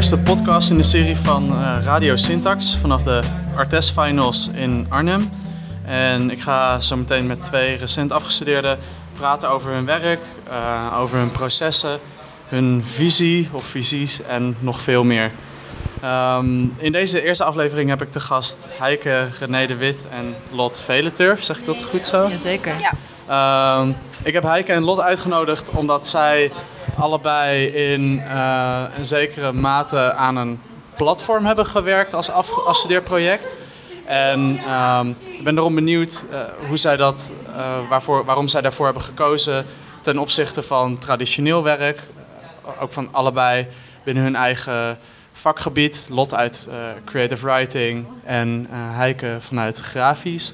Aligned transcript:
de 0.00 0.06
eerste 0.06 0.32
podcast 0.32 0.70
in 0.70 0.76
de 0.76 0.82
serie 0.82 1.16
van 1.16 1.52
uh, 1.52 1.76
Radio 1.84 2.16
Syntax 2.16 2.76
vanaf 2.76 3.02
de 3.02 3.20
Artes 3.56 3.90
Finals 3.90 4.50
in 4.54 4.86
Arnhem. 4.88 5.30
En 5.84 6.30
ik 6.30 6.40
ga 6.40 6.80
zo 6.80 6.96
meteen 6.96 7.26
met 7.26 7.42
twee 7.42 7.76
recent 7.76 8.12
afgestudeerden 8.12 8.78
praten 9.12 9.48
over 9.48 9.72
hun 9.72 9.84
werk, 9.84 10.20
uh, 10.48 10.98
over 11.00 11.18
hun 11.18 11.30
processen, 11.30 11.98
hun 12.48 12.84
visie 12.84 13.48
of 13.52 13.64
visies 13.64 14.22
en 14.22 14.56
nog 14.58 14.80
veel 14.80 15.04
meer. 15.04 15.30
Um, 16.04 16.74
in 16.78 16.92
deze 16.92 17.22
eerste 17.22 17.44
aflevering 17.44 17.88
heb 17.88 18.02
ik 18.02 18.12
te 18.12 18.20
gast 18.20 18.58
Heike 18.68 19.28
René 19.38 19.66
de 19.66 19.76
Wit 19.76 19.98
en 20.10 20.34
Lot 20.50 20.80
Veleturf. 20.84 21.42
Zeg 21.42 21.58
ik 21.58 21.66
dat 21.66 21.82
goed 21.82 22.06
zo? 22.06 22.28
Jazeker. 22.28 22.74
Ja. 23.28 23.80
Um, 23.80 23.96
ik 24.22 24.32
heb 24.32 24.42
Heike 24.42 24.72
en 24.72 24.82
Lot 24.82 25.00
uitgenodigd 25.00 25.70
omdat 25.70 26.06
zij 26.06 26.52
allebei 27.00 27.66
in 27.66 28.18
uh, 28.18 28.82
een 28.96 29.04
zekere 29.04 29.52
mate 29.52 30.12
aan 30.12 30.36
een 30.36 30.60
platform 30.96 31.46
hebben 31.46 31.66
gewerkt 31.66 32.14
als 32.14 32.30
afstudeerproject. 32.66 33.54
En 34.04 34.40
um, 34.70 35.16
ik 35.38 35.44
ben 35.44 35.56
erom 35.56 35.74
benieuwd 35.74 36.24
uh, 36.30 36.40
hoe 36.68 36.76
zij 36.76 36.96
dat, 36.96 37.32
uh, 37.56 37.88
waarvoor, 37.88 38.24
waarom 38.24 38.48
zij 38.48 38.60
daarvoor 38.60 38.84
hebben 38.84 39.02
gekozen 39.02 39.64
ten 40.00 40.18
opzichte 40.18 40.62
van 40.62 40.98
traditioneel 40.98 41.62
werk. 41.62 42.00
Ook 42.80 42.92
van 42.92 43.08
allebei 43.10 43.66
binnen 44.02 44.22
hun 44.22 44.36
eigen 44.36 44.98
vakgebied. 45.32 46.06
Lot 46.10 46.34
uit 46.34 46.68
creative 47.04 47.46
writing 47.46 48.06
en 48.24 48.66
Heike 48.70 49.36
vanuit 49.40 49.78
grafisch. 49.78 50.52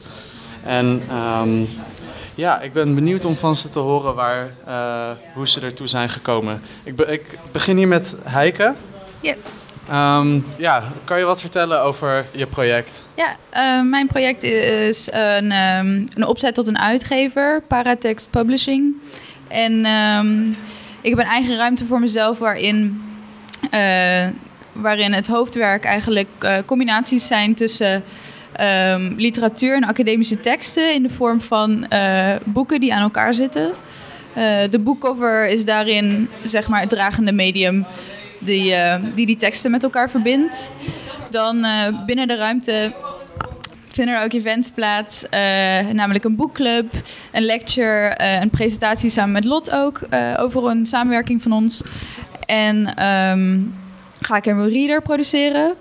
En 0.64 1.02
um, 1.42 1.68
ja, 2.36 2.60
ik 2.60 2.72
ben 2.72 2.94
benieuwd 2.94 3.24
om 3.24 3.36
van 3.36 3.56
ze 3.56 3.68
te 3.68 3.78
horen 3.78 4.14
waar, 4.14 4.50
hoe 5.34 5.48
ze 5.48 5.60
ertoe 5.60 5.88
zijn 5.88 6.08
gekomen. 6.08 6.62
Ik, 6.84 6.96
be 6.96 7.06
ik 7.06 7.38
begin 7.52 7.76
hier 7.76 7.88
met 7.88 8.16
Heike. 8.22 8.74
Yes. 9.20 9.36
Um, 9.90 10.46
ja, 10.56 10.82
kan 11.04 11.18
je 11.18 11.24
wat 11.24 11.40
vertellen 11.40 11.82
over 11.82 12.26
je 12.30 12.46
project? 12.46 13.02
Ja, 13.14 13.36
uh, 13.54 13.90
mijn 13.90 14.06
project 14.06 14.42
is 14.42 15.08
een, 15.12 15.52
um, 15.52 16.08
een 16.14 16.26
opzet 16.26 16.54
tot 16.54 16.66
een 16.66 16.78
uitgever, 16.78 17.62
Paratext 17.66 18.30
Publishing. 18.30 18.94
En 19.48 19.86
um, 19.86 20.56
ik 21.00 21.10
heb 21.10 21.18
een 21.18 21.30
eigen 21.32 21.56
ruimte 21.56 21.86
voor 21.86 22.00
mezelf 22.00 22.38
waarin, 22.38 23.02
uh, 23.74 24.26
waarin 24.72 25.12
het 25.12 25.26
hoofdwerk 25.26 25.84
eigenlijk 25.84 26.62
combinaties 26.66 27.26
zijn 27.26 27.54
tussen 27.54 28.04
literatuur 29.16 29.74
en 29.74 29.84
academische 29.84 30.40
teksten 30.40 30.94
in 30.94 31.02
de 31.02 31.10
vorm 31.10 31.40
van 31.40 31.86
boeken 32.44 32.80
die 32.80 32.94
aan 32.94 33.02
elkaar 33.02 33.34
zitten. 33.34 33.72
de 34.70 34.78
boekcover 34.78 35.48
is 35.48 35.64
daarin 35.64 36.28
zeg 36.44 36.68
maar, 36.68 36.80
het 36.80 36.88
dragende 36.88 37.32
medium 37.32 37.86
die, 38.38 38.70
uh, 38.70 38.94
die 39.14 39.26
die 39.26 39.36
teksten 39.36 39.70
met 39.70 39.82
elkaar 39.82 40.10
verbindt. 40.10 40.72
Dan 41.30 41.66
binnen 42.06 42.28
de 42.28 42.36
ruimte 42.36 42.92
vinden 43.88 44.14
er 44.14 44.24
ook 44.24 44.32
events 44.32 44.70
plaats, 44.70 45.24
namelijk 45.92 46.24
een 46.24 46.36
boekclub, 46.36 46.94
een 47.32 47.44
lecture, 47.44 48.14
een 48.40 48.50
presentatie 48.50 49.10
samen 49.10 49.32
met 49.32 49.44
Lot 49.44 49.70
ook 49.70 50.00
over 50.36 50.64
een 50.64 50.86
samenwerking 50.86 51.42
van 51.42 51.52
ons. 51.52 51.82
En 52.46 53.06
um, 53.06 53.74
ga 54.20 54.36
ik 54.36 54.46
een 54.46 54.68
reader 54.68 55.02
produceren. 55.02 55.74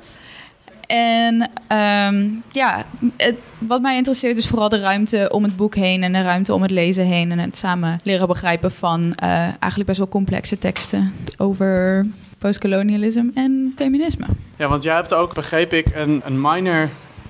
En 0.88 1.42
um, 1.78 2.44
ja, 2.52 2.86
het, 3.18 3.36
wat 3.58 3.82
mij 3.82 3.96
interesseert 3.96 4.38
is 4.38 4.48
vooral 4.48 4.70
de 4.70 4.80
ruimte 4.80 5.30
om 5.32 5.44
het 5.44 5.56
boek 5.56 5.76
heen 5.76 6.04
en 6.04 6.14
de 6.14 6.22
ruimte 6.22 6.54
om 6.54 6.62
het 6.62 6.72
lezen 6.72 7.06
heen 7.06 7.32
en 7.32 7.40
het 7.40 7.58
samen 7.58 8.00
leren 8.04 8.28
begrijpen 8.28 8.72
van 8.72 9.16
eigenlijk 9.16 9.86
best 9.86 9.98
wel 9.98 10.08
complexe 10.08 10.58
teksten 10.58 11.14
over 11.38 12.06
postkolonialisme 12.38 13.32
en 13.34 13.74
feminisme. 13.76 14.26
Ja, 14.58 14.68
want 14.68 14.84
jij 14.84 14.96
hebt 14.96 15.14
ook, 15.14 15.34
begreep 15.34 15.74
ik, 15.74 15.86
een, 15.96 16.22
een 16.26 16.42
minor 16.42 16.90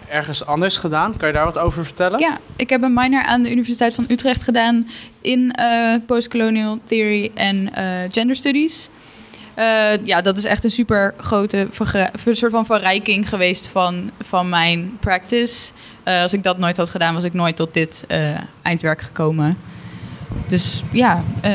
ergens 0.09 0.45
anders 0.45 0.77
gedaan. 0.77 1.17
Kan 1.17 1.27
je 1.27 1.33
daar 1.33 1.45
wat 1.45 1.57
over 1.57 1.85
vertellen? 1.85 2.19
Ja, 2.19 2.37
ik 2.55 2.69
heb 2.69 2.81
een 2.81 2.93
minor 2.93 3.23
aan 3.23 3.41
de 3.41 3.51
Universiteit 3.51 3.95
van 3.95 4.05
Utrecht 4.07 4.43
gedaan 4.43 4.87
in 5.21 5.55
uh, 5.59 5.95
postcolonial 6.05 6.79
theory 6.83 7.31
en 7.33 7.55
uh, 7.77 7.99
gender 8.11 8.35
studies. 8.35 8.89
Uh, 9.57 10.05
ja, 10.05 10.21
dat 10.21 10.37
is 10.37 10.43
echt 10.43 10.63
een 10.63 10.69
super 10.69 11.13
grote 11.17 11.67
soort 12.31 12.51
van 12.51 12.65
verrijking 12.65 13.29
geweest 13.29 13.67
van, 13.67 14.11
van 14.21 14.49
mijn 14.49 14.97
practice. 14.99 15.71
als 16.03 16.33
ik 16.33 16.43
dat 16.43 16.57
nooit 16.57 16.77
had 16.77 16.89
gedaan, 16.89 17.13
was 17.13 17.23
ik 17.23 17.33
nooit 17.33 17.55
tot 17.55 17.73
dit 17.73 18.05
eindwerk 18.61 19.01
gekomen. 19.01 19.57
Dus 20.47 20.83
ja, 20.91 21.23
uh, 21.45 21.51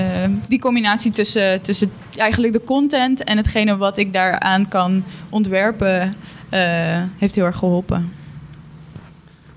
die 0.48 0.58
combinatie 0.58 1.12
tussen, 1.12 1.62
tussen 1.62 1.92
eigenlijk 2.16 2.52
de 2.52 2.64
content 2.64 3.24
en 3.24 3.36
hetgene 3.36 3.76
wat 3.76 3.98
ik 3.98 4.12
daaraan 4.12 4.68
kan 4.68 5.04
ontwerpen, 5.28 6.00
uh, 6.50 7.02
heeft 7.18 7.34
heel 7.34 7.44
erg 7.44 7.56
geholpen. 7.56 8.12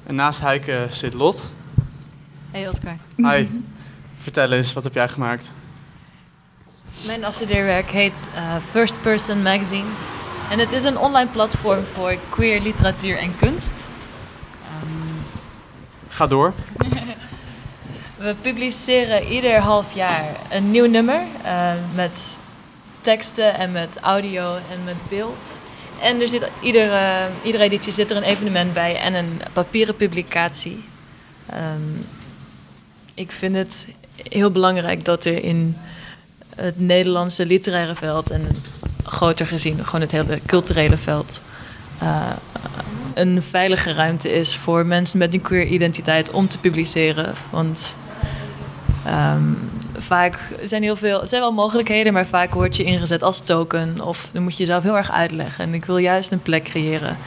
En 0.05 0.15
naast 0.15 0.41
Heike 0.41 0.87
zit 0.89 1.13
Lot. 1.13 1.49
Hey 2.51 2.69
Oscar. 2.69 2.95
Hi. 3.15 3.47
Vertel 4.23 4.51
eens, 4.51 4.73
wat 4.73 4.83
heb 4.83 4.93
jij 4.93 5.07
gemaakt? 5.07 5.49
Mijn 7.05 7.25
afstudeerwerk 7.25 7.89
heet 7.89 8.29
uh, 8.35 8.55
First 8.69 9.01
Person 9.01 9.41
Magazine. 9.41 9.87
En 10.49 10.59
het 10.59 10.71
is 10.71 10.83
een 10.83 10.97
online 10.97 11.29
platform 11.29 11.83
voor 11.93 12.17
queer 12.29 12.61
literatuur 12.61 13.17
en 13.17 13.37
kunst. 13.37 13.85
Um... 14.83 15.25
Ga 16.09 16.27
door. 16.27 16.53
We 18.17 18.35
publiceren 18.41 19.27
ieder 19.27 19.59
half 19.59 19.93
jaar 19.93 20.25
een 20.49 20.71
nieuw 20.71 20.85
nummer 20.85 21.21
uh, 21.45 21.71
met 21.95 22.33
teksten 23.01 23.55
en 23.55 23.71
met 23.71 23.97
audio 24.01 24.55
en 24.55 24.83
met 24.85 25.09
beeld. 25.09 25.53
En 26.01 26.21
er 26.21 26.27
zit 26.27 26.49
iedere, 26.61 27.27
iedere 27.43 27.63
editie 27.63 27.91
zit 27.91 28.11
er 28.11 28.17
een 28.17 28.23
evenement 28.23 28.73
bij 28.73 28.95
en 28.99 29.13
een 29.13 29.41
papieren 29.53 29.95
publicatie. 29.95 30.83
Um, 31.53 32.05
ik 33.13 33.31
vind 33.31 33.55
het 33.55 33.87
heel 34.29 34.51
belangrijk 34.51 35.05
dat 35.05 35.25
er 35.25 35.43
in 35.43 35.77
het 36.55 36.79
Nederlandse 36.79 37.45
literaire 37.45 37.95
veld 37.95 38.29
en 38.29 38.47
groter 39.03 39.47
gezien 39.47 39.85
gewoon 39.85 40.01
het 40.01 40.11
hele 40.11 40.39
culturele 40.45 40.97
veld 40.97 41.41
uh, 42.03 42.29
een 43.13 43.41
veilige 43.41 43.93
ruimte 43.93 44.31
is 44.31 44.55
voor 44.55 44.85
mensen 44.85 45.17
met 45.19 45.33
een 45.33 45.41
queer 45.41 45.65
identiteit 45.65 46.31
om 46.31 46.47
te 46.47 46.57
publiceren. 46.57 47.33
Want 47.49 47.93
Um, 49.07 49.57
vaak 49.97 50.39
zijn 50.63 50.83
heel 50.83 50.95
veel, 50.95 51.21
er 51.21 51.27
zijn 51.27 51.41
wel 51.41 51.53
mogelijkheden, 51.53 52.13
maar 52.13 52.25
vaak 52.25 52.53
word 52.53 52.75
je 52.75 52.83
ingezet 52.83 53.23
als 53.23 53.39
token 53.39 54.01
of 54.01 54.27
dan 54.31 54.43
moet 54.43 54.57
je 54.57 54.63
jezelf 54.63 54.83
heel 54.83 54.97
erg 54.97 55.11
uitleggen. 55.11 55.65
En 55.65 55.73
ik 55.73 55.85
wil 55.85 55.97
juist 55.97 56.31
een 56.31 56.41
plek 56.41 56.63
creëren 56.63 57.17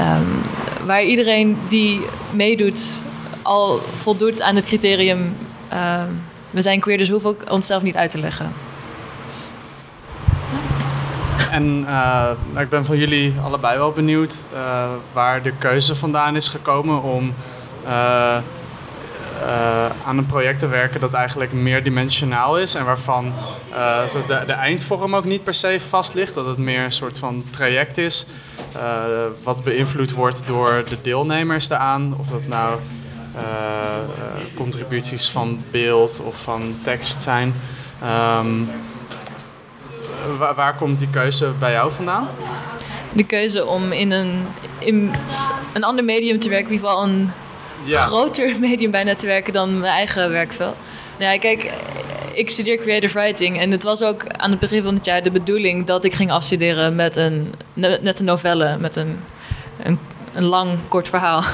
um, 0.00 0.40
waar 0.86 1.02
iedereen 1.04 1.58
die 1.68 2.00
meedoet 2.30 3.00
al 3.42 3.80
voldoet 3.92 4.42
aan 4.42 4.56
het 4.56 4.64
criterium: 4.64 5.36
um, 5.72 6.22
we 6.52 6.62
zijn 6.62 6.80
queer, 6.80 6.98
dus 6.98 7.08
hoeven 7.08 7.30
ook 7.30 7.50
onszelf 7.50 7.82
niet 7.82 7.96
uit 7.96 8.10
te 8.10 8.18
leggen. 8.18 8.52
En 11.50 11.84
uh, 11.88 12.30
ik 12.58 12.68
ben 12.68 12.84
van 12.84 12.96
jullie 12.96 13.34
allebei 13.44 13.78
wel 13.78 13.92
benieuwd 13.92 14.44
uh, 14.54 14.90
waar 15.12 15.42
de 15.42 15.52
keuze 15.58 15.94
vandaan 15.94 16.36
is 16.36 16.48
gekomen 16.48 17.02
om. 17.02 17.34
Uh, 17.84 18.36
aan 20.06 20.18
een 20.18 20.26
project 20.26 20.58
te 20.58 20.66
werken 20.66 21.00
dat 21.00 21.12
eigenlijk 21.12 21.52
meerdimensionaal 21.52 22.58
is 22.58 22.74
en 22.74 22.84
waarvan 22.84 23.32
de, 24.26 24.42
de, 24.46 24.52
eindvorm 24.52 25.16
ook 25.16 25.24
niet 25.24 25.44
per 25.44 25.54
se 25.54 25.80
vast 25.88 26.14
ligt. 26.14 26.34
Dat 26.34 26.46
het 26.46 26.58
meer 26.58 26.84
een 26.84 26.92
soort 26.92 27.18
van 27.18 27.44
traject 27.50 27.98
is, 27.98 28.26
wat 29.42 29.64
beïnvloed 29.64 30.12
wordt 30.12 30.42
door 30.46 30.84
de 30.88 30.96
deelnemers 31.02 31.68
daaraan. 31.68 32.14
Of 32.18 32.26
dat 32.26 32.46
nou 32.46 32.78
contributies 34.54 35.30
van 35.30 35.62
beeld 35.70 36.20
of 36.20 36.42
van 36.42 36.74
tekst 36.84 37.22
zijn. 37.22 37.54
Um, 38.02 38.68
waar, 40.38 40.54
waar 40.54 40.74
komt 40.76 40.98
die 40.98 41.08
keuze 41.10 41.52
bij 41.58 41.72
jou 41.72 41.92
vandaan? 41.92 42.28
De 43.12 43.24
keuze 43.24 43.66
om 43.66 43.92
in 43.92 44.10
een, 44.10 44.46
in 44.78 45.10
een 45.72 45.84
ander 45.84 46.04
medium 46.04 46.38
te 46.38 46.48
werken, 46.48 46.66
in 46.66 46.72
ieder 46.72 46.88
geval 46.88 47.04
een 47.04 47.30
ja. 47.84 48.06
groter 48.06 48.56
medium 48.60 48.90
bijna 48.90 49.14
te 49.14 49.26
werken 49.26 49.52
dan 49.52 49.80
mijn 49.80 49.92
eigen 49.92 50.30
werkveld. 50.30 50.76
Nou 51.18 51.32
ja, 51.32 51.38
kijk, 51.38 51.72
ik 52.32 52.50
studeer 52.50 52.76
creative 52.76 53.18
writing 53.18 53.60
en 53.60 53.70
het 53.70 53.82
was 53.82 54.02
ook 54.02 54.26
aan 54.26 54.50
het 54.50 54.60
begin 54.60 54.82
van 54.82 54.94
het 54.94 55.04
jaar 55.04 55.22
de 55.22 55.30
bedoeling 55.30 55.86
dat 55.86 56.04
ik 56.04 56.14
ging 56.14 56.30
afstuderen 56.30 56.94
met 56.94 57.16
een, 57.16 57.54
net 57.74 58.18
een 58.18 58.24
novelle, 58.24 58.76
met 58.78 58.96
een, 58.96 59.18
een, 59.82 59.98
een 60.34 60.44
lang 60.44 60.78
kort 60.88 61.08
verhaal. 61.08 61.44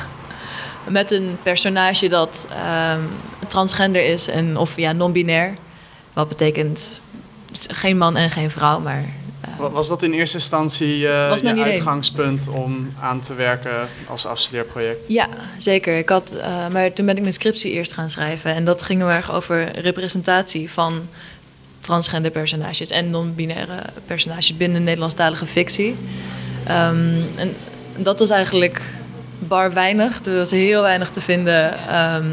Met 0.89 1.11
een 1.11 1.37
personage 1.43 2.09
dat 2.09 2.47
um, 2.51 3.09
transgender 3.49 4.05
is 4.05 4.29
en, 4.29 4.57
of 4.57 4.77
ja, 4.77 4.93
non-binair. 4.93 5.55
Wat 6.13 6.29
betekent 6.29 7.01
geen 7.53 7.99
man 7.99 8.17
en 8.17 8.31
geen 8.31 8.51
vrouw, 8.51 8.81
maar 8.81 9.05
was 9.57 9.89
dat 9.89 10.03
in 10.03 10.13
eerste 10.13 10.37
instantie 10.37 10.97
uh, 10.97 11.37
je 11.43 11.63
uitgangspunt 11.63 12.49
om 12.49 12.93
aan 13.01 13.21
te 13.21 13.35
werken 13.35 13.89
als 14.07 14.27
afstudeerproject? 14.27 15.09
Ja, 15.09 15.29
zeker. 15.59 15.99
Ik 15.99 16.09
had, 16.09 16.35
uh, 16.35 16.69
maar 16.69 16.93
toen 16.93 17.07
ben 17.07 17.15
ik 17.17 17.21
mijn 17.21 17.33
scriptie 17.33 17.73
eerst 17.73 17.93
gaan 17.93 18.11
schrijven. 18.11 18.55
En 18.55 18.65
dat 18.65 18.83
ging 18.83 19.01
heel 19.01 19.11
erg 19.11 19.33
over 19.33 19.81
representatie 19.81 20.71
van 20.71 21.09
transgender 21.81 22.31
personages 22.31 22.91
en 22.91 23.11
non-binaire 23.11 23.83
personages 24.07 24.57
binnen 24.57 24.85
Nederlandstalige 24.85 25.47
fictie. 25.47 25.97
Ehm, 26.67 27.21
en 27.37 27.57
dat 27.97 28.19
was 28.19 28.31
eigenlijk 28.31 28.81
bar 29.39 29.73
weinig. 29.73 30.27
Er 30.27 30.37
was 30.37 30.51
heel 30.51 30.83
weinig 30.83 31.11
te 31.11 31.21
vinden 31.21 31.89
ehm, 31.89 32.27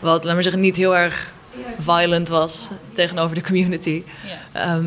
wat, 0.00 0.24
laat 0.24 0.34
maar 0.34 0.42
zeggen, 0.42 0.62
niet 0.62 0.76
heel 0.76 0.96
erg 0.96 1.30
violent 1.78 2.28
was 2.28 2.70
tegenover 2.92 3.34
de 3.34 3.42
community. 3.42 4.02
Ehm, 4.52 4.86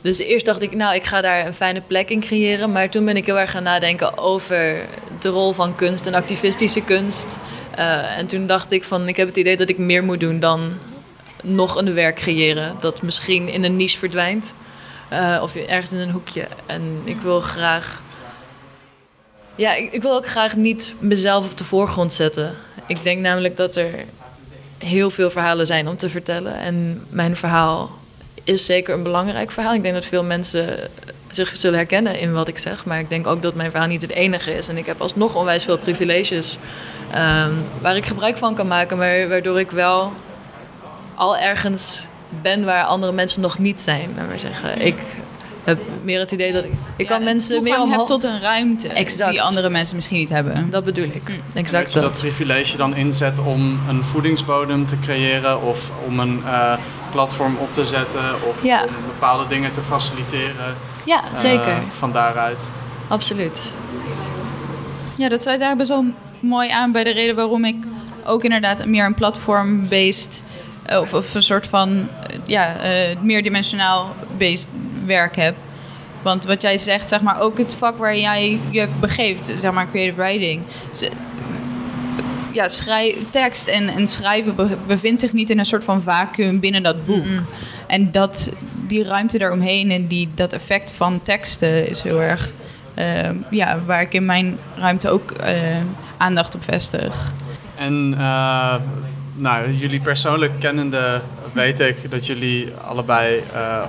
dus 0.00 0.18
eerst 0.18 0.46
dacht 0.46 0.62
ik, 0.62 0.74
nou, 0.74 0.94
ik 0.94 1.04
ga 1.04 1.20
daar 1.20 1.46
een 1.46 1.54
fijne 1.54 1.80
plek 1.80 2.08
in 2.10 2.20
creëren. 2.20 2.72
Maar 2.72 2.88
toen 2.88 3.04
ben 3.04 3.16
ik 3.16 3.26
heel 3.26 3.38
erg 3.38 3.50
gaan 3.50 3.62
nadenken 3.62 4.18
over 4.18 4.86
de 5.20 5.28
rol 5.28 5.52
van 5.52 5.74
kunst 5.74 6.06
en 6.06 6.14
activistische 6.14 6.80
kunst. 6.80 7.38
Uh, 7.78 8.18
en 8.18 8.26
toen 8.26 8.46
dacht 8.46 8.72
ik 8.72 8.82
van, 8.82 9.08
ik 9.08 9.16
heb 9.16 9.26
het 9.28 9.36
idee 9.36 9.56
dat 9.56 9.68
ik 9.68 9.78
meer 9.78 10.04
moet 10.04 10.20
doen 10.20 10.40
dan 10.40 10.72
nog 11.42 11.76
een 11.76 11.94
werk 11.94 12.16
creëren. 12.16 12.76
Dat 12.80 13.02
misschien 13.02 13.48
in 13.48 13.64
een 13.64 13.76
niche 13.76 13.98
verdwijnt. 13.98 14.54
Uh, 15.12 15.38
of 15.42 15.54
ergens 15.54 15.92
in 15.92 15.98
een 15.98 16.10
hoekje. 16.10 16.46
En 16.66 17.00
ik 17.04 17.16
wil 17.22 17.40
graag... 17.40 18.02
Ja, 19.56 19.74
ik, 19.74 20.02
wil 20.02 20.14
ook 20.14 20.26
graag 20.26 20.56
niet 20.56 20.94
mezelf 20.98 21.44
op 21.44 21.58
de 21.58 21.64
voorgrond 21.64 22.12
zetten. 22.12 22.54
Ik 22.86 23.02
denk 23.02 23.20
namelijk 23.20 23.56
dat 23.56 23.76
er 23.76 23.90
heel 24.78 25.10
veel 25.10 25.30
verhalen 25.30 25.66
zijn 25.66 25.88
om 25.88 25.96
te 25.96 26.08
vertellen. 26.10 26.58
En 26.58 27.06
mijn 27.08 27.36
verhaal 27.36 27.90
is 28.44 28.66
zeker 28.66 28.94
een 28.94 29.02
belangrijk 29.02 29.50
verhaal. 29.50 29.74
Ik 29.74 29.82
denk 29.82 29.94
dat 29.94 30.04
veel 30.04 30.24
mensen 30.24 30.78
zich 31.30 31.56
zullen 31.56 31.78
herkennen 31.78 32.18
in 32.18 32.32
wat 32.32 32.48
ik 32.48 32.58
zeg. 32.58 32.84
Maar 32.84 32.98
ik 32.98 33.08
denk 33.08 33.26
ook 33.26 33.42
dat 33.42 33.54
mijn 33.54 33.70
verhaal 33.70 33.88
niet 33.88 34.02
het 34.02 34.10
enige 34.10 34.56
is. 34.56 34.68
En 34.68 34.76
ik 34.76 34.86
heb 34.86 35.00
alsnog 35.00 35.34
onwijs 35.34 35.64
veel 35.64 35.78
privileges 35.78 36.58
um, 37.14 37.64
waar 37.80 37.96
ik 37.96 38.06
gebruik 38.06 38.36
van 38.36 38.54
kan 38.54 38.66
maken. 38.66 38.96
Maar 38.98 39.28
waardoor 39.28 39.60
ik 39.60 39.70
wel 39.70 40.12
al 41.14 41.36
ergens 41.36 42.04
ben 42.42 42.64
waar 42.64 42.84
andere 42.84 43.12
mensen 43.12 43.40
nog 43.40 43.58
niet 43.58 43.82
zijn. 43.82 44.10
Laten 44.16 44.32
we 44.32 44.38
zeggen. 44.38 44.80
Ik 44.80 44.96
heb 45.64 45.78
meer 46.02 46.18
het 46.18 46.32
idee 46.32 46.52
dat 46.52 46.64
ik, 46.64 46.72
ik 46.96 47.06
kan 47.06 47.24
mensen 47.24 47.62
meer 47.62 47.80
omhoog... 47.80 48.06
tot 48.06 48.24
een 48.24 48.40
ruimte 48.40 48.88
exact. 48.88 49.30
die 49.30 49.42
andere 49.42 49.68
mensen 49.68 49.96
misschien 49.96 50.18
niet 50.18 50.28
hebben. 50.28 50.70
Dat 50.70 50.84
bedoel 50.84 51.04
ik. 51.04 51.28
Mm. 51.28 51.34
Exact 51.54 51.84
dat 51.84 51.94
je 51.94 52.00
dat 52.00 52.18
privilege 52.18 52.76
dan 52.76 52.96
inzet 52.96 53.38
om 53.38 53.80
een 53.88 54.04
voedingsbodem 54.04 54.86
te 54.86 54.94
creëren 55.02 55.62
of 55.62 55.90
om 56.06 56.20
een 56.20 56.42
uh, 56.44 56.72
platform 57.10 57.56
op 57.56 57.74
te 57.74 57.84
zetten 57.84 58.34
of 58.34 58.62
om 58.62 58.94
bepaalde 59.06 59.48
dingen 59.48 59.72
te 59.72 59.80
faciliteren. 59.80 60.76
Ja, 61.04 61.24
uh, 61.24 61.36
zeker. 61.38 61.76
Van 61.98 62.12
daaruit. 62.12 62.58
Absoluut. 63.08 63.72
Ja, 65.16 65.28
dat 65.28 65.42
sluit 65.42 65.60
eigenlijk 65.60 65.78
best 65.78 65.90
wel 65.90 66.04
mooi 66.40 66.70
aan 66.70 66.92
bij 66.92 67.04
de 67.04 67.12
reden 67.12 67.34
waarom 67.34 67.64
ik 67.64 67.76
ook 68.24 68.44
inderdaad 68.44 68.86
meer 68.86 69.04
een 69.04 69.14
platform-based 69.14 70.42
eh, 70.82 71.00
of, 71.00 71.14
of, 71.14 71.34
een 71.34 71.42
soort 71.42 71.66
van 71.66 72.08
ja, 72.46 72.76
uh, 72.76 73.20
meerdimensionaal 73.20 74.14
based 74.38 74.68
werk 75.04 75.36
heb. 75.36 75.54
Want 76.22 76.44
wat 76.44 76.62
jij 76.62 76.78
zegt, 76.78 77.08
zeg 77.08 77.20
maar, 77.20 77.40
ook 77.40 77.58
het 77.58 77.74
vak 77.74 77.98
waar 77.98 78.16
jij 78.16 78.60
je 78.70 78.88
begeeft, 79.00 79.52
zeg 79.58 79.72
maar, 79.72 79.90
creative 79.90 80.20
writing. 80.20 80.62
Ja, 82.52 82.68
schrijf, 82.68 83.16
tekst 83.30 83.68
en, 83.68 83.88
en 83.88 84.08
schrijven 84.08 84.78
bevindt 84.86 85.20
zich 85.20 85.32
niet 85.32 85.50
in 85.50 85.58
een 85.58 85.64
soort 85.64 85.84
van 85.84 86.02
vacuüm 86.02 86.60
binnen 86.60 86.82
dat 86.82 87.06
boek. 87.06 87.26
En 87.86 88.12
dat, 88.12 88.52
die 88.86 89.04
ruimte 89.04 89.38
daaromheen 89.38 89.90
en 89.90 90.06
die, 90.06 90.28
dat 90.34 90.52
effect 90.52 90.92
van 90.92 91.22
teksten 91.22 91.88
is 91.88 92.02
heel 92.02 92.22
erg... 92.22 92.50
Uh, 92.98 93.30
ja, 93.50 93.78
waar 93.86 94.00
ik 94.00 94.12
in 94.12 94.24
mijn 94.24 94.58
ruimte 94.76 95.10
ook 95.10 95.32
uh, 95.40 95.46
aandacht 96.16 96.54
op 96.54 96.64
vestig. 96.64 97.32
En 97.76 98.14
uh, 98.18 98.74
nou, 99.34 99.72
jullie 99.72 100.00
persoonlijk 100.00 100.52
kennende 100.58 101.20
weet 101.52 101.80
ik 101.80 102.10
dat 102.10 102.26
jullie 102.26 102.72
allebei 102.86 103.42
uh, 103.54 103.82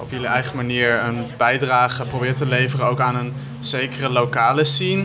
op 0.00 0.10
jullie 0.10 0.26
eigen 0.26 0.56
manier 0.56 1.02
een 1.04 1.24
bijdrage 1.36 2.04
probeert 2.04 2.36
te 2.36 2.46
leveren 2.46 2.86
ook 2.86 3.00
aan 3.00 3.16
een 3.16 3.32
zekere 3.60 4.08
lokale 4.08 4.64
scene 4.64 5.04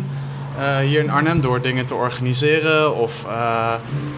uh, 0.60 0.78
hier 0.78 1.00
in 1.00 1.10
Arnhem 1.10 1.42
door 1.42 1.62
dingen 1.62 1.86
te 1.86 1.94
organiseren? 1.94 2.96
Of 2.96 3.24
uh, 3.26 3.74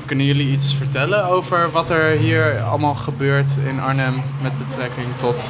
kunnen 0.06 0.26
jullie 0.26 0.52
iets 0.52 0.74
vertellen 0.74 1.26
over 1.26 1.72
wat 1.72 1.90
er 1.90 2.18
hier 2.18 2.62
allemaal 2.62 2.96
gebeurt 2.96 3.52
in 3.68 3.80
Arnhem 3.80 4.24
met 4.42 4.52
betrekking 4.58 5.08
tot 5.18 5.44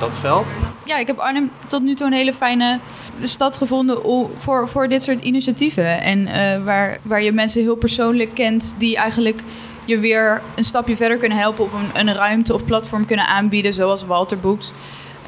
dat 0.00 0.18
veld? 0.18 0.52
Ja, 0.84 0.96
ik 0.98 1.06
heb 1.06 1.18
Arnhem 1.18 1.50
tot 1.66 1.82
nu 1.82 1.94
toe 1.94 2.06
een 2.06 2.12
hele 2.12 2.34
fijne 2.34 2.78
stad 3.22 3.56
gevonden 3.56 3.98
voor, 4.38 4.68
voor 4.68 4.88
dit 4.88 5.02
soort 5.02 5.24
initiatieven. 5.24 6.00
En 6.00 6.28
waar, 6.64 6.98
waar 7.02 7.22
je 7.22 7.32
mensen 7.32 7.62
heel 7.62 7.76
persoonlijk 7.76 8.34
kent 8.34 8.74
die 8.78 8.96
eigenlijk 8.96 9.42
je 9.84 9.98
weer 9.98 10.42
een 10.54 10.64
stapje 10.64 10.96
verder 10.96 11.18
kunnen 11.18 11.38
helpen 11.38 11.64
of 11.64 11.72
een, 11.72 12.08
een 12.08 12.14
ruimte 12.14 12.54
of 12.54 12.64
platform 12.64 13.06
kunnen 13.06 13.26
aanbieden, 13.26 13.74
zoals 13.74 14.04
Walter 14.04 14.38
Books. 14.38 14.72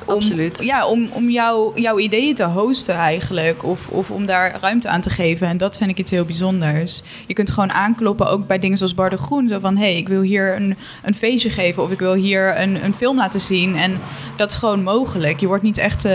Om, 0.04 0.14
Absoluut. 0.14 0.58
Ja, 0.62 0.86
om, 0.86 1.08
om 1.12 1.30
jou, 1.30 1.80
jouw 1.80 1.98
ideeën 1.98 2.34
te 2.34 2.44
hosten 2.44 2.94
eigenlijk. 2.94 3.64
Of, 3.64 3.88
of 3.88 4.10
om 4.10 4.26
daar 4.26 4.58
ruimte 4.60 4.88
aan 4.88 5.00
te 5.00 5.10
geven. 5.10 5.46
En 5.46 5.56
dat 5.56 5.76
vind 5.76 5.90
ik 5.90 5.98
iets 5.98 6.10
heel 6.10 6.24
bijzonders. 6.24 7.02
Je 7.26 7.34
kunt 7.34 7.50
gewoon 7.50 7.72
aankloppen, 7.72 8.28
ook 8.28 8.46
bij 8.46 8.58
dingen 8.58 8.78
zoals 8.78 8.94
Bar 8.94 9.10
de 9.10 9.16
Groen. 9.16 9.48
Zo 9.48 9.58
van, 9.58 9.76
hé, 9.76 9.82
hey, 9.82 9.96
ik 9.96 10.08
wil 10.08 10.20
hier 10.20 10.56
een, 10.56 10.76
een 11.02 11.14
feestje 11.14 11.50
geven. 11.50 11.82
Of 11.82 11.90
ik 11.90 11.98
wil 11.98 12.14
hier 12.14 12.60
een, 12.60 12.84
een 12.84 12.94
film 12.94 13.16
laten 13.16 13.40
zien. 13.40 13.76
En 13.76 14.00
dat 14.36 14.50
is 14.50 14.56
gewoon 14.56 14.82
mogelijk. 14.82 15.40
Je 15.40 15.46
wordt 15.46 15.62
niet 15.62 15.78
echt 15.78 16.04
uh, 16.04 16.12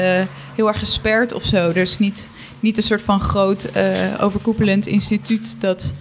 heel 0.56 0.68
erg 0.68 0.80
gesperd 0.80 1.34
of 1.34 1.44
zo. 1.44 1.70
Er 1.70 1.78
is 1.78 2.00
niet, 2.00 2.28
niet 2.60 2.78
een 2.78 2.84
soort 2.84 3.02
van 3.02 3.20
groot 3.20 3.70
uh, 3.76 3.82
overkoepelend 4.20 4.88
instituut... 4.88 5.56
dat 5.60 5.94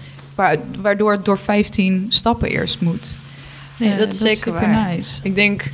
waardoor 0.80 1.12
het 1.12 1.24
door 1.24 1.38
15 1.38 2.06
stappen 2.08 2.48
eerst 2.48 2.80
moet. 2.80 3.14
Nee, 3.76 3.96
dat 3.96 4.12
is 4.12 4.18
zeker 4.18 4.52
waar. 4.52 4.88
Nice. 4.88 5.20
Ik 5.22 5.34
denk, 5.34 5.64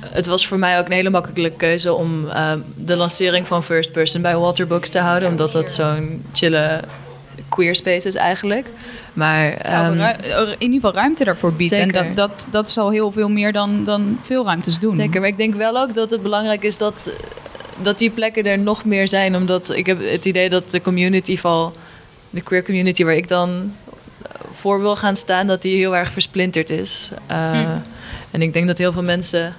het 0.00 0.26
was 0.26 0.46
voor 0.46 0.58
mij 0.58 0.78
ook 0.78 0.86
een 0.86 0.92
hele 0.92 1.10
makkelijke 1.10 1.56
keuze 1.56 1.94
om 1.94 2.24
uh, 2.24 2.52
de 2.76 2.96
lancering 2.96 3.46
van 3.46 3.62
First 3.62 3.92
Person 3.92 4.22
bij 4.22 4.36
Walter 4.36 4.66
Books 4.66 4.88
te 4.88 4.98
houden, 4.98 5.28
omdat 5.28 5.52
dat 5.52 5.70
zo'n 5.70 6.24
chille 6.32 6.80
queer 7.48 7.74
space 7.74 8.08
is 8.08 8.14
eigenlijk. 8.14 8.66
Maar 9.12 9.46
um, 9.86 10.00
in 10.00 10.56
ieder 10.58 10.74
geval 10.74 10.92
ruimte 10.92 11.24
daarvoor 11.24 11.52
biedt. 11.52 11.74
Zeker. 11.74 11.94
En 11.94 12.14
dat, 12.14 12.30
dat, 12.30 12.46
dat 12.50 12.70
zal 12.70 12.90
heel 12.90 13.12
veel 13.12 13.28
meer 13.28 13.52
dan, 13.52 13.84
dan 13.84 14.18
veel 14.22 14.44
ruimtes 14.44 14.78
doen. 14.78 14.96
Zeker, 14.96 15.20
maar 15.20 15.28
ik 15.28 15.36
denk 15.36 15.54
wel 15.54 15.78
ook 15.78 15.94
dat 15.94 16.10
het 16.10 16.22
belangrijk 16.22 16.62
is 16.62 16.76
dat, 16.76 17.12
dat 17.82 17.98
die 17.98 18.10
plekken 18.10 18.46
er 18.46 18.58
nog 18.58 18.84
meer 18.84 19.08
zijn. 19.08 19.36
Omdat 19.36 19.76
ik 19.76 19.86
heb 19.86 19.98
het 20.10 20.24
idee 20.24 20.48
dat 20.48 20.70
de 20.70 20.82
community 20.82 21.38
van 21.38 21.72
de 22.32 22.40
queer 22.40 22.64
community 22.64 23.04
waar 23.04 23.16
ik 23.16 23.28
dan 23.28 23.74
voor 24.54 24.80
wil 24.80 24.96
gaan 24.96 25.16
staan, 25.16 25.46
dat 25.46 25.62
die 25.62 25.76
heel 25.76 25.96
erg 25.96 26.12
versplinterd 26.12 26.70
is. 26.70 27.10
Uh, 27.30 27.60
En 28.32 28.42
ik 28.42 28.52
denk 28.52 28.66
dat 28.66 28.78
heel 28.78 28.92
veel 28.92 29.02
mensen 29.02 29.54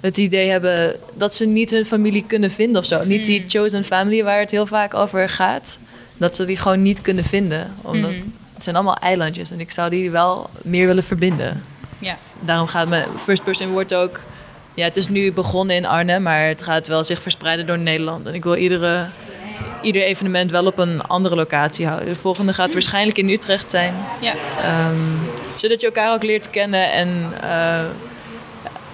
het 0.00 0.18
idee 0.18 0.50
hebben 0.50 0.96
dat 1.14 1.34
ze 1.34 1.46
niet 1.46 1.70
hun 1.70 1.84
familie 1.84 2.24
kunnen 2.26 2.50
vinden 2.50 2.80
of 2.80 2.86
zo. 2.86 3.04
Niet 3.04 3.26
die 3.26 3.38
hmm. 3.40 3.50
chosen 3.50 3.84
family 3.84 4.24
waar 4.24 4.40
het 4.40 4.50
heel 4.50 4.66
vaak 4.66 4.94
over 4.94 5.28
gaat. 5.28 5.78
Dat 6.16 6.36
ze 6.36 6.44
die 6.44 6.56
gewoon 6.56 6.82
niet 6.82 7.00
kunnen 7.00 7.24
vinden. 7.24 7.72
Omdat 7.82 8.10
hmm. 8.10 8.32
het 8.54 8.62
zijn 8.62 8.76
allemaal 8.76 8.96
eilandjes 8.96 9.50
en 9.50 9.60
ik 9.60 9.70
zou 9.70 9.90
die 9.90 10.10
wel 10.10 10.50
meer 10.62 10.86
willen 10.86 11.04
verbinden. 11.04 11.62
Ja. 11.98 12.16
Daarom 12.40 12.66
gaat 12.66 12.88
mijn 12.88 13.08
first 13.24 13.44
person 13.44 13.70
wordt 13.70 13.94
ook. 13.94 14.20
Ja, 14.74 14.84
het 14.84 14.96
is 14.96 15.08
nu 15.08 15.32
begonnen 15.32 15.76
in 15.76 15.86
Arnhem, 15.86 16.22
maar 16.22 16.46
het 16.46 16.62
gaat 16.62 16.86
wel 16.86 17.04
zich 17.04 17.22
verspreiden 17.22 17.66
door 17.66 17.78
Nederland. 17.78 18.26
En 18.26 18.34
ik 18.34 18.44
wil 18.44 18.54
iedere 18.54 19.06
ieder 19.82 20.02
evenement 20.02 20.50
wel 20.50 20.66
op 20.66 20.78
een 20.78 21.02
andere 21.02 21.34
locatie 21.34 21.86
houden. 21.86 22.08
De 22.08 22.14
volgende 22.14 22.52
gaat 22.52 22.72
waarschijnlijk 22.72 23.18
in 23.18 23.28
Utrecht 23.28 23.70
zijn. 23.70 23.94
Ja. 24.20 24.34
Um, 24.90 25.18
zodat 25.56 25.80
je 25.80 25.86
elkaar 25.86 26.12
ook 26.12 26.22
leert 26.22 26.50
kennen 26.50 26.92
en 26.92 27.32
uh, 27.44 27.80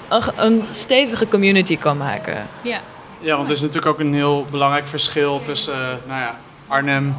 een, 0.08 0.22
een, 0.36 0.62
stevige 0.70 1.28
community 1.28 1.76
kan 1.76 1.96
maken. 1.96 2.46
Ja. 2.62 2.80
Ja, 3.20 3.36
want 3.36 3.48
er 3.48 3.54
is 3.54 3.60
natuurlijk 3.60 3.86
ook 3.86 4.00
een 4.00 4.14
heel 4.14 4.46
belangrijk 4.50 4.86
verschil 4.86 5.42
tussen 5.44 5.74
uh, 5.74 6.08
nou 6.08 6.20
ja, 6.20 6.38
Arnhem 6.68 7.14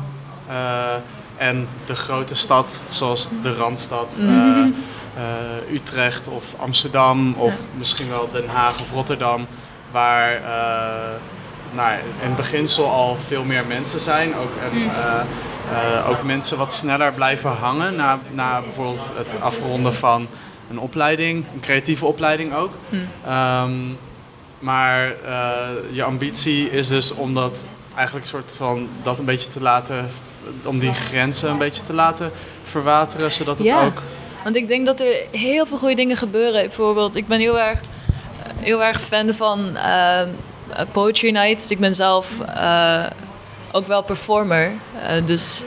uh, 0.50 0.94
en 1.38 1.68
de 1.86 1.96
grote 1.96 2.36
stad, 2.36 2.80
zoals 2.90 3.30
de 3.42 3.54
Randstad. 3.54 4.16
Mm 4.18 4.28
-hmm. 4.28 4.76
Utrecht 5.72 6.28
of 6.28 6.44
Amsterdam 6.58 7.34
of 7.38 7.54
ja. 7.54 7.60
misschien 7.78 8.10
wel 8.10 8.30
Den 8.32 8.48
Haag 8.48 8.82
of 8.82 8.92
Rotterdam, 8.92 9.48
waar 9.92 10.42
nou, 11.76 11.92
in 12.24 12.36
beginsel 12.36 12.90
al 12.90 13.18
veel 13.28 13.44
meer 13.44 13.66
mensen 13.66 14.00
zijn. 14.00 14.36
Ook, 14.36 14.52
en, 14.72 14.78
mm. 14.78 14.90
eh, 14.90 15.20
eh, 15.72 16.10
ook 16.10 16.24
mensen 16.24 16.58
wat 16.58 16.74
sneller 16.74 17.14
blijven 17.14 17.52
hangen 17.52 17.96
na, 17.96 18.20
na 18.32 18.62
bijvoorbeeld 18.62 19.12
het 19.14 19.42
afronden 19.42 19.94
van 19.94 20.28
een 20.70 20.80
opleiding, 20.80 21.46
een 21.54 21.60
creatieve 21.60 22.06
opleiding 22.06 22.54
ook. 22.54 22.72
Mm. 22.90 23.08
Um, 23.32 23.98
maar 24.60 25.08
uh, 25.26 25.58
je 25.92 26.04
ambitie 26.04 26.70
is 26.70 26.88
dus 26.88 27.12
om 27.12 27.34
dat 27.34 27.66
eigenlijk 27.96 28.28
soort 28.28 28.52
van 28.56 28.88
dat 29.04 29.20
een 29.20 29.26
beetje 29.26 29.52
te 29.52 29.62
laten, 29.62 30.10
om 30.64 30.80
die 30.80 30.94
grenzen 30.94 31.50
een 31.50 31.58
beetje 31.58 31.84
te 31.84 31.94
laten 31.94 32.32
verwateren, 32.70 33.32
zodat 33.32 33.58
het 33.58 33.68
ja. 33.68 33.86
ook. 33.86 34.02
Want 34.44 34.56
ik 34.56 34.68
denk 34.68 34.86
dat 34.86 35.00
er 35.00 35.16
heel 35.32 35.66
veel 35.66 35.78
goede 35.78 35.96
dingen 35.96 36.18
gebeuren. 36.18 36.62
Bijvoorbeeld, 36.62 37.16
ik 37.16 37.28
ben 37.28 37.40
heel 37.40 37.60
erg, 37.60 37.80
heel 38.56 38.84
erg 38.84 39.02
fan 39.02 39.34
van 39.34 39.60
uh, 39.60 40.22
eh, 40.22 40.28
poetry 40.92 41.30
nights. 41.30 41.72
Ik 41.72 41.80
ben 41.80 41.96
zelf 41.96 42.28
uh, 42.56 43.06
ook 43.72 43.88
wel 43.88 44.04
performer. 44.04 44.72
Uh, 44.72 45.26
dus 45.26 45.64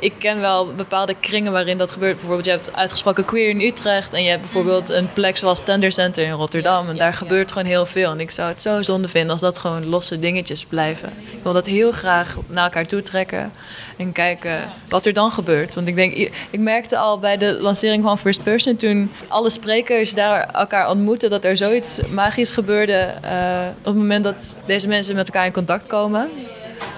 ik 0.00 0.12
ken 0.18 0.40
wel 0.40 0.74
bepaalde 0.74 1.14
kringen 1.20 1.52
waarin 1.52 1.78
dat 1.78 1.90
gebeurt. 1.90 2.14
Bijvoorbeeld, 2.16 2.44
je 2.44 2.50
hebt 2.50 2.76
uitgesproken 2.76 3.24
queer 3.24 3.48
in 3.48 3.60
Utrecht. 3.60 4.12
En 4.12 4.22
je 4.22 4.28
hebt 4.28 4.42
bijvoorbeeld 4.42 4.88
een 4.88 5.12
plek 5.12 5.36
zoals 5.36 5.60
Tender 5.60 5.92
Center 5.92 6.24
in 6.24 6.30
Rotterdam. 6.30 6.88
En 6.88 6.96
daar 6.96 7.14
gebeurt 7.14 7.52
gewoon 7.52 7.66
heel 7.66 7.86
veel. 7.86 8.10
En 8.10 8.20
ik 8.20 8.30
zou 8.30 8.48
het 8.48 8.62
zo 8.62 8.82
zonde 8.82 9.08
vinden 9.08 9.30
als 9.30 9.40
dat 9.40 9.58
gewoon 9.58 9.86
losse 9.86 10.18
dingetjes 10.18 10.64
blijven. 10.64 11.12
Ik 11.30 11.42
wil 11.42 11.52
dat 11.52 11.66
heel 11.66 11.92
graag 11.92 12.36
naar 12.46 12.64
elkaar 12.64 12.86
toe 12.86 13.02
trekken. 13.02 13.52
En 13.96 14.12
kijken 14.12 14.58
wat 14.88 15.06
er 15.06 15.12
dan 15.12 15.30
gebeurt. 15.30 15.74
Want 15.74 15.86
ik 15.86 15.94
denk, 15.94 16.14
ik 16.50 16.60
merkte 16.60 16.96
al 16.96 17.18
bij 17.18 17.36
de 17.36 17.58
lancering 17.60 18.02
van 18.02 18.18
First 18.18 18.42
Person, 18.42 18.76
toen 18.76 19.10
alle 19.28 19.50
sprekers 19.50 20.14
daar 20.14 20.48
elkaar 20.52 20.90
ontmoetten, 20.90 21.30
dat 21.30 21.44
er 21.44 21.56
zoiets 21.56 22.00
magisch 22.10 22.50
gebeurde 22.50 23.14
eh, 23.22 23.66
op 23.78 23.84
het 23.84 23.94
moment 23.94 24.24
dat 24.24 24.54
deze 24.66 24.88
mensen 24.88 25.14
met 25.14 25.26
elkaar 25.26 25.46
in 25.46 25.52
contact 25.52 25.86
komen. 25.86 26.30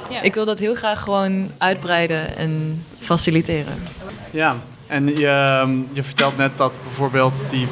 Ja. 0.08 0.20
Ik 0.20 0.34
wil 0.34 0.44
dat 0.44 0.58
heel 0.58 0.74
graag 0.74 1.00
gewoon 1.00 1.50
uitbreiden 1.58 2.36
en 2.36 2.84
faciliteren. 3.00 3.74
Ja, 4.30 4.56
en 4.86 5.18
je, 5.18 5.28
ehm, 5.28 5.70
je 5.92 6.02
vertelt 6.02 6.36
net 6.36 6.56
dat 6.56 6.74
bijvoorbeeld 6.84 7.42
die 7.50 7.68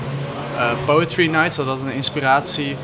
eh, 0.56 0.70
Poetry 0.84 1.26
Nights, 1.26 1.56
dat 1.56 1.66
dat 1.66 1.78
een 1.80 1.92
inspiratie 1.92 2.76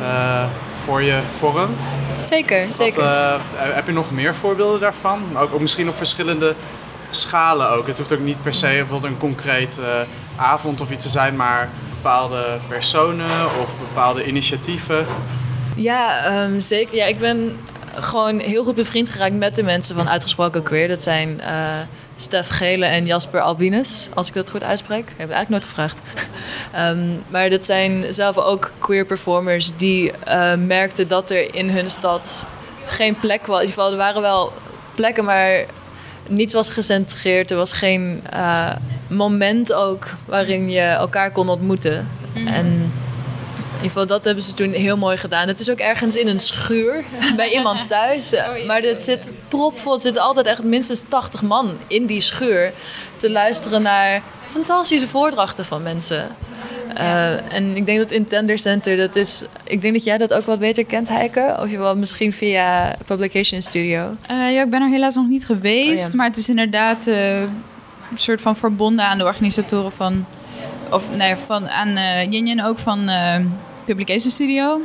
eh, 0.00 0.44
voor 0.84 1.02
je 1.02 1.20
vormt. 1.38 1.80
Zeker, 2.16 2.72
zeker. 2.72 3.02
eh, 3.02 3.34
heb 3.56 3.86
je 3.86 3.92
nog 3.92 4.10
meer 4.10 4.34
voorbeelden 4.34 4.80
daarvan? 4.80 5.22
Ook, 5.36 5.54
ook 5.54 5.60
misschien 5.60 5.88
op 5.88 5.96
verschillende 5.96 6.54
schalen 7.10 7.70
ook. 7.70 7.86
Het 7.86 7.98
hoeft 7.98 8.12
ook 8.12 8.20
niet 8.20 8.42
per 8.42 8.54
se 8.54 8.66
bijvoorbeeld 8.66 9.12
een 9.12 9.18
concreet 9.18 9.78
avond 10.36 10.80
of 10.80 10.90
iets 10.90 11.04
te 11.04 11.10
zijn, 11.10 11.36
maar 11.36 11.68
bepaalde 11.94 12.44
personen 12.68 13.44
of 13.62 13.70
bepaalde 13.78 14.24
initiatieven. 14.26 15.06
Ja, 15.74 16.24
ehm, 16.24 16.60
zeker. 16.60 16.96
Ja, 16.96 17.04
ik 17.04 17.18
ben 17.18 17.58
gewoon 17.94 18.38
heel 18.38 18.64
goed 18.64 18.74
bevriend 18.74 19.10
geraakt 19.10 19.34
met 19.34 19.54
de 19.54 19.62
mensen 19.62 19.96
van 19.96 20.08
Uitgesproken 20.08 20.62
Queer. 20.62 20.88
Dat 20.88 21.02
zijn 21.02 21.40
eh 21.40 21.78
Stef 22.20 22.48
Gele 22.48 22.84
en 22.84 23.06
Jasper 23.06 23.40
Albinus, 23.40 24.08
als 24.14 24.28
ik 24.28 24.34
dat 24.34 24.50
goed 24.50 24.62
uitspreek. 24.62 25.00
Ik 25.00 25.14
heb 25.16 25.28
het 25.28 25.36
eigenlijk 25.36 25.50
nooit 25.50 25.64
gevraagd. 25.64 25.98
Ehm, 26.72 27.08
maar 27.28 27.50
dat 27.50 27.66
zijn 27.66 28.14
zelf 28.14 28.36
ook 28.38 28.72
queer 28.78 29.04
performers 29.04 29.76
die 29.76 30.12
eh, 30.12 30.54
merkten 30.54 31.08
dat 31.08 31.30
er 31.30 31.54
in 31.54 31.70
hun 31.70 31.90
stad 31.90 32.44
geen 32.86 33.18
plek 33.18 33.46
was. 33.46 33.60
In 33.60 33.66
ieder 33.66 33.82
geval, 33.82 33.90
er 33.90 33.96
waren 33.96 34.22
wel 34.22 34.52
plekken, 34.94 35.24
maar 35.24 35.64
niets 36.26 36.54
was 36.54 36.70
gecentreerd. 36.70 37.50
Er 37.50 37.56
was 37.56 37.72
geen 37.72 38.22
eh, 38.30 38.70
moment 39.06 39.72
ook 39.72 40.06
waarin 40.24 40.70
je 40.70 40.80
elkaar 40.80 41.30
kon 41.30 41.48
ontmoeten. 41.48 42.08
En 42.34 42.66
in 42.66 42.92
ieder 43.82 43.90
geval, 43.90 44.06
dat 44.06 44.24
hebben 44.24 44.44
ze 44.44 44.54
toen 44.54 44.72
heel 44.72 44.96
mooi 44.96 45.16
gedaan. 45.16 45.48
Het 45.48 45.60
is 45.60 45.70
ook 45.70 45.78
ergens 45.78 46.16
in 46.16 46.28
een 46.28 46.38
schuur 46.38 47.04
bij 47.36 47.52
iemand 47.52 47.88
thuis. 47.88 48.34
Maar 48.66 48.82
het 48.82 49.02
zit 49.02 49.28
propvol. 49.48 49.94
Er 49.94 50.00
zitten 50.00 50.22
altijd 50.22 50.46
echt 50.46 50.62
minstens 50.62 51.02
80 51.08 51.42
man 51.42 51.70
in 51.86 52.06
die 52.06 52.20
schuur 52.20 52.72
te 53.16 53.30
luisteren 53.30 53.82
naar 53.82 54.22
fantastische 54.52 55.08
voordrachten 55.08 55.64
van 55.64 55.82
mensen. 55.82 56.28
Eh, 56.94 57.54
en 57.54 57.76
ik 57.76 57.86
denk 57.86 57.98
dat 57.98 58.10
in 58.10 58.26
Tender 58.26 58.58
Center, 58.58 58.96
dat 58.96 59.16
is. 59.16 59.44
Ik 59.64 59.80
denk 59.80 59.94
dat 59.94 60.04
jij 60.04 60.18
dat 60.18 60.32
ook 60.32 60.46
wat 60.46 60.58
beter 60.58 60.84
kent, 60.84 61.08
Heike. 61.08 61.56
Of 61.60 61.70
je 61.70 61.78
wel 61.78 61.96
misschien 61.96 62.32
via 62.32 62.96
Publication 63.06 63.62
Studio. 63.62 64.16
Eh, 64.26 64.52
ja, 64.52 64.62
ik 64.62 64.70
ben 64.70 64.82
er 64.82 64.88
helaas 64.88 65.14
nog 65.14 65.28
niet 65.28 65.46
geweest, 65.46 66.04
Oh 66.04 66.10
ja. 66.10 66.16
maar 66.16 66.26
het 66.26 66.36
is 66.36 66.48
inderdaad 66.48 67.06
eh, 67.06 67.40
een 67.40 67.48
soort 68.14 68.40
van 68.40 68.56
verbonden 68.56 69.04
aan 69.04 69.18
de 69.18 69.24
organisatoren 69.24 69.92
van, 69.92 70.26
of 70.90 71.16
nee, 71.16 71.34
van 71.46 71.68
aan 71.68 71.96
Yin 72.30 72.46
Yin 72.46 72.64
ook 72.64 72.78
van 72.78 73.10
Publication 73.94 74.30
Studio. 74.32 74.80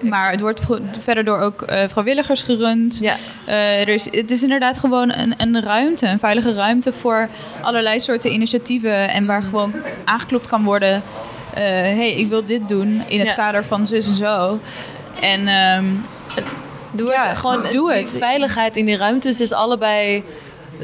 Maar 0.00 0.30
het 0.30 0.40
wordt 0.40 0.60
verder 1.00 1.24
door 1.24 1.38
ook 1.38 1.62
eh, 1.62 1.88
vrijwilligers 1.88 2.42
gerund. 2.42 2.98
Ja. 3.00 3.16
Eh, 3.44 3.80
er 3.80 3.88
is, 3.88 4.04
het 4.10 4.30
is 4.30 4.42
inderdaad 4.42 4.78
gewoon 4.78 5.12
een, 5.12 5.34
een 5.36 5.62
ruimte, 5.62 6.06
een 6.06 6.18
veilige 6.18 6.52
ruimte 6.52 6.92
voor 6.92 7.28
allerlei 7.60 8.00
soorten 8.00 8.32
initiatieven. 8.32 9.08
En 9.08 9.26
waar 9.26 9.42
gewoon 9.42 9.72
aangeklopt 10.04 10.48
kan 10.48 10.64
worden. 10.64 11.02
eh 11.54 11.62
hey, 11.62 12.12
ik 12.12 12.28
wil 12.28 12.46
dit 12.46 12.68
doen 12.68 13.02
in 13.08 13.18
het 13.18 13.28
Ja. 13.28 13.34
kader 13.34 13.64
van 13.64 13.86
zus 13.86 14.06
en 14.08 14.14
zo. 14.14 14.58
En 15.20 15.48
ehm, 15.48 15.84
Doe 16.94 17.10
Ja, 17.10 17.28
het. 17.28 17.38
Gewoon 17.38 17.62
doe 17.72 17.92
het. 17.92 18.14
veiligheid 18.18 18.76
in 18.76 18.84
die 18.86 18.96
ruimtes 18.96 19.40
is 19.40 19.52
allebei 19.52 20.22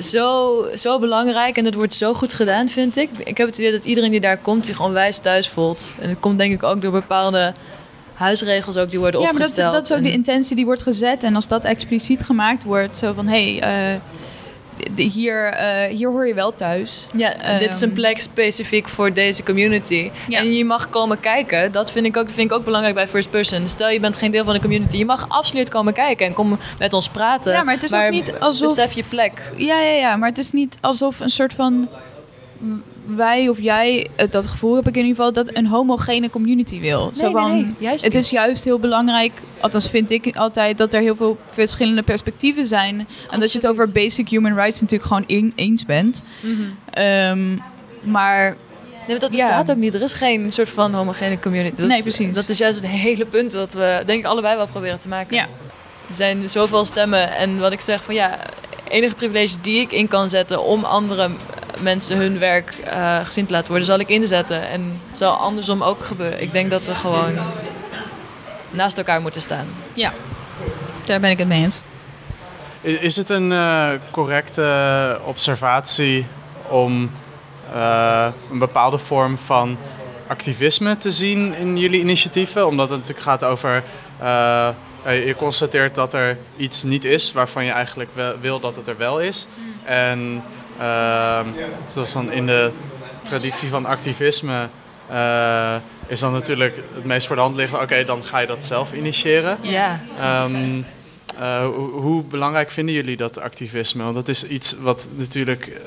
zo, 0.02 0.64
zo 0.74 0.98
belangrijk. 0.98 1.56
En 1.56 1.64
het 1.64 1.74
wordt 1.74 1.94
zo 1.94 2.14
goed 2.14 2.32
gedaan, 2.32 2.68
vind 2.68 2.96
ik. 2.96 3.08
Ik 3.24 3.36
heb 3.38 3.46
het 3.46 3.58
idee 3.58 3.72
dat 3.72 3.84
iedereen 3.84 4.10
die 4.10 4.20
daar 4.20 4.36
komt 4.38 4.66
zich 4.66 4.80
onwijs 4.82 5.18
thuis 5.18 5.48
voelt. 5.48 5.92
En 6.00 6.08
dat 6.08 6.20
komt 6.20 6.38
denk 6.38 6.52
ik 6.52 6.62
ook 6.62 6.82
door 6.82 6.92
bepaalde 6.92 7.52
huisregels 8.14 8.76
ook 8.76 8.90
die 8.90 8.98
worden 8.98 9.20
Ja, 9.20 9.26
maar 9.26 9.34
dat, 9.34 9.42
opgesteld. 9.42 9.72
dat 9.74 9.84
is 9.84 9.92
ook 9.92 10.02
de 10.02 10.06
En- 10.08 10.12
intentie 10.12 10.56
die 10.56 10.64
wordt 10.64 10.82
gezet. 10.82 11.22
En 11.24 11.34
als 11.34 11.48
dat 11.48 11.64
expliciet 11.64 12.22
gemaakt 12.22 12.64
wordt, 12.64 12.96
zo 12.96 13.12
van 13.12 13.26
hé, 13.26 13.56
hey, 13.56 13.92
eh, 13.94 14.00
hier, 14.97 15.44
eh, 15.44 15.97
hier 15.97 16.08
hoor 16.11 16.26
je 16.26 16.35
wel 16.35 16.54
thuis. 16.54 17.06
Ja, 17.14 17.58
dit 17.58 17.70
is 17.75 17.80
een 17.80 17.87
Ehm, 17.88 17.97
plek 17.97 18.20
specifiek 18.20 18.88
voor 18.88 19.12
deze 19.12 19.42
community. 19.42 20.11
Ja. 20.28 20.38
En 20.38 20.52
je 20.54 20.64
mag 20.64 20.90
komen 20.90 21.20
kijken. 21.20 21.73
Dat 21.73 21.90
vind 21.90 22.06
ik, 22.06 22.16
ook, 22.16 22.26
vind 22.30 22.50
ik 22.50 22.56
ook 22.56 22.64
belangrijk 22.64 22.94
bij 22.94 23.08
First 23.08 23.30
Person. 23.30 23.68
Stel 23.68 23.88
je 23.88 24.00
bent 24.00 24.16
geen 24.16 24.30
deel 24.30 24.44
van 24.44 24.54
de 24.54 24.61
community. 24.61 24.97
Je 24.97 25.04
mag 25.04 25.25
absoluut 25.28 25.68
komen 25.68 25.92
kijken 25.92 26.26
en 26.26 26.32
kom 26.32 26.58
met 26.78 26.92
ons 26.92 27.08
praten. 27.08 27.52
Ja, 27.52 27.62
maar 27.62 27.75
het 27.75 27.82
is 27.82 27.92
ook 27.92 28.11
niet 28.11 28.32
alsof- 28.38 28.75
Besef 28.75 28.92
je 28.92 29.04
plek. 29.08 29.42
Ja, 29.56 29.80
ja, 29.80 29.92
ja, 29.94 30.16
maar 30.16 30.28
het 30.28 30.38
is 30.38 30.52
niet 30.52 30.76
alsof 30.80 31.20
een 31.20 31.28
soort 31.30 31.54
van 31.54 31.88
wij 33.16 33.48
of 33.48 33.60
jij, 33.60 34.08
eh, 34.16 34.26
dat 34.30 34.46
gevoel 34.46 34.74
heb 34.74 34.88
ik 34.88 34.96
in 34.96 35.00
ieder 35.06 35.16
geval, 35.16 35.32
dat 35.32 35.56
een 35.56 35.66
homogene 35.66 36.30
community 36.30 36.80
wil. 36.80 37.10
zo 37.14 37.22
nee, 37.22 37.32
van, 37.32 37.56
nee, 37.56 37.74
juist 37.78 38.04
het 38.04 38.14
is 38.14 38.30
juist 38.30 38.64
heel 38.64 38.78
belangrijk, 38.78 39.32
althans 39.60 39.88
vind 39.88 40.10
ik 40.10 40.36
altijd, 40.36 40.78
dat 40.78 40.94
er 40.94 41.00
heel 41.00 41.16
veel 41.16 41.38
verschillende 41.52 42.02
perspectieven 42.02 42.66
zijn. 42.66 43.06
En 43.30 43.40
dat 43.40 43.52
je 43.52 43.58
het 43.58 43.66
over 43.66 43.92
basic 43.92 44.28
human 44.28 44.54
rights 44.54 44.80
natuurlijk 44.80 45.08
gewoon 45.08 45.24
in- 45.26 45.52
eens 45.54 45.84
bent. 45.84 46.22
Mhm. 46.40 46.52
Ehm, 46.90 47.54
maar 48.02 48.56
Nee, 49.06 49.16
maar 49.18 49.28
dat 49.28 49.38
Ja. 49.38 49.46
bestaat 49.46 49.70
ook 49.70 49.76
niet. 49.82 49.94
Er 49.94 50.02
is 50.02 50.12
geen 50.12 50.52
soort 50.52 50.68
van 50.70 50.94
homogene 50.94 51.38
community. 51.40 51.76
Dat, 51.76 51.86
Nee, 51.86 52.02
precies. 52.02 52.32
Dat 52.34 52.48
is 52.48 52.58
juist 52.58 52.80
het 52.82 52.90
hele 52.90 53.24
punt 53.26 53.50
dat 53.50 53.72
we, 53.72 54.02
denk 54.06 54.18
ik, 54.20 54.26
allebei 54.26 54.56
wel 54.56 54.66
proberen 54.66 54.98
te 54.98 55.08
maken. 55.08 55.36
Ja. 55.36 55.42
Er 56.08 56.14
zijn 56.14 56.50
zoveel 56.50 56.84
stemmen. 56.84 57.36
En 57.36 57.58
wat 57.60 57.72
ik 57.72 57.80
zeg 57.80 58.04
van 58.04 58.14
ja, 58.14 58.38
enige 58.88 59.14
privilege 59.14 59.56
die 59.60 59.80
ik 59.80 59.92
in 59.92 60.08
kan 60.08 60.28
zetten 60.28 60.62
om 60.64 60.84
andere 60.84 61.28
mensen 61.82 62.16
hun 62.16 62.38
werk 62.38 62.70
eh, 62.85 63.18
gezien 63.25 63.47
te 63.47 63.52
laten 63.52 63.68
worden, 63.68 63.87
zal 63.87 63.99
ik 63.99 64.08
inzetten. 64.08 64.68
En 64.68 65.00
het 65.08 65.18
zal 65.18 65.32
andersom 65.37 65.82
ook 65.82 66.04
gebeuren. 66.04 66.42
Ik 66.42 66.52
denk 66.52 66.70
dat 66.70 66.87
we 66.87 66.94
gewoon 66.94 67.32
naast 68.70 68.99
elkaar 68.99 69.20
moeten 69.20 69.40
staan. 69.40 69.66
ja, 69.92 70.12
daar 71.04 71.20
ben 71.20 71.30
ik 71.30 71.38
het 71.38 71.49
mee 71.49 71.62
eens. 71.62 71.80
Is 72.80 73.16
het 73.16 73.28
een 73.28 73.52
eh, 73.52 73.90
correcte 74.11 75.20
observatie 75.25 76.26
om 76.68 77.11
eh, 77.75 78.26
een 78.50 78.58
bepaalde 78.58 78.99
vorm 78.99 79.38
van 79.38 79.76
activisme 80.26 80.99
te 80.99 81.11
zien 81.12 81.54
in 81.54 81.78
jullie 81.78 82.00
initiatieven? 82.00 82.66
Omdat 82.66 82.88
het 82.90 82.99
natuurlijk 82.99 83.26
gaat 83.26 83.44
over. 83.44 83.82
eh, 84.18 84.68
eh, 85.02 85.26
je 85.26 85.35
constateert 85.37 85.94
dat 85.94 86.12
er 86.14 86.38
iets 86.56 86.82
niet 86.82 87.04
is 87.04 87.32
waarvan 87.32 87.64
je 87.64 87.70
eigenlijk 87.70 88.11
wil 88.40 88.61
dat 88.61 88.76
het 88.76 88.87
er 88.88 88.97
wel 88.97 89.20
is. 89.20 89.47
En 89.85 90.18
ehm, 90.18 90.57
zoals 91.92 92.12
dan 92.12 92.32
in 92.32 92.47
de 92.47 92.70
traditie 93.23 93.68
van 93.68 93.87
activisme 93.87 94.68
eh, 95.08 95.76
is 96.06 96.20
dan 96.20 96.32
natuurlijk 96.32 96.76
het 96.94 97.04
meest 97.04 97.26
voor 97.26 97.37
de 97.37 97.42
hand 97.42 97.56
liggen. 97.56 97.80
Oké, 97.80 98.04
dan 98.04 98.25
ga 98.25 98.38
je 98.38 98.47
dat 98.47 98.64
zelf 98.64 98.92
initiëren. 98.92 99.58
Ja. 99.61 100.00
Ehm, 100.18 100.82
eh, 101.38 101.66
hoe, 101.66 101.90
hoe 101.90 102.23
belangrijk 102.23 102.70
vinden 102.70 102.94
jullie 102.94 103.16
dat 103.16 103.38
activisme? 103.38 104.02
Want 104.02 104.14
dat 104.14 104.28
is 104.28 104.44
iets 104.44 104.75
wat 104.80 105.08
natuurlijk 105.16 105.80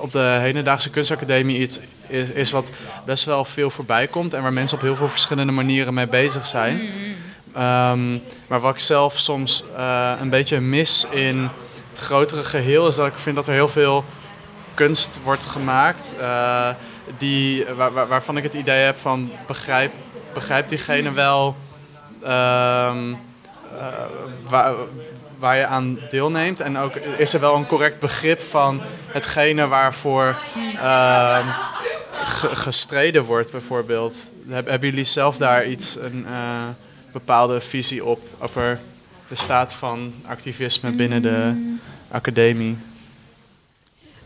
op 0.00 0.12
de 0.12 0.38
hedendaagse 0.40 0.90
kunstacademie 0.90 1.60
iets 1.60 1.80
is, 2.06 2.28
is 2.28 2.50
wat 2.50 2.70
best 3.06 3.24
wel 3.24 3.44
veel 3.44 3.70
voorbij 3.70 4.06
komt 4.06 4.34
en 4.34 4.42
waar 4.42 4.52
mensen 4.52 4.76
op 4.76 4.82
heel 4.82 4.96
veel 4.96 5.08
verschillende 5.08 5.52
manieren 5.52 5.94
mee 5.94 6.06
bezig 6.06 6.46
zijn. 6.46 6.80
Ehm, 7.52 8.10
maar 8.46 8.60
wat 8.60 8.74
ik 8.74 8.80
zelf 8.80 9.18
soms 9.18 9.64
eh, 9.76 10.12
een 10.20 10.30
beetje 10.30 10.60
mis 10.60 11.06
in 11.10 11.48
het 11.90 12.00
grotere 12.00 12.44
geheel 12.44 12.88
is 12.88 12.94
dat 12.94 13.06
ik 13.06 13.18
vind 13.18 13.36
dat 13.36 13.46
er 13.46 13.52
heel 13.52 13.68
veel 13.68 14.04
kunst 14.78 15.18
wordt 15.24 15.44
gemaakt 15.44 16.02
eh, 16.20 16.68
die, 17.18 17.64
waar, 17.76 17.92
waar- 17.92 18.08
waarvan 18.08 18.36
ik 18.36 18.42
het 18.42 18.54
idee 18.54 18.84
heb 18.84 18.96
van 19.00 19.30
begrijp, 19.46 19.92
begrijpt 20.32 20.68
diegene 20.68 21.12
wel 21.12 21.56
ehm, 22.22 23.12
eh, 23.78 23.86
waar, 24.48 24.74
waar 25.38 25.56
je 25.56 25.66
aan 25.66 25.98
deelneemt. 26.10 26.60
En 26.60 26.78
ook 26.78 26.94
is 26.94 27.34
er 27.34 27.40
wel 27.40 27.54
een 27.54 27.66
correct 27.66 28.00
begrip 28.00 28.40
van 28.42 28.80
hetgene 29.06 29.66
waarvoor 29.66 30.36
ehm, 30.80 31.46
ge- 32.24 32.56
gestreden 32.56 33.24
wordt, 33.24 33.50
bijvoorbeeld. 33.50 34.14
Heb- 34.48 34.66
hebben 34.66 34.88
jullie 34.88 35.04
zelf 35.04 35.36
daar 35.36 35.66
iets, 35.66 35.96
een 36.00 36.26
eh, 36.28 36.62
bepaalde 37.12 37.60
visie 37.60 38.04
op 38.04 38.20
over 38.38 38.78
de 39.28 39.34
staat 39.36 39.72
van 39.72 40.12
activisme 40.26 40.90
binnen 40.90 41.22
de 41.22 41.72
academie? 42.10 42.78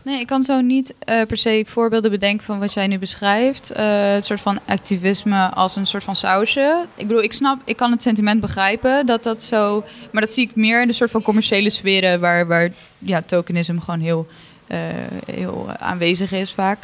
Nee, 0.03 0.19
ik 0.19 0.27
kan 0.27 0.43
zo 0.43 0.61
niet 0.61 0.93
eh, 0.99 1.25
per 1.25 1.37
se 1.37 1.65
voorbeelden 1.67 2.11
bedenken 2.11 2.45
van 2.45 2.59
wat 2.59 2.73
jij 2.73 2.87
nu 2.87 2.97
beschrijft. 2.97 3.71
Eh, 3.71 3.85
het 4.13 4.25
soort 4.25 4.41
van 4.41 4.59
activisme 4.65 5.49
als 5.49 5.75
een 5.75 5.87
soort 5.87 6.03
van 6.03 6.15
sausje. 6.15 6.85
Ik 6.95 7.07
bedoel, 7.07 7.23
ik 7.23 7.33
snap, 7.33 7.61
ik 7.65 7.75
kan 7.75 7.91
het 7.91 8.01
sentiment 8.01 8.41
begrijpen 8.41 9.05
dat 9.05 9.23
dat 9.23 9.43
zo... 9.43 9.83
Maar 10.11 10.21
dat 10.21 10.33
zie 10.33 10.43
ik 10.43 10.55
meer 10.55 10.81
in 10.81 10.87
de 10.87 10.93
soort 10.93 11.11
van 11.11 11.21
commerciële 11.21 11.69
sferen... 11.69 12.19
waar, 12.19 12.47
waar 12.47 12.69
ja, 12.97 13.21
tokenisme 13.21 13.81
gewoon 13.81 13.99
heel 13.99 14.27
eh, 14.67 14.79
heel 15.35 15.69
aanwezig 15.79 16.31
is 16.31 16.51
vaak. 16.51 16.83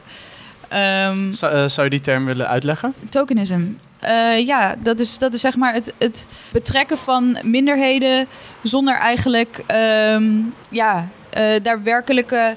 Ehm, 0.67 1.31
Zou, 1.31 1.69
zou 1.69 1.83
je 1.83 1.89
die 1.89 2.01
term 2.01 2.25
willen 2.25 2.47
uitleggen? 2.47 2.93
tokenism. 3.09 3.61
Eh, 3.99 4.45
ja, 4.45 4.75
dat 4.79 4.99
is, 4.99 5.17
dat 5.17 5.33
is 5.33 5.41
zeg 5.41 5.55
maar 5.55 5.73
het, 5.73 5.93
het 5.97 6.27
betrekken 6.51 6.97
van 6.97 7.38
minderheden 7.43 8.27
zonder 8.63 8.95
eigenlijk 8.95 9.63
ehm, 9.65 10.31
ja, 10.69 11.07
eh, 11.29 11.63
daar 11.63 11.83
werkelijke 11.83 12.55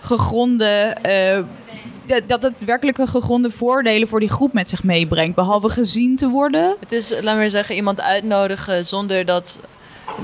gegronde. 0.00 0.96
eh, 1.02 1.38
dat- 2.26 2.42
het 2.42 2.52
werkelijke 2.64 3.06
gegronde 3.06 3.50
voordelen 3.50 4.08
voor 4.08 4.20
die 4.20 4.28
groep 4.28 4.52
met 4.52 4.68
zich 4.68 4.82
meebrengt. 4.82 5.34
Behalve 5.34 5.68
gezien 5.68 6.16
te 6.16 6.28
worden. 6.28 6.76
Het 6.80 6.92
is, 6.92 7.12
laat 7.20 7.36
maar 7.36 7.50
zeggen, 7.50 7.74
iemand 7.74 8.00
uitnodigen 8.00 8.86
zonder 8.86 9.24
dat, 9.24 9.60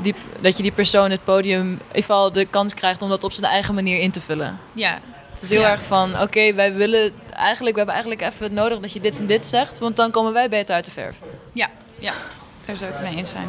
die, 0.03 0.15
dat 0.41 0.57
je 0.57 0.63
die 0.63 0.73
persoon 0.73 1.11
het 1.11 1.25
podium, 1.25 1.61
in 1.67 1.71
ieder 1.73 1.87
geval 2.01 2.33
de 2.33 2.45
kans 2.45 2.75
krijgt 2.75 3.03
om 3.03 3.09
dat 3.09 3.25
op 3.25 3.33
zijn 3.33 3.51
eigen 3.53 3.75
manier 3.75 3.99
in 4.01 4.11
te 4.11 4.21
vullen. 4.21 4.59
Ja, 4.73 4.99
Het 5.33 5.43
is 5.45 5.51
heel 5.51 5.61
Ja. 5.61 5.71
erg 5.71 5.81
van, 5.87 6.21
oké, 6.21 6.55
wij 6.55 6.75
willen 6.75 7.13
eigenlijk, 7.33 7.77
we 7.77 7.83
hebben 7.83 7.95
eigenlijk 8.03 8.35
even 8.35 8.55
nodig 8.55 8.79
dat 8.81 8.93
je 8.93 9.01
dit 9.01 9.19
en 9.19 9.27
dit 9.27 9.47
zegt, 9.47 9.79
want 9.79 9.97
dan 9.97 10.11
komen 10.11 10.33
wij 10.33 10.49
beter 10.49 10.75
uit 10.75 10.85
de 10.85 10.91
verf. 10.91 11.17
ja, 11.53 11.69
ja. 11.99 12.13
daar 12.65 12.77
zou 12.77 12.91
ik 12.93 13.01
mee 13.03 13.17
eens 13.17 13.31
zijn. 13.31 13.49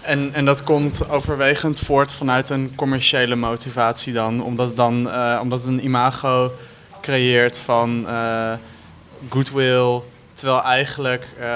En, 0.00 0.30
en 0.32 0.44
dat 0.44 0.62
komt 0.64 1.10
overwegend 1.10 1.78
voort 1.78 2.12
vanuit 2.12 2.50
een 2.50 2.72
commerciële 2.76 3.34
motivatie 3.34 4.12
dan, 4.12 4.42
omdat 4.42 4.66
het, 4.66 4.76
dan, 4.76 5.10
eh, 5.10 5.38
omdat 5.42 5.60
het 5.60 5.68
een 5.68 5.84
imago 5.84 6.52
creëert 7.00 7.58
van 7.58 8.08
eh, 8.08 8.52
goodwill, 9.28 10.00
terwijl 10.34 10.62
eigenlijk 10.62 11.26
eh, 11.38 11.46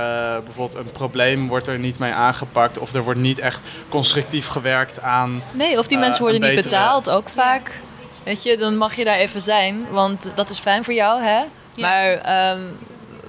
bijvoorbeeld 0.45 0.75
een 0.87 0.93
probleem 0.93 1.49
wordt 1.49 1.67
er 1.67 1.79
niet 1.79 1.99
mee 1.99 2.13
aangepakt 2.13 2.79
of 2.79 2.95
er 2.95 3.03
wordt 3.03 3.21
niet 3.21 3.39
echt 3.39 3.61
constructief 3.89 4.47
gewerkt 4.47 5.01
aan. 5.01 5.43
Nee, 5.53 5.79
of 5.79 5.87
die 5.87 5.99
mensen 5.99 6.23
worden 6.23 6.41
niet 6.41 6.51
betere- 6.51 6.69
betaald, 6.69 7.11
ook 7.11 7.29
vaak. 7.29 7.71
Weet 8.25 8.43
je, 8.43 8.57
dan 8.57 8.77
mag 8.77 8.95
je 8.95 9.05
daar 9.05 9.17
even 9.19 9.41
zijn, 9.41 9.87
want 9.91 10.29
dat 10.35 10.51
is 10.51 10.59
fijn 10.59 10.85
voor 10.85 10.95
jou, 10.95 11.23
hè? 11.23 11.39
Ja. 11.75 11.89
Maar 11.89 12.13
ehm, 12.13 12.61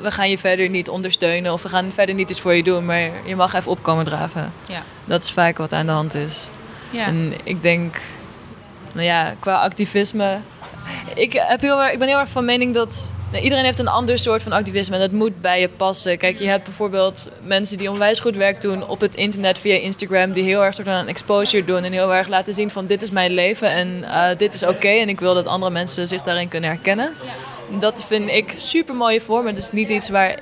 we 0.01 0.11
gaan 0.11 0.29
je 0.29 0.37
verder 0.37 0.69
niet 0.69 0.89
ondersteunen 0.89 1.53
of 1.53 1.61
we 1.63 1.69
gaan 1.69 1.91
verder 1.93 2.15
niet 2.15 2.29
iets 2.29 2.41
voor 2.41 2.53
je 2.53 2.63
doen, 2.63 2.85
maar 2.85 3.09
je 3.25 3.35
mag 3.35 3.53
even 3.53 3.71
opkomen 3.71 4.05
draven. 4.05 4.53
Ja. 4.67 4.83
Dat 5.05 5.23
is 5.23 5.31
vaak 5.31 5.57
wat 5.57 5.73
aan 5.73 5.85
de 5.85 5.91
hand 5.91 6.13
is. 6.13 6.47
Ja. 6.89 7.05
En 7.05 7.33
ik 7.43 7.61
denk, 7.61 7.95
nou 8.91 9.05
ja, 9.05 9.35
qua 9.39 9.55
activisme. 9.61 10.37
Ik, 11.15 11.33
heb 11.33 11.61
heel, 11.61 11.81
erg- 11.83 11.91
ik 11.91 11.99
ben 11.99 12.07
heel 12.07 12.19
erg 12.19 12.29
van 12.29 12.45
mening 12.45 12.73
dat. 12.73 13.11
nou, 13.31 13.43
iedereen 13.43 13.63
heeft 13.65 13.79
een 13.79 13.87
ander 13.87 14.17
soort 14.17 14.43
van 14.43 14.51
activisme 14.51 14.95
en 14.95 15.01
dat 15.01 15.11
moet 15.11 15.41
bij 15.41 15.59
je 15.59 15.69
passen. 15.69 16.17
Kijk, 16.17 16.39
je 16.39 16.47
hebt 16.47 16.63
bijvoorbeeld 16.63 17.29
mensen 17.41 17.77
die 17.77 17.91
onwijs 17.91 18.19
goed 18.19 18.35
werk 18.35 18.61
doen 18.61 18.87
op 18.87 18.99
het 19.01 19.15
internet 19.15 19.59
via 19.59 19.75
Instagram, 19.75 20.31
die 20.31 20.43
heel 20.43 20.63
erg 20.63 20.73
soort 20.75 20.87
van 20.87 21.07
exposure 21.07 21.65
doen 21.65 21.83
en 21.83 21.91
heel 21.91 22.13
erg 22.13 22.27
laten 22.27 22.53
zien 22.53 22.69
van 22.69 22.85
dit 22.85 23.01
is 23.01 23.09
mijn 23.11 23.31
leven 23.31 23.69
en 23.71 24.03
eh, 24.03 24.37
dit 24.37 24.53
is 24.53 24.63
oké 24.63 24.87
en 24.87 25.09
ik 25.09 25.19
wil 25.19 25.33
dat 25.33 25.45
andere 25.45 25.71
mensen 25.71 26.07
zich 26.07 26.21
daarin 26.23 26.47
kunnen 26.47 26.69
herkennen. 26.69 27.13
Dat 27.79 28.03
vind 28.03 28.29
ik 28.29 28.53
super 28.57 28.95
mooie 28.95 29.21
vorm, 29.21 29.43
maar 29.43 29.53
dat 29.53 29.63
is 29.63 29.71
niet 29.71 29.89
iets 29.89 30.09
waar 30.09 30.39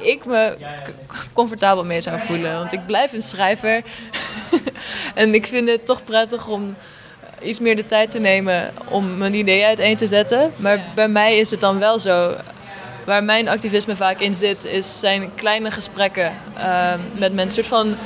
ik 0.00 0.24
me 0.24 0.56
comfortabel 1.32 1.84
mee 1.84 2.00
zou 2.00 2.20
voelen. 2.20 2.58
Want 2.58 2.72
ik 2.72 2.86
blijf 2.86 3.12
een 3.12 3.22
schrijver. 3.22 3.82
en 5.14 5.34
ik 5.34 5.46
vind 5.46 5.68
het 5.68 5.86
toch 5.86 6.04
prettig 6.04 6.46
om 6.46 6.76
iets 7.42 7.60
meer 7.60 7.76
de 7.76 7.86
tijd 7.86 8.10
te 8.10 8.18
nemen 8.18 8.72
om 8.88 9.16
mijn 9.16 9.34
ideeën 9.34 9.66
uiteen 9.66 9.96
te 9.96 10.06
zetten. 10.06 10.52
Maar 10.56 10.80
bij 10.94 11.08
mij 11.08 11.38
is 11.38 11.50
het 11.50 11.60
dan 11.60 11.78
wel 11.78 11.98
zo. 11.98 12.34
Waar 13.04 13.24
mijn 13.24 13.48
activisme 13.48 13.96
vaak 13.96 14.20
in 14.20 14.34
zit, 14.34 14.64
is 14.64 15.00
zijn 15.00 15.30
kleine 15.34 15.70
gesprekken 15.70 16.32
ehm, 16.56 16.98
met 17.12 17.32
mensen. 17.32 17.42
Een 17.44 17.50
soort 17.50 17.66
van 17.66 17.96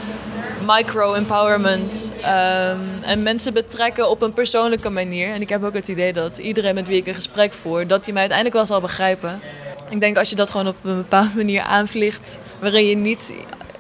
micro-empowerment. 0.76 2.12
ehm, 2.22 2.78
en 3.02 3.22
mensen 3.22 3.52
betrekken 3.52 4.10
op 4.10 4.22
een 4.22 4.32
persoonlijke 4.32 4.88
manier. 4.90 5.32
En 5.32 5.40
ik 5.40 5.48
heb 5.48 5.64
ook 5.64 5.74
het 5.74 5.88
idee 5.88 6.12
dat 6.12 6.38
iedereen 6.38 6.74
met 6.74 6.86
wie 6.86 6.96
ik 6.96 7.06
een 7.06 7.14
gesprek 7.14 7.52
voer, 7.52 7.86
dat 7.86 8.04
hij 8.04 8.12
mij 8.12 8.20
uiteindelijk 8.20 8.58
wel 8.58 8.66
zal 8.66 8.80
begrijpen. 8.80 9.40
Ik 9.88 10.00
denk 10.00 10.16
als 10.18 10.30
je 10.30 10.36
dat 10.36 10.50
gewoon 10.50 10.68
op 10.68 10.76
een 10.82 10.96
bepaalde 10.96 11.30
manier 11.34 11.62
aanvliegt, 11.62 12.38
waarin 12.58 12.86
je 12.86 12.96
niet 12.96 13.32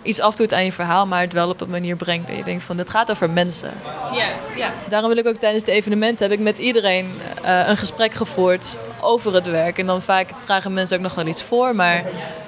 iets 0.08 0.20
afdoet 0.20 0.52
aan 0.52 0.64
je 0.64 0.72
verhaal, 0.72 1.06
maar 1.06 1.20
het 1.20 1.32
wel 1.32 1.48
op 1.48 1.60
een 1.60 1.70
manier 1.70 1.96
brengt 1.96 2.26
dat 2.28 2.36
je 2.36 2.44
denkt 2.44 2.62
van 2.64 2.76
dit 2.76 2.90
gaat 2.90 3.10
over 3.10 3.30
mensen. 3.30 3.70
Ja, 4.12 4.26
ja. 4.56 4.72
Daarom 4.88 5.08
wil 5.08 5.18
ik 5.18 5.26
ook 5.26 5.36
tijdens 5.36 5.64
de 5.64 5.72
evenementen 5.72 6.28
heb 6.30 6.38
ik 6.38 6.44
met 6.44 6.58
iedereen 6.58 7.20
eh, 7.42 7.68
een 7.68 7.76
gesprek 7.76 8.12
gevoerd 8.14 8.76
over 9.00 9.34
het 9.34 9.46
werk. 9.46 9.78
En 9.78 9.86
dan 9.86 10.02
vaak 10.02 10.28
dragen 10.44 10.72
mensen 10.72 10.96
ook 10.96 11.02
nog 11.02 11.14
wel 11.14 11.26
iets 11.26 11.42
voor, 11.42 11.74
maar 11.74 12.02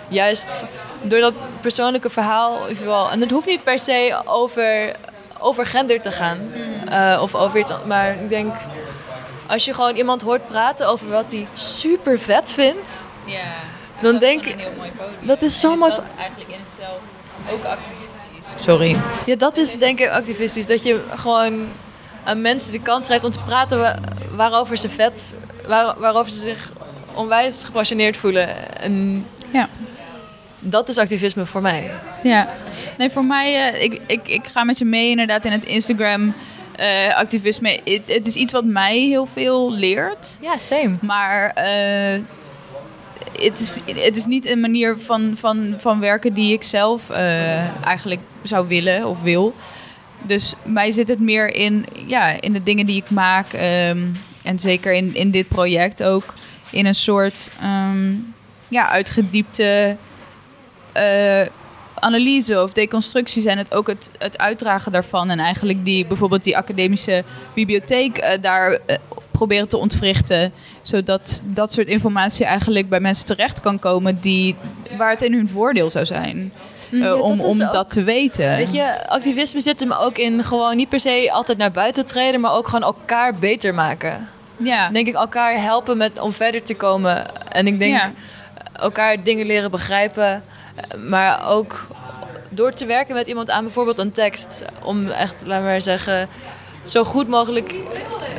juist 0.09 0.64
door 1.03 1.20
dat 1.20 1.35
persoonlijke 1.61 2.11
verhaal, 2.11 2.59
geval, 2.68 3.11
en 3.11 3.20
het 3.20 3.31
hoeft 3.31 3.46
niet 3.46 3.64
per 3.64 3.79
se 3.79 4.20
over, 4.25 4.94
over 5.38 5.66
gender 5.66 6.01
te 6.01 6.11
gaan, 6.12 6.38
eh, 6.90 7.18
of 7.23 7.35
over 7.35 7.59
iets, 7.59 7.73
maar 7.87 8.11
ik 8.14 8.29
denk 8.29 8.55
als 9.46 9.64
je 9.64 9.75
gewoon 9.75 9.96
iemand 9.96 10.23
hoort 10.23 10.49
praten 10.49 10.88
over 10.88 11.09
wat 11.09 11.31
hij 11.31 11.46
super 11.53 12.18
vet 12.18 12.53
vindt, 12.53 13.05
Ja. 13.25 13.38
Dan 14.01 14.18
denk 14.18 14.44
ik- 14.44 14.66
dat 15.20 15.42
is 15.42 15.61
zo 15.61 15.77
mooi. 15.77 15.92
eigenlijk 16.18 16.51
in 16.51 16.55
het 16.59 16.73
zelf 16.81 16.99
ook 17.52 17.64
activistisch. 17.64 18.64
Sorry. 18.64 18.96
Ja, 19.26 19.34
dat 19.36 19.56
is 19.56 19.76
denk 19.78 20.00
ik 20.00 20.08
activistisch. 20.08 20.66
Dat 20.66 20.82
je 20.82 21.00
gewoon 21.14 21.66
aan 22.24 22.40
mensen 22.40 22.72
de 22.72 22.80
kans 22.80 23.06
geeft 23.08 23.24
om 23.24 23.30
te 23.30 23.38
praten 23.46 23.78
wa- 23.80 23.98
waarover 24.34 24.76
ze 24.76 24.88
vet, 24.88 25.22
waar, 25.66 25.94
waarover 25.98 26.32
ze 26.32 26.38
zich 26.40 26.68
onwijs 27.14 27.64
gepassioneerd 27.64 28.16
voelen. 28.16 28.78
En 28.80 29.26
Ja. 29.52 29.68
dat 30.58 30.88
is 30.88 30.98
activisme 30.98 31.46
voor 31.46 31.62
mij. 31.62 31.90
Ja, 32.22 32.48
nee, 32.98 33.10
voor 33.10 33.24
mij, 33.24 33.72
eh, 33.72 33.82
ik, 33.82 34.00
ik, 34.06 34.28
ik 34.28 34.46
ga 34.52 34.64
met 34.64 34.78
je 34.78 34.84
mee 34.84 35.10
inderdaad 35.10 35.44
in 35.44 35.52
het 35.52 35.64
Instagram 35.64 36.34
eh, 36.76 37.16
activisme. 37.16 37.80
Het, 37.84 38.02
het 38.06 38.26
is 38.26 38.34
iets 38.34 38.52
wat 38.52 38.64
mij 38.64 38.98
heel 38.98 39.28
veel 39.32 39.72
leert, 39.72 40.38
Ja, 40.40 40.56
same. 40.58 40.96
maar 41.00 41.50
eh, 41.50 42.20
het, 43.33 43.61
is, 43.61 43.80
het 44.04 44.16
is 44.16 44.26
niet 44.26 44.46
een 44.46 44.61
manier 44.61 44.96
van, 44.98 45.35
van, 45.37 45.74
van 45.78 46.00
werken 46.00 46.35
die 46.35 46.52
ik 46.52 46.62
zelf 46.62 47.11
eh, 47.11 47.85
eigenlijk 47.85 48.20
zou 48.42 48.68
willen 48.68 49.06
of 49.06 49.22
wil. 49.22 49.54
Dus 50.22 50.54
mij 50.62 50.90
zit 50.90 51.09
het 51.09 51.20
meer 51.20 51.54
in, 51.54 51.87
ja, 52.06 52.40
in 52.40 52.52
de 52.52 52.62
dingen 52.62 52.87
die 52.87 52.96
ik 52.96 53.11
maak 53.11 53.52
ehm, 53.52 53.98
en 54.42 54.59
zeker 54.59 54.92
in, 54.92 55.14
in 55.14 55.30
dit 55.30 55.48
project 55.48 56.02
ook 56.02 56.35
in 56.70 56.87
een 56.87 56.94
soort 56.94 57.50
ehm, 57.61 58.14
ja, 58.68 58.88
uitgediepte 58.88 59.96
eh, 60.92 61.46
analyse 61.94 62.62
of 62.62 62.72
deconstructies 62.72 63.44
en 63.44 63.59
het 63.59 63.74
ook 63.74 63.87
het, 63.87 64.11
het 64.18 64.38
uitdragen 64.38 64.92
daarvan. 64.92 65.30
En 65.30 65.38
eigenlijk 65.38 65.85
die, 65.85 66.06
bijvoorbeeld 66.06 66.44
die 66.44 66.56
academische 66.56 67.24
bibliotheek 67.54 68.18
eh, 68.18 68.42
daar 68.42 68.78
proberen 69.30 69.68
te 69.68 69.76
ontwrichten. 69.76 70.52
Zodat 70.82 71.40
dat 71.44 71.72
soort 71.72 71.86
informatie 71.86 72.44
eigenlijk 72.44 72.88
bij 72.88 73.00
mensen 73.00 73.26
terecht 73.26 73.60
kan 73.60 73.78
komen 73.78 74.20
die, 74.20 74.56
waar 74.96 75.10
het 75.10 75.22
in 75.22 75.32
hun 75.32 75.48
voordeel 75.48 75.90
zou 75.90 76.04
zijn. 76.06 76.52
eh, 76.92 76.98
Ja, 77.00 77.14
om 77.14 77.36
dat 77.36 77.46
om 77.46 77.62
ook- 77.62 77.72
dat 77.72 77.90
te 77.90 78.02
weten. 78.02 78.56
Weet 78.56 78.72
je, 78.72 79.08
activisme 79.08 79.60
zit 79.60 79.80
hem 79.80 79.92
ook 79.92 80.18
in 80.18 80.44
gewoon 80.44 80.76
niet 80.76 80.88
per 80.88 81.00
se 81.00 81.28
altijd 81.32 81.58
naar 81.58 81.70
buiten 81.70 82.06
treden, 82.06 82.40
maar 82.40 82.52
ook 82.52 82.68
gewoon 82.68 82.82
elkaar 82.84 83.34
beter 83.34 83.74
maken. 83.74 84.28
ja. 84.56 84.88
Denk 84.90 85.06
ik, 85.06 85.14
elkaar 85.14 85.60
helpen 85.62 85.96
met, 85.96 86.20
om 86.20 86.32
verder 86.32 86.62
te 86.62 86.74
komen. 86.74 87.24
En 87.52 87.66
ik 87.66 87.78
denk 87.78 87.92
Ja. 87.94 88.12
elkaar 88.72 89.22
dingen 89.22 89.46
leren 89.46 89.70
begrijpen, 89.70 90.42
maar 91.08 91.48
ook 91.48 91.86
door 92.48 92.72
te 92.72 92.86
werken 92.86 93.14
met 93.14 93.26
iemand 93.26 93.50
aan 93.50 93.64
bijvoorbeeld 93.64 93.98
een 93.98 94.12
tekst, 94.12 94.62
om 94.82 95.08
echt, 95.08 95.34
laten 95.44 95.64
we 95.64 95.70
maar 95.70 95.80
zeggen, 95.80 96.28
zo 96.84 97.04
goed 97.04 97.28
mogelijk 97.28 97.74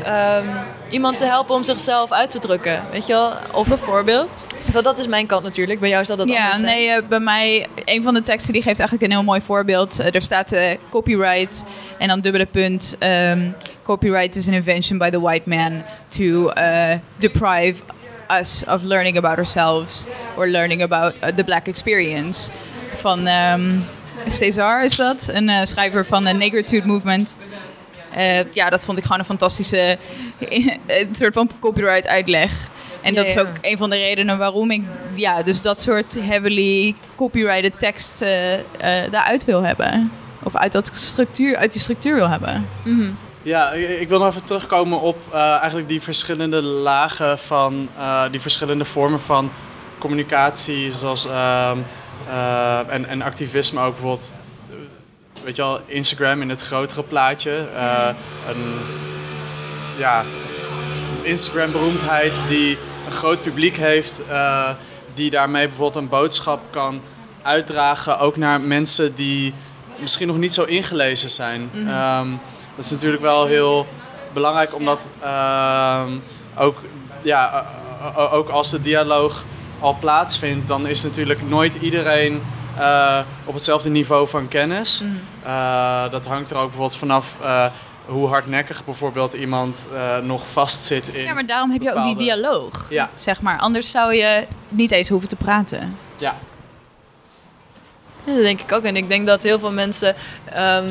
ehm, 0.04 0.47
iemand 0.89 1.17
te 1.17 1.25
helpen 1.25 1.56
om 1.56 1.63
zichzelf 1.63 2.12
uit 2.12 2.32
te 2.32 2.39
drukken. 2.39 2.82
Weet 2.91 3.06
je 3.06 3.13
wel? 3.13 3.32
Of 3.54 3.67
bijvoorbeeld. 3.67 4.45
Want 4.71 4.86
dat 4.86 4.99
is 4.99 5.08
mijn 5.08 5.25
kant 5.27 5.43
natuurlijk. 5.43 5.80
Bij 5.80 5.89
jou 5.89 6.06
zal 6.06 6.15
dat 6.15 6.27
Ja, 6.27 6.36
anders 6.43 6.60
zijn. 6.60 6.75
nee, 6.75 6.89
eh, 6.89 7.04
bij 7.10 7.19
mij, 7.19 7.67
een 7.86 8.04
van 8.04 8.13
de 8.13 8.21
teksten 8.21 8.54
die 8.54 8.62
geeft 8.62 8.80
eigenlijk 8.80 9.12
een 9.12 9.17
heel 9.17 9.25
mooi 9.27 9.41
voorbeeld. 9.41 9.99
Eh, 9.99 10.15
er 10.15 10.21
staat 10.21 10.51
eh, 10.51 10.77
copyright 10.89 11.63
en 11.97 12.08
dan 12.08 12.19
dubbele 12.19 12.45
punt. 12.45 12.95
ehm, 12.99 13.39
copyright 13.84 14.36
is 14.36 14.47
an 14.47 14.54
invention 14.54 14.97
by 14.97 15.10
the 15.10 15.19
white 15.21 15.49
man 15.49 15.84
to 16.08 16.51
deprive 17.17 17.82
us 18.39 18.63
of 18.67 18.82
learning 18.84 19.17
about 19.17 19.38
ourselves 19.38 20.06
or 20.38 20.47
learning 20.47 20.84
about 20.84 21.13
the 21.36 21.43
black 21.43 21.67
experience. 21.67 22.51
Van 22.95 23.27
ehm 23.27 23.62
César 24.27 24.84
is 24.84 24.95
dat, 24.95 25.30
een 25.34 25.67
schrijver 25.67 26.06
van 26.06 26.23
de 26.23 26.34
Negritude 26.34 26.88
Movement. 26.88 27.36
Eh, 28.13 28.54
ja, 28.54 28.69
dat 28.69 28.86
vond 28.86 28.97
ik 28.97 29.04
gewoon 29.04 29.19
een 29.19 29.26
fantastische 29.26 29.97
een 30.88 31.15
soort 31.15 31.34
van 31.34 31.50
copyright 31.60 32.08
uitleg. 32.08 32.52
En 33.02 33.13
Ja, 33.13 33.19
dat 33.19 33.28
is 33.30 33.34
ja. 33.34 33.41
ook 33.41 33.47
een 33.62 33.78
van 33.78 33.89
de 33.89 33.95
redenen 33.95 34.38
waarom 34.38 34.71
ik 34.71 34.82
ja, 35.13 35.43
dus 35.43 35.62
dat 35.62 35.82
soort 35.82 36.17
heavily 36.19 36.95
copyrighted 37.15 37.80
tekst 37.80 38.21
eh, 38.21 38.54
eh, 38.54 38.60
daaruit 39.12 39.45
wil 39.45 39.62
hebben. 39.62 40.12
Of 40.43 40.56
uit, 40.56 40.71
dat 40.71 40.91
structuur, 40.93 41.58
uit 41.58 41.71
die 41.71 41.82
structuur 41.82 42.15
wil 42.15 42.30
hebben. 42.30 42.67
Mhm. 42.84 43.10
Ja, 43.43 43.71
ik 43.71 43.89
ik 44.00 44.10
wil 44.10 44.19
nog 44.19 44.28
even 44.28 44.43
terugkomen 44.43 45.00
op 45.00 45.17
eh, 45.32 45.58
eigenlijk 45.58 45.88
die 45.88 46.02
verschillende 46.02 46.62
lagen 46.62 47.39
van 47.39 47.89
eh, 47.97 48.24
die 48.32 48.41
verschillende 48.41 48.86
vormen 48.86 49.19
van 49.19 49.52
communicatie, 49.97 50.93
zoals 50.93 51.28
ehm, 51.28 51.78
eh, 52.30 52.80
en, 52.88 53.06
en 53.08 53.21
activisme 53.21 53.82
ook 53.82 53.93
bijvoorbeeld. 53.93 54.36
Eh, 55.41 55.45
Weet 55.45 55.56
je 55.56 55.62
wel, 55.62 55.80
Instagram 55.86 56.41
in 56.41 56.49
het 56.49 56.62
grotere 56.62 57.04
plaatje. 57.04 57.65
eh, 57.75 58.08
een, 58.49 58.73
ja, 59.97 60.23
Instagram 61.21 61.71
beroemdheid 61.71 62.34
die 62.47 62.77
een 63.06 63.12
groot 63.12 63.41
publiek 63.41 63.77
heeft, 63.77 64.21
uh, 64.30 64.69
die 65.13 65.30
daarmee 65.30 65.67
bijvoorbeeld 65.67 66.04
een 66.04 66.10
boodschap 66.10 66.60
kan 66.69 67.01
uitdragen, 67.41 68.19
ook 68.19 68.38
naar 68.38 68.62
mensen 68.62 69.15
die 69.15 69.54
misschien 69.99 70.27
nog 70.27 70.38
niet 70.38 70.54
zo 70.54 70.63
ingelezen 70.63 71.30
zijn. 71.30 71.69
Mhm. 71.73 71.88
Ehm, 71.88 72.27
dat 72.75 72.86
is 72.86 72.91
natuurlijk 72.91 73.21
wel 73.21 73.45
heel 73.45 73.88
belangrijk, 74.34 74.75
omdat 74.75 75.01
ehm, 75.21 76.10
ook, 76.58 76.77
ja, 77.21 77.65
o- 78.15 78.30
ook 78.32 78.49
als 78.49 78.69
de 78.69 78.82
dialoog 78.82 79.43
al 79.80 79.97
plaatsvindt, 79.99 80.67
dan 80.67 80.88
is 80.88 81.04
natuurlijk 81.04 81.41
nooit 81.49 81.75
iedereen 81.75 82.41
eh, 82.78 83.20
op 83.46 83.54
hetzelfde 83.54 83.90
niveau 83.90 84.28
van 84.28 84.48
kennis. 84.48 85.02
Mhm. 85.02 85.12
Eh, 85.44 86.12
dat 86.12 86.26
hangt 86.26 86.50
er 86.52 86.56
ook 86.56 86.64
bijvoorbeeld 86.68 86.96
vanaf 86.96 87.38
eh, 87.42 87.66
hoe 88.06 88.28
hardnekkig 88.28 88.86
bijvoorbeeld 88.86 89.34
iemand 89.34 89.88
eh, 89.94 90.18
nog 90.18 90.48
vastzit 90.52 91.08
in. 91.08 91.24
Ja, 91.24 91.34
maar 91.34 91.46
daarom 91.46 91.72
heb 91.72 91.82
je 91.82 91.94
ook 91.94 92.04
die 92.04 92.16
dialoog. 92.16 92.86
Ja. 92.90 93.10
Zeg 93.16 93.42
maar. 93.42 93.60
Anders 93.60 93.92
zou 93.92 94.14
je 94.14 94.46
niet 94.70 94.92
eens 94.92 95.10
hoeven 95.10 95.30
te 95.30 95.36
praten. 95.36 95.98
Ja, 96.18 96.36
Ja, 98.24 98.34
dat 98.34 98.42
denk 98.42 98.60
ik 98.60 98.72
ook. 98.72 98.84
En 98.84 98.96
ik 98.96 99.08
denk 99.08 99.28
dat 99.28 99.44
heel 99.44 99.60
veel 99.60 99.72
mensen 99.72 100.16
ehm, 100.46 100.90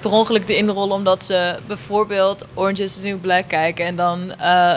per 0.00 0.10
ongeluk 0.10 0.48
erin 0.48 0.68
rollen 0.68 0.96
omdat 0.96 1.24
ze 1.24 1.56
bijvoorbeeld 1.66 2.44
Orange 2.54 2.82
is 2.82 2.94
the 2.94 3.06
New 3.06 3.20
Black 3.20 3.48
kijken 3.48 3.84
en 3.84 3.96
dan 3.96 4.32
eh 4.38 4.76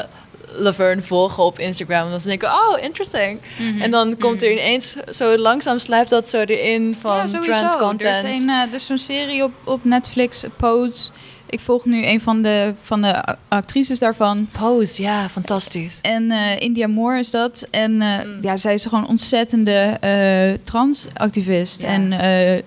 Laverne 0.55 1.01
volgen 1.01 1.43
op 1.43 1.59
Instagram. 1.59 2.05
En 2.05 2.11
dan 2.11 2.19
denken, 2.23 2.49
oh, 2.49 2.81
interesting. 2.81 3.39
Mhm. 3.57 3.81
En 3.81 3.91
dan 3.91 4.17
komt 4.17 4.43
er 4.43 4.51
ineens 4.51 4.95
zo 5.13 5.37
langzaam 5.37 5.79
sluipt 5.79 6.09
dat 6.09 6.29
zo 6.29 6.41
erin 6.41 6.97
van 7.01 7.29
ja, 7.31 7.39
trans 7.41 7.73
Er 7.73 7.79
content. 7.79 8.27
is, 8.27 8.43
een, 8.43 8.49
eh, 8.49 8.55
er 8.55 8.73
is 8.73 8.85
zo'n 8.85 8.97
serie 8.97 9.43
op, 9.43 9.51
op 9.63 9.83
Netflix, 9.83 10.43
Pose. 10.57 11.09
Ik 11.49 11.59
volg 11.59 11.85
nu 11.85 12.05
een 12.05 12.21
van 12.21 12.41
de, 12.41 12.73
van 12.81 13.01
de 13.01 13.23
actrices 13.47 13.99
daarvan. 13.99 14.49
Pose, 14.59 15.01
ja, 15.01 15.29
fantastisch. 15.29 15.99
En 16.01 16.31
eh, 16.31 16.59
India 16.59 16.87
Moore 16.87 17.19
is 17.19 17.31
dat. 17.31 17.67
En 17.71 18.01
eh, 18.01 18.07
Mm. 18.25 18.37
ja, 18.41 18.57
zij 18.57 18.73
is 18.73 18.83
gewoon 18.83 19.03
een 19.03 19.09
ontzettende 19.09 19.97
eh 19.99 20.59
transactivist 20.63 21.81
Ja. 21.81 21.87
en 21.87 22.13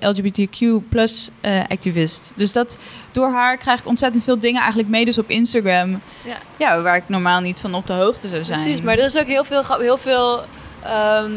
LGBTQ 0.01 0.61
plus 0.89 1.29
activist. 1.69 2.33
Dus 2.35 2.53
dat 2.53 2.79
door 3.13 3.31
haar 3.33 3.57
krijg 3.57 3.81
ik 3.81 3.87
ontzettend 3.87 4.25
veel 4.25 4.39
dingen 4.39 4.61
eigenlijk 4.61 4.91
mee 4.91 5.05
dus 5.05 5.19
op 5.19 5.31
Instagram. 5.31 6.01
Ja. 6.25 6.37
Ja, 6.57 6.81
waar 6.83 6.97
ik 6.97 7.03
normaal 7.07 7.41
niet 7.41 7.61
van 7.61 7.75
op 7.75 7.87
de 7.87 7.93
hoogte 7.93 8.29
zou 8.29 8.45
zijn. 8.45 8.61
Precies, 8.63 8.81
maar 8.83 8.99
er 8.99 9.05
is 9.05 9.19
ook 9.19 9.27
heel 9.27 9.45
veel, 9.45 9.63
heel 9.79 9.99
veel 9.99 10.41
ehm, 10.83 11.31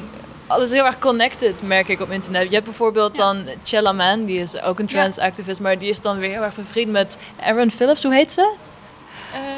alles 0.47 0.71
heel 0.71 0.85
erg 0.85 0.97
connected, 0.99 1.61
merk 1.61 1.87
ik 1.87 2.01
op 2.01 2.11
internet. 2.11 2.43
Je 2.47 2.53
hebt 2.53 2.65
bijvoorbeeld 2.65 3.17
Ja. 3.17 3.23
dan 3.33 3.45
Chella 3.63 3.91
Man, 3.91 4.25
die 4.25 4.39
is 4.39 4.61
ook 4.61 4.79
een 4.79 4.85
trans 4.87 5.17
activist, 5.17 5.59
maar 5.59 5.77
die 5.79 5.89
is 5.89 6.01
dan 6.01 6.17
weer 6.17 6.29
heel 6.29 6.43
erg 6.43 6.55
bevriend 6.55 6.91
met 6.91 7.17
Erin 7.45 7.71
Phillips, 7.71 8.03
hoe 8.03 8.13
heet 8.13 8.33
ze? 8.33 8.53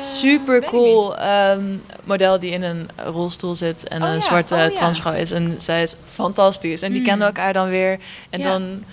Super 0.02 0.63
cool 0.63 1.17
ehm, 1.17 1.78
model 2.04 2.39
die 2.39 2.52
in 2.52 2.63
een 2.63 2.89
rolstoel 3.06 3.56
zit 3.56 3.88
en 3.88 4.02
Oh 4.02 4.08
een 4.08 4.13
ja, 4.13 4.21
zwarte 4.21 4.54
oh 4.54 4.60
ja. 4.60 4.69
transvrouw 4.69 5.13
is. 5.13 5.32
En 5.32 5.56
zij 5.60 5.84
is 5.84 5.95
fantastisch. 6.13 6.82
En 6.82 6.91
die 6.91 7.00
Mm. 7.00 7.06
kennen 7.06 7.28
elkaar 7.28 7.54
dan 7.54 7.69
weer. 7.69 8.00
En 8.30 8.39
Ja. 8.39 8.52
dan, 8.52 8.84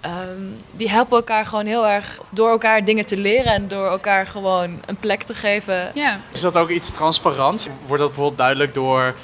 ehm, 0.00 0.40
die 0.70 0.90
helpen 0.90 1.16
elkaar 1.16 1.46
gewoon 1.46 1.66
heel 1.66 1.86
erg 1.86 2.18
door 2.30 2.48
elkaar 2.50 2.84
dingen 2.84 3.04
te 3.06 3.16
leren 3.16 3.52
en 3.52 3.68
door 3.68 3.86
elkaar 3.88 4.26
gewoon 4.26 4.80
een 4.86 4.96
plek 4.96 5.22
te 5.22 5.34
geven. 5.34 5.90
Ja. 5.94 6.18
Is 6.32 6.40
dat 6.40 6.54
ook 6.56 6.68
iets 6.70 6.90
transparants? 6.90 7.66
Wordt 7.86 8.02
dat 8.02 8.08
bijvoorbeeld 8.10 8.38
duidelijk 8.38 8.74
door 8.74 9.14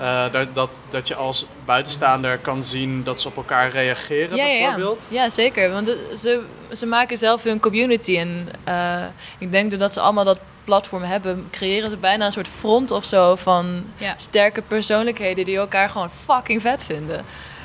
eh, 0.00 0.32
dat, 0.32 0.54
dat, 0.54 0.70
dat 0.90 1.08
je 1.08 1.14
als 1.14 1.46
buitenstaander 1.64 2.38
kan 2.38 2.64
zien 2.64 3.02
dat 3.04 3.20
ze 3.20 3.28
op 3.28 3.36
elkaar 3.36 3.70
reageren, 3.70 4.36
ja, 4.36 4.44
ja, 4.44 4.52
ja. 4.52 4.60
bijvoorbeeld? 4.60 5.06
Ja, 5.08 5.30
zeker. 5.30 5.70
Want 5.70 5.96
ze, 6.16 6.42
ze 6.72 6.86
maken 6.86 7.16
zelf 7.16 7.42
hun 7.42 7.60
community. 7.60 8.18
En 8.18 8.48
eh, 8.64 9.04
ik 9.38 9.50
denk 9.50 9.70
doordat 9.70 9.92
ze 9.92 10.00
allemaal 10.00 10.24
dat 10.24 10.38
platform 10.64 11.02
hebben, 11.02 11.48
creëren 11.50 11.90
ze 11.90 11.96
bijna 11.96 12.26
een 12.26 12.32
soort 12.32 12.48
front 12.48 12.90
of 12.90 13.04
zo 13.04 13.36
van 13.36 13.84
Ja. 13.96 14.14
sterke 14.16 14.62
persoonlijkheden 14.62 15.44
die 15.44 15.56
elkaar 15.56 15.88
gewoon 15.88 16.10
fucking 16.24 16.60
vet 16.60 16.84
vinden. 16.84 17.24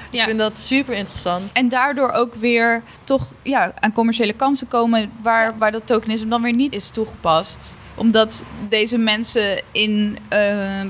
Ja. 0.09 0.19
Ik 0.21 0.27
vind 0.27 0.39
dat 0.39 0.59
super 0.59 0.93
interessant. 0.93 1.53
En 1.53 1.69
daardoor 1.69 2.11
ook 2.11 2.35
weer 2.35 2.81
toch 3.03 3.23
ja, 3.41 3.73
aan 3.79 3.93
commerciële 3.93 4.33
kansen 4.33 4.67
komen 4.67 5.11
waar, 5.21 5.57
waar 5.57 5.71
dat 5.71 5.87
tokenisme 5.87 6.29
dan 6.29 6.41
weer 6.41 6.53
niet 6.53 6.73
is 6.73 6.89
toegepast. 6.89 7.75
Omdat 7.95 8.43
deze 8.69 8.97
mensen 8.97 9.61
in 9.71 10.17
eh, 10.27 10.39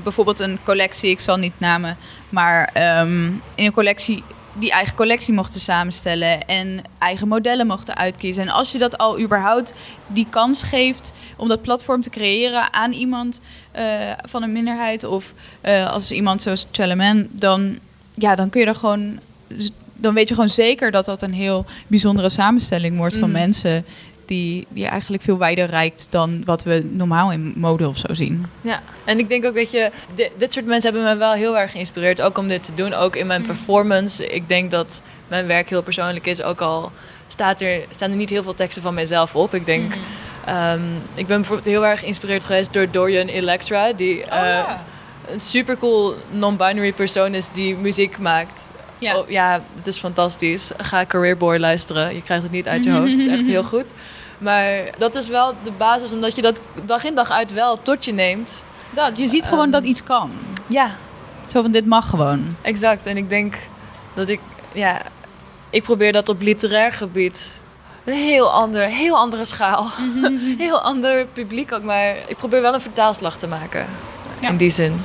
bijvoorbeeld 0.02 0.40
een 0.40 0.58
collectie, 0.64 1.10
ik 1.10 1.20
zal 1.20 1.36
niet 1.36 1.52
namen, 1.58 1.96
maar 2.28 2.70
ehm, 2.72 3.24
in 3.54 3.64
een 3.64 3.72
collectie 3.72 4.22
die 4.58 4.70
eigen 4.70 4.94
collectie 4.94 5.34
mochten 5.34 5.60
samenstellen 5.60 6.46
en 6.46 6.82
eigen 6.98 7.28
modellen 7.28 7.66
mochten 7.66 7.96
uitkiezen. 7.96 8.42
En 8.42 8.48
als 8.48 8.72
je 8.72 8.78
dat 8.78 8.98
al 8.98 9.20
überhaupt 9.20 9.72
die 10.06 10.26
kans 10.30 10.62
geeft 10.62 11.12
om 11.36 11.48
dat 11.48 11.62
platform 11.62 12.02
te 12.02 12.10
creëren 12.10 12.72
aan 12.72 12.92
iemand 12.92 13.40
eh, 13.70 13.84
van 14.28 14.42
een 14.42 14.52
minderheid 14.52 15.04
of 15.04 15.32
eh, 15.60 15.92
als 15.92 16.10
iemand 16.10 16.42
zoals 16.42 16.66
Chalaman, 16.72 17.26
dan, 17.30 17.78
ja, 18.14 18.34
dan 18.34 18.50
kun 18.50 18.60
je 18.60 18.66
er 18.66 18.74
gewoon 18.74 19.18
dan 19.98 20.14
weet 20.14 20.28
je 20.28 20.34
gewoon 20.34 20.48
zeker 20.48 20.90
dat 20.90 21.04
dat 21.04 21.22
een 21.22 21.32
heel 21.32 21.64
bijzondere 21.86 22.28
samenstelling 22.28 22.96
wordt 22.96 23.16
van 23.16 23.30
Mhm. 23.30 23.38
mensen 23.38 23.84
die, 24.28 24.66
die 24.68 24.86
eigenlijk 24.86 25.22
veel 25.22 25.38
wijder 25.38 25.66
reikt 25.66 26.06
dan 26.10 26.42
wat 26.44 26.62
we 26.62 26.88
normaal 26.92 27.32
in 27.32 27.52
mode 27.56 27.88
of 27.88 27.96
zo 27.98 28.14
zien. 28.14 28.46
Ja, 28.60 28.80
en 29.04 29.18
ik 29.18 29.28
denk 29.28 29.44
ook, 29.44 29.54
weet 29.54 29.70
je, 29.70 29.90
di- 30.14 30.30
dit 30.38 30.52
soort 30.52 30.66
mensen 30.66 30.92
hebben 30.92 31.10
me 31.12 31.18
wel 31.18 31.32
heel 31.32 31.58
erg 31.58 31.70
geïnspireerd, 31.70 32.20
ook 32.22 32.38
om 32.38 32.48
dit 32.48 32.62
te 32.62 32.74
doen, 32.74 32.94
ook 32.94 33.16
in 33.16 33.26
mijn 33.26 33.40
Mm. 33.40 33.46
performance. 33.46 34.26
Ik 34.28 34.48
denk 34.48 34.70
dat 34.70 35.00
mijn 35.28 35.46
werk 35.46 35.68
heel 35.68 35.82
persoonlijk 35.82 36.26
is, 36.26 36.42
ook 36.42 36.60
al 36.60 36.90
staat 37.28 37.60
er, 37.60 37.80
staan 37.90 38.10
er 38.10 38.16
niet 38.16 38.30
heel 38.30 38.42
veel 38.42 38.54
teksten 38.54 38.82
van 38.82 38.94
mijzelf 38.94 39.34
op. 39.34 39.54
Ik 39.54 39.66
denk, 39.66 39.88
Mhm. 39.88 39.98
ehm, 40.44 40.80
ik 41.14 41.26
ben 41.26 41.36
bijvoorbeeld 41.36 41.66
heel 41.68 41.86
erg 41.86 42.00
geïnspireerd 42.00 42.44
geweest 42.44 42.72
door 42.72 42.90
Dorian 42.90 43.26
Electra, 43.28 43.92
die 43.92 44.22
Oh, 44.24 44.32
eh, 44.38 44.68
een 45.32 45.40
supercool 45.40 46.14
non-binary 46.30 46.92
persoon 46.92 47.34
is 47.34 47.48
die 47.52 47.76
muziek 47.76 48.18
maakt. 48.18 48.62
Ja. 48.98 49.18
Oh, 49.18 49.28
ja, 49.28 49.60
het 49.76 49.86
is 49.86 49.98
fantastisch. 49.98 50.70
Ga 50.76 51.06
Career 51.06 51.36
Boy 51.36 51.56
luisteren. 51.58 52.14
Je 52.14 52.22
krijgt 52.22 52.42
het 52.42 52.52
niet 52.52 52.68
uit 52.68 52.84
je 52.84 52.90
hoofd. 52.90 53.10
Het 53.10 53.20
is 53.20 53.26
echt 53.26 53.46
heel 53.46 53.62
goed. 53.74 53.84
Maar 54.38 54.82
dat 54.98 55.14
is 55.14 55.28
wel 55.28 55.54
de 55.64 55.70
basis, 55.70 56.12
omdat 56.12 56.36
je 56.36 56.42
dat 56.42 56.60
dag 56.84 57.04
in 57.04 57.14
dag 57.14 57.30
uit 57.30 57.52
wel 57.52 57.82
tot 57.82 58.04
je 58.04 58.12
neemt. 58.12 58.64
Dat, 58.90 59.18
je 59.18 59.28
ziet 59.28 59.44
gewoon 59.44 59.62
Ehm, 59.62 59.70
dat 59.70 59.84
iets 59.84 60.02
kan. 60.02 60.30
Ja, 60.66 60.90
Zo 61.46 61.62
van, 61.62 61.70
dit 61.70 61.86
mag 61.86 62.08
gewoon. 62.10 62.56
exact. 62.62 63.06
En 63.06 63.16
ik 63.16 63.28
denk 63.28 63.54
dat 64.14 64.28
ik, 64.28 64.40
ja, 64.72 65.02
ik 65.70 65.82
probeer 65.82 66.12
dat 66.12 66.28
op 66.28 66.40
literair 66.40 66.92
gebied. 66.92 67.50
Een 68.04 68.14
heel, 68.14 68.50
ander, 68.50 68.82
heel 68.82 69.16
andere 69.16 69.44
schaal. 69.44 69.90
heel 70.58 70.80
ander 70.80 71.26
publiek 71.26 71.72
ook. 71.72 71.82
Maar 71.82 72.14
ik 72.26 72.36
probeer 72.36 72.60
wel 72.60 72.74
een 72.74 72.80
vertaalslag 72.80 73.36
te 73.36 73.46
maken. 73.46 73.86
Ja. 74.40 74.48
In 74.48 74.56
die 74.56 74.70
zin. 74.70 75.00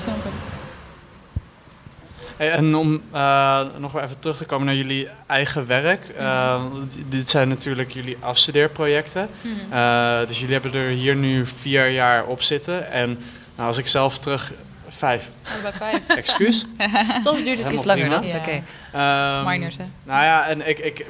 Hey, 2.42 2.52
en 2.52 2.76
om 2.76 3.02
eh, 3.12 3.60
nog 3.78 3.92
wel 3.92 4.04
even 4.04 4.20
terug 4.20 4.38
te 4.38 4.46
komen 4.46 4.66
naar 4.66 4.76
jullie 4.76 5.08
eigen 5.28 5.68
werk. 5.68 6.02
Eh, 6.18 6.64
d- 6.66 7.12
dit 7.12 7.30
zijn 7.30 7.48
natuurlijk 7.50 7.92
jullie 7.94 8.18
afstudeerprojecten. 8.20 9.30
Eh, 9.70 10.20
dus 10.28 10.40
jullie 10.40 10.54
hebben 10.54 10.74
er 10.74 10.88
hier 10.90 11.16
nu 11.16 11.46
vier 11.46 11.88
jaar 11.90 12.26
op 12.26 12.42
zitten. 12.42 12.92
En 12.92 13.10
nou, 13.56 13.68
als 13.68 13.78
ik 13.78 13.88
zelf 13.88 14.20
terug... 14.20 14.52
Vijf, 14.90 15.30
Bij 15.62 15.72
vijf. 15.72 16.00
excuus. 16.08 16.66
Soms 17.24 17.44
duurt 17.44 17.64
het 17.64 17.72
iets 17.74 17.84
langer, 17.84 18.10
dat 18.10 18.24
is 18.24 18.34
oké. 18.34 18.64
Ehm, 18.94 19.46
Minors, 19.50 19.78
hè? 19.78 19.84
Nou 20.04 20.24
ja, 20.24 20.48
en 20.48 20.68
ik, 20.70 20.80
ik, 20.80 21.06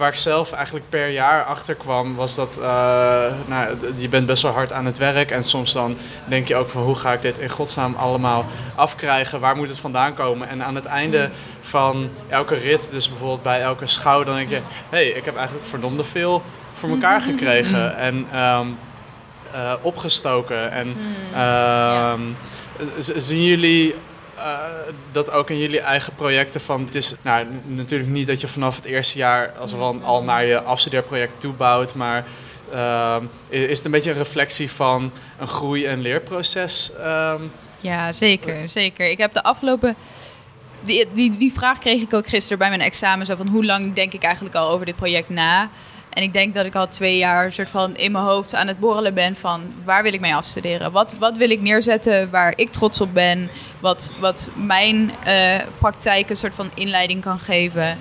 waar 0.00 0.08
ik 0.08 0.14
zelf 0.18 0.52
eigenlijk 0.52 0.84
per 0.88 1.08
jaar 1.08 1.44
achter 1.44 1.74
kwam, 1.74 2.14
was 2.14 2.34
dat 2.34 2.56
eh, 2.60 2.64
nou, 3.46 3.76
je 3.96 4.08
bent 4.08 4.26
best 4.26 4.42
wel 4.42 4.52
hard 4.52 4.72
aan 4.72 4.86
het 4.86 4.98
werk. 4.98 5.30
En 5.30 5.44
soms 5.44 5.72
dan 5.72 5.96
denk 6.24 6.48
je 6.48 6.56
ook 6.56 6.70
van 6.70 6.82
hoe 6.82 6.94
ga 6.94 7.12
ik 7.12 7.22
dit 7.22 7.38
in 7.38 7.48
godsnaam 7.48 7.94
allemaal 7.98 8.44
afkrijgen? 8.74 9.40
Waar 9.40 9.56
moet 9.56 9.68
het 9.68 9.78
vandaan 9.78 10.14
komen? 10.14 10.48
En 10.48 10.62
aan 10.64 10.74
het 10.74 10.84
einde 10.84 11.30
van 11.60 12.08
elke 12.28 12.54
rit, 12.54 12.88
dus 12.90 13.08
bijvoorbeeld 13.08 13.42
bij 13.42 13.60
elke 13.60 13.86
schouw, 13.86 14.24
dan 14.24 14.34
denk 14.34 14.48
je, 14.48 14.54
hé, 14.54 14.60
hey, 14.88 15.08
ik 15.08 15.24
heb 15.24 15.36
eigenlijk 15.36 15.66
verdomde 15.66 16.04
veel 16.04 16.42
voor 16.72 16.88
elkaar 16.88 17.20
gekregen. 17.20 17.96
En 18.08 18.26
ehm, 18.32 18.66
eh, 19.52 19.72
opgestoken. 19.82 20.70
En 20.72 20.96
ehm, 21.34 22.20
z- 22.98 23.14
zien 23.16 23.44
jullie 23.44 23.94
eh, 24.40 24.58
dat 25.12 25.30
ook 25.30 25.50
in 25.50 25.58
jullie 25.58 25.80
eigen 25.80 26.14
projecten 26.14 26.60
van 26.60 26.84
het 26.84 26.94
is 26.94 27.14
nou, 27.22 27.46
natuurlijk 27.64 28.10
niet 28.10 28.26
dat 28.26 28.40
je 28.40 28.48
vanaf 28.48 28.76
het 28.76 28.84
eerste 28.84 29.18
jaar 29.18 29.52
als 29.58 29.74
al 30.02 30.22
naar 30.22 30.44
je 30.44 30.60
afstudeerproject 30.60 31.40
toe 31.40 31.52
bouwt, 31.52 31.94
maar 31.94 32.24
ehm, 32.72 33.24
is 33.48 33.76
het 33.76 33.84
een 33.84 33.90
beetje 33.90 34.10
een 34.10 34.16
reflectie 34.16 34.70
van 34.70 35.12
een 35.38 35.48
groei- 35.48 35.86
en 35.86 36.00
leerproces? 36.00 36.92
ehm? 37.02 37.42
Ja, 37.80 38.12
zeker, 38.12 38.68
zeker. 38.68 39.10
Ik 39.10 39.18
heb 39.18 39.32
de 39.32 39.42
afgelopen... 39.42 39.96
Die, 40.82 41.08
die, 41.14 41.36
die 41.36 41.52
vraag 41.52 41.78
kreeg 41.78 42.02
ik 42.02 42.14
ook 42.14 42.28
gisteren 42.28 42.58
bij 42.58 42.68
mijn 42.68 42.80
examen. 42.80 43.26
Zo 43.26 43.36
van, 43.36 43.46
hoe 43.46 43.64
lang 43.64 43.94
denk 43.94 44.12
ik 44.12 44.22
eigenlijk 44.22 44.54
al 44.54 44.70
over 44.70 44.86
dit 44.86 44.96
project 44.96 45.28
na? 45.28 45.68
En 46.10 46.22
ik 46.22 46.32
denk 46.32 46.54
dat 46.54 46.66
ik 46.66 46.74
al 46.74 46.88
twee 46.88 47.16
jaar 47.16 47.52
soort 47.52 47.70
van 47.70 47.96
in 47.96 48.12
mijn 48.12 48.24
hoofd 48.24 48.54
aan 48.54 48.66
het 48.66 48.78
borrelen 48.78 49.14
ben 49.14 49.36
van... 49.36 49.60
waar 49.84 50.02
wil 50.02 50.12
ik 50.12 50.20
mee 50.20 50.34
afstuderen? 50.34 50.92
Wat, 50.92 51.14
wat 51.18 51.36
wil 51.36 51.50
ik 51.50 51.60
neerzetten 51.60 52.30
waar 52.30 52.52
ik 52.56 52.70
trots 52.70 53.00
op 53.00 53.14
ben? 53.14 53.50
Wat, 53.80 54.12
wat 54.20 54.48
mijn 54.54 55.12
eh, 55.24 55.60
praktijk 55.78 56.30
een 56.30 56.36
soort 56.36 56.54
van 56.54 56.70
inleiding 56.74 57.22
kan 57.22 57.38
geven? 57.38 57.98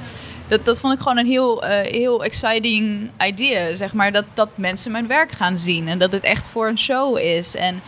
Dat, 0.48 0.66
dat 0.66 0.80
vond 0.80 0.94
ik 0.94 1.00
gewoon 1.00 1.18
een 1.18 1.26
heel, 1.26 1.64
eh, 1.64 1.92
heel 1.92 2.24
exciting 2.24 3.12
idee, 3.28 3.76
zeg 3.76 3.94
maar. 3.94 4.12
Dat, 4.12 4.26
dat 4.34 4.50
mensen 4.56 4.92
mijn 4.92 5.08
werk 5.08 5.32
gaan 5.32 5.60
zien 5.60 5.88
en 5.88 5.98
dat 5.98 6.12
het 6.12 6.24
echt 6.24 6.48
voor 6.48 6.68
een 6.68 6.78
show 6.78 7.18
is. 7.18 7.56
En 7.56 7.82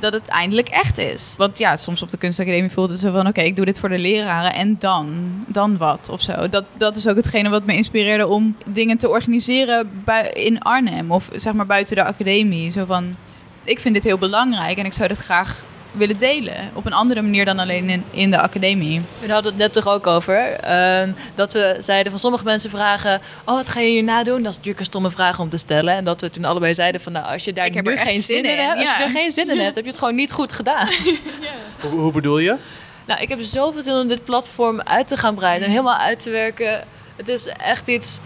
dat 0.00 0.12
het 0.12 0.26
eindelijk 0.26 0.68
echt 0.68 0.98
is. 0.98 1.34
Want 1.36 1.58
ja, 1.58 1.76
soms 1.76 2.02
op 2.02 2.10
de 2.10 2.16
kunstacademie 2.16 2.70
voelde 2.70 2.96
ze 2.96 3.10
van... 3.10 3.26
oké, 3.26 3.40
ik 3.40 3.56
doe 3.56 3.64
dit 3.64 3.78
voor 3.78 3.88
de 3.88 3.98
leraren 3.98 4.54
en 4.54 4.76
dan? 4.78 5.30
Dan 5.46 5.76
wat 5.76 6.08
of 6.10 6.20
zo? 6.20 6.48
Dat, 6.48 6.64
dat 6.76 6.96
is 6.96 7.08
ook 7.08 7.16
hetgene 7.16 7.48
wat 7.48 7.64
me 7.64 7.74
inspireerde 7.74 8.26
om 8.26 8.56
dingen 8.66 8.98
te 8.98 9.08
organiseren 9.08 9.90
in 10.32 10.62
Arnhem... 10.62 11.10
of 11.10 11.28
zeg 11.34 11.52
maar 11.52 11.66
buiten 11.66 11.96
de 11.96 12.04
academie. 12.04 12.70
Zo 12.70 12.84
van, 12.84 13.16
ik 13.64 13.80
vind 13.80 13.94
dit 13.94 14.04
heel 14.04 14.18
belangrijk 14.18 14.78
en 14.78 14.84
ik 14.84 14.92
zou 14.92 15.08
dit 15.08 15.18
graag 15.18 15.64
willen 15.92 16.18
delen. 16.18 16.70
Op 16.72 16.86
een 16.86 16.92
andere 16.92 17.22
manier 17.22 17.44
dan 17.44 17.58
alleen 17.58 17.88
in, 17.88 18.04
in 18.10 18.30
de 18.30 18.40
academie. 18.40 19.02
We 19.20 19.32
hadden 19.32 19.52
het 19.52 19.60
net 19.60 19.72
toch 19.72 19.88
ook 19.88 20.06
over. 20.06 20.52
ehm, 20.52 21.12
dat 21.34 21.52
we 21.52 21.76
zeiden 21.80 22.12
van 22.12 22.20
sommige 22.20 22.44
mensen 22.44 22.70
vragen... 22.70 23.20
Oh, 23.44 23.54
wat 23.54 23.68
ga 23.68 23.80
je 23.80 23.88
hierna 23.88 24.24
doen? 24.24 24.42
Dat 24.42 24.50
is 24.50 24.56
natuurlijk 24.56 24.78
een 24.78 24.84
stomme 24.84 25.10
vraag 25.10 25.38
om 25.38 25.48
te 25.48 25.56
stellen. 25.56 25.94
En 25.94 26.04
dat 26.04 26.20
we 26.20 26.30
toen 26.30 26.44
allebei 26.44 26.74
zeiden 26.74 27.00
van... 27.00 27.12
Nou, 27.12 27.32
als 27.32 27.44
je 27.44 27.52
daar 27.52 27.66
Ik 27.66 27.74
heb 27.74 27.84
nu 27.84 27.90
er 27.90 27.98
echt 27.98 28.06
geen 28.08 28.18
zin, 28.18 28.44
in 28.44 28.50
in, 28.50 28.58
hebt... 28.58 28.80
Als 28.80 28.90
je 28.90 28.98
ja. 28.98 29.04
er 29.04 29.10
geen 29.10 29.30
zin 29.30 29.50
in 29.50 29.58
hebt, 29.58 29.74
heb 29.74 29.84
je 29.84 29.90
het 29.90 29.98
gewoon 29.98 30.14
niet 30.14 30.32
goed 30.32 30.52
gedaan. 30.52 30.88
Hoe, 31.80 31.90
hoe 31.90 32.12
bedoel 32.12 32.38
je? 32.38 32.56
Nou, 33.04 33.20
ik 33.20 33.28
heb 33.28 33.40
zoveel 33.42 33.82
zin 33.82 33.92
om 33.92 34.08
dit 34.08 34.24
platform 34.24 34.80
uit 34.80 35.08
te 35.08 35.16
gaan 35.16 35.34
breiden 35.34 35.64
en 35.64 35.70
helemaal 35.70 35.96
uit 35.96 36.20
te 36.20 36.30
werken. 36.30 36.84
Het 37.16 37.28
is 37.28 37.46
echt 37.46 37.88
iets. 37.88 38.20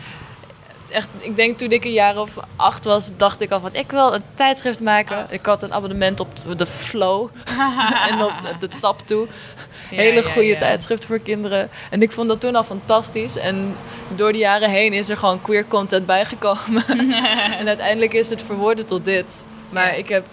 Echt, 0.95 1.09
ik 1.19 1.37
denk 1.37 1.59
toen 1.59 1.73
ik 1.73 1.85
een 1.85 1.93
jaar 1.93 2.19
of 2.19 2.31
acht 2.57 2.85
was, 2.85 3.11
dacht 3.17 3.41
ik 3.41 3.51
al 3.51 3.61
van 3.61 3.75
ik 3.75 3.91
wil 3.91 4.15
een 4.15 4.23
tijdschrift 4.35 4.81
maken. 4.81 5.27
Ik 5.31 5.47
had 5.47 5.63
een 5.63 5.73
abonnement 5.73 6.21
op 6.21 6.29
de 6.57 6.67
Flow 6.67 7.29
en 8.11 8.23
op 8.23 8.33
de 8.61 8.69
Tap 8.81 9.03
toe. 9.07 9.27
Hele 9.89 10.23
goede 10.23 10.49
ja. 10.49 10.59
tijdschriften 10.59 11.09
voor 11.09 11.19
kinderen. 11.19 11.69
En 11.91 12.03
ik 12.03 12.13
vond 12.13 12.29
dat 12.29 12.41
toen 12.41 12.55
al 12.55 12.65
fantastisch. 12.65 13.37
En 13.37 13.77
door 14.17 14.33
de 14.33 14.39
jaren 14.39 14.71
heen 14.71 14.93
is 14.93 15.09
er 15.09 15.17
gewoon 15.17 15.43
queer 15.43 15.67
content 15.69 16.07
bijgekomen. 16.07 16.85
en 17.59 17.67
uiteindelijk 17.67 18.13
is 18.13 18.29
het 18.29 18.43
verworden 18.43 18.87
tot 18.87 19.05
dit. 19.05 19.27
Maar 19.71 19.99
ik 19.99 20.09
heb. 20.09 20.25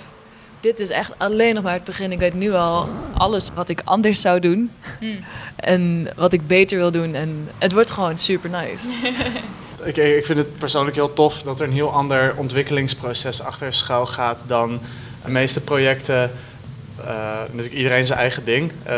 Dit 0.60 0.80
is 0.80 0.90
echt 0.90 1.12
alleen 1.18 1.54
nog 1.54 1.64
maar 1.64 1.74
het 1.74 1.84
begin. 1.84 2.12
Ik 2.12 2.20
weet 2.20 2.34
nu 2.34 2.54
al 2.54 2.90
alles 3.14 3.50
wat 3.54 3.70
ik 3.70 3.82
anders 3.84 4.22
zou 4.22 4.40
doen. 4.40 4.72
Hmm. 5.00 5.26
En 5.56 6.10
wat 6.16 6.34
ik 6.34 6.48
beter 6.48 6.78
wil 6.78 6.92
doen. 6.92 7.16
En 7.16 7.50
het 7.58 7.74
wordt 7.74 7.92
gewoon 7.92 8.18
super 8.18 8.50
nice. 8.50 8.88
Ik, 9.84 9.98
ik 9.98 10.26
vind 10.26 10.38
het 10.38 10.58
persoonlijk 10.58 10.96
heel 10.96 11.14
tof 11.14 11.42
dat 11.42 11.60
er 11.60 11.68
een 11.68 11.74
heel 11.74 11.92
ander 11.94 12.34
ontwikkelingsproces 12.38 13.42
achter 13.42 13.74
schuil 13.74 14.06
gaat 14.06 14.38
dan 14.48 14.80
de 15.26 15.32
meeste 15.32 15.62
projecten. 15.62 16.32
eh, 17.06 17.40
natuurlijk 17.48 17.74
iedereen 17.74 18.06
zijn 18.06 18.20
eigen 18.20 18.46
ding. 18.46 18.72
Eh, 18.84 18.96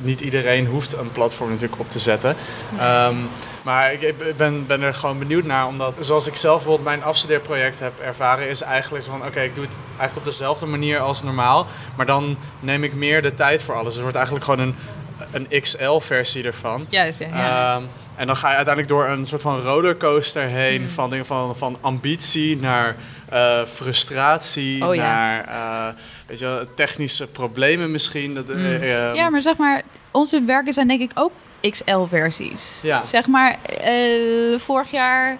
niet 0.00 0.20
iedereen 0.20 0.66
hoeft 0.66 0.92
een 0.92 1.12
platform 1.12 1.50
natuurlijk 1.50 1.80
op 1.80 1.90
te 1.90 1.98
zetten. 1.98 2.36
Ehm, 2.78 3.14
maar 3.62 3.92
ik, 3.92 4.02
ik 4.02 4.36
ben, 4.36 4.66
ben 4.66 4.82
er 4.82 4.94
gewoon 4.94 5.18
benieuwd 5.18 5.44
naar, 5.44 5.66
omdat 5.66 5.94
zoals 6.00 6.26
ik 6.26 6.36
zelf 6.36 6.56
bijvoorbeeld 6.56 6.88
mijn 6.88 7.02
afstudeerproject 7.02 7.78
heb 7.78 8.00
ervaren, 8.00 8.48
is 8.48 8.62
eigenlijk 8.62 9.04
van 9.04 9.24
oké, 9.26 9.40
ik 9.40 9.54
doe 9.54 9.64
het 9.64 9.74
eigenlijk 9.88 10.16
op 10.16 10.24
dezelfde 10.24 10.66
manier 10.66 10.98
als 10.98 11.22
normaal, 11.22 11.66
maar 11.96 12.06
dan 12.06 12.36
neem 12.60 12.84
ik 12.84 12.94
meer 12.94 13.22
de 13.22 13.34
tijd 13.34 13.62
voor 13.62 13.74
alles. 13.74 13.92
Het 13.92 14.02
wordt 14.02 14.16
eigenlijk 14.16 14.44
gewoon 14.44 14.60
een, 14.60 14.74
een 15.48 15.60
XL-versie 15.60 16.44
ervan. 16.44 16.86
Juist, 16.88 17.18
ja. 17.18 17.26
ja. 17.34 17.74
Ehm, 17.74 17.82
en 18.20 18.26
dan 18.26 18.36
ga 18.36 18.48
je 18.50 18.56
uiteindelijk 18.56 18.94
door 18.94 19.06
een 19.08 19.26
soort 19.26 19.42
van 19.42 19.60
rollercoaster 19.60 20.42
heen 20.42 20.80
Mm. 20.82 20.88
van, 20.88 21.10
dingen 21.10 21.26
van, 21.26 21.56
van 21.56 21.76
ambitie 21.80 22.56
naar 22.56 22.96
eh, 23.28 23.64
frustratie, 23.64 24.84
Oh 24.86 24.96
naar 24.96 25.44
eh, 25.48 25.86
weet 26.26 26.38
je, 26.38 26.44
wel, 26.44 26.64
technische 26.74 27.30
problemen 27.30 27.90
misschien. 27.90 28.34
Dat, 28.34 28.48
eh, 28.48 28.56
Mm. 28.56 28.64
ehm, 28.64 29.14
ja, 29.14 29.30
maar 29.30 29.42
zeg 29.42 29.56
maar, 29.56 29.82
onze 30.10 30.42
werken 30.44 30.72
zijn 30.72 30.88
denk 30.88 31.00
ik 31.00 31.10
ook 31.14 31.32
XL-versies. 31.60 32.78
Ja. 32.82 33.02
Zeg 33.02 33.26
maar, 33.26 33.56
eh, 33.80 34.58
vorig 34.58 34.90
jaar 34.90 35.36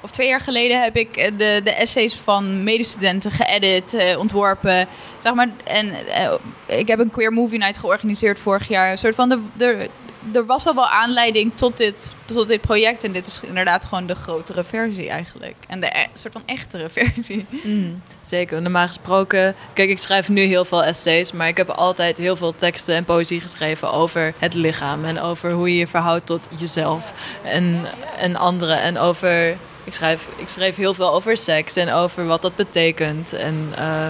of 0.00 0.10
twee 0.10 0.28
jaar 0.28 0.40
geleden 0.40 0.82
heb 0.82 0.96
ik 0.96 1.16
eh, 1.16 1.30
de, 1.36 1.60
de 1.64 1.70
essays 1.74 2.14
van 2.14 2.62
medestudenten 2.64 3.30
geëdit, 3.30 3.94
eh, 3.94 4.18
ontworpen. 4.18 4.86
Zeg 5.18 5.34
maar, 5.34 5.48
en 5.64 5.92
eh, 6.06 6.32
ik 6.78 6.88
heb 6.88 6.98
een 6.98 7.10
queer 7.10 7.32
movie 7.32 7.58
night 7.58 7.78
georganiseerd 7.78 8.38
vorig 8.38 8.68
jaar. 8.68 8.90
Een 8.90 8.98
soort 8.98 9.14
van, 9.14 9.28
de, 9.28 9.38
de, 9.56 9.88
er 10.32 10.46
was 10.46 10.66
al 10.66 10.74
wel 10.74 10.88
aanleiding 10.88 11.52
tot 11.54 11.76
dit, 11.76 12.10
tot 12.24 12.48
dit 12.48 12.60
project. 12.60 13.04
En 13.04 13.12
dit 13.12 13.26
is 13.26 13.40
inderdaad 13.42 13.84
gewoon 13.84 14.06
de 14.06 14.14
grotere 14.14 14.64
versie 14.64 15.08
eigenlijk. 15.08 15.54
En 15.68 15.80
de 15.80 15.86
e- 15.86 16.06
soort 16.14 16.32
van 16.32 16.42
echtere 16.46 16.88
versie. 16.98 17.46
Mm, 17.64 18.02
zeker, 18.26 18.62
normaal 18.62 18.86
gesproken. 18.86 19.54
Kijk, 19.72 19.90
ik 19.90 19.98
schrijf 19.98 20.28
nu 20.28 20.42
heel 20.42 20.64
veel 20.64 20.84
essays, 20.84 21.32
maar 21.32 21.48
ik 21.48 21.56
heb 21.56 21.68
altijd 21.68 22.16
heel 22.16 22.36
veel 22.36 22.54
teksten 22.56 22.94
en 22.94 23.04
poëzie 23.04 23.40
geschreven 23.40 23.92
over 23.92 24.34
het 24.38 24.54
lichaam 24.54 25.04
en 25.04 25.20
over 25.20 25.52
hoe 25.52 25.72
je 25.72 25.78
je 25.78 25.86
verhoudt 25.86 26.26
tot 26.26 26.48
jezelf 26.58 27.12
en, 27.44 27.80
en 28.18 28.36
anderen. 28.36 28.80
En 28.80 28.98
over. 28.98 29.56
Ik 29.84 29.94
schrijf, 29.94 30.26
ik 30.36 30.48
schreef 30.48 30.76
heel 30.76 30.94
veel 30.94 31.12
over 31.12 31.36
seks 31.36 31.76
en 31.76 31.92
over 31.92 32.26
wat 32.26 32.42
dat 32.42 32.56
betekent. 32.56 33.32
En, 33.32 33.72
eh, 33.76 34.06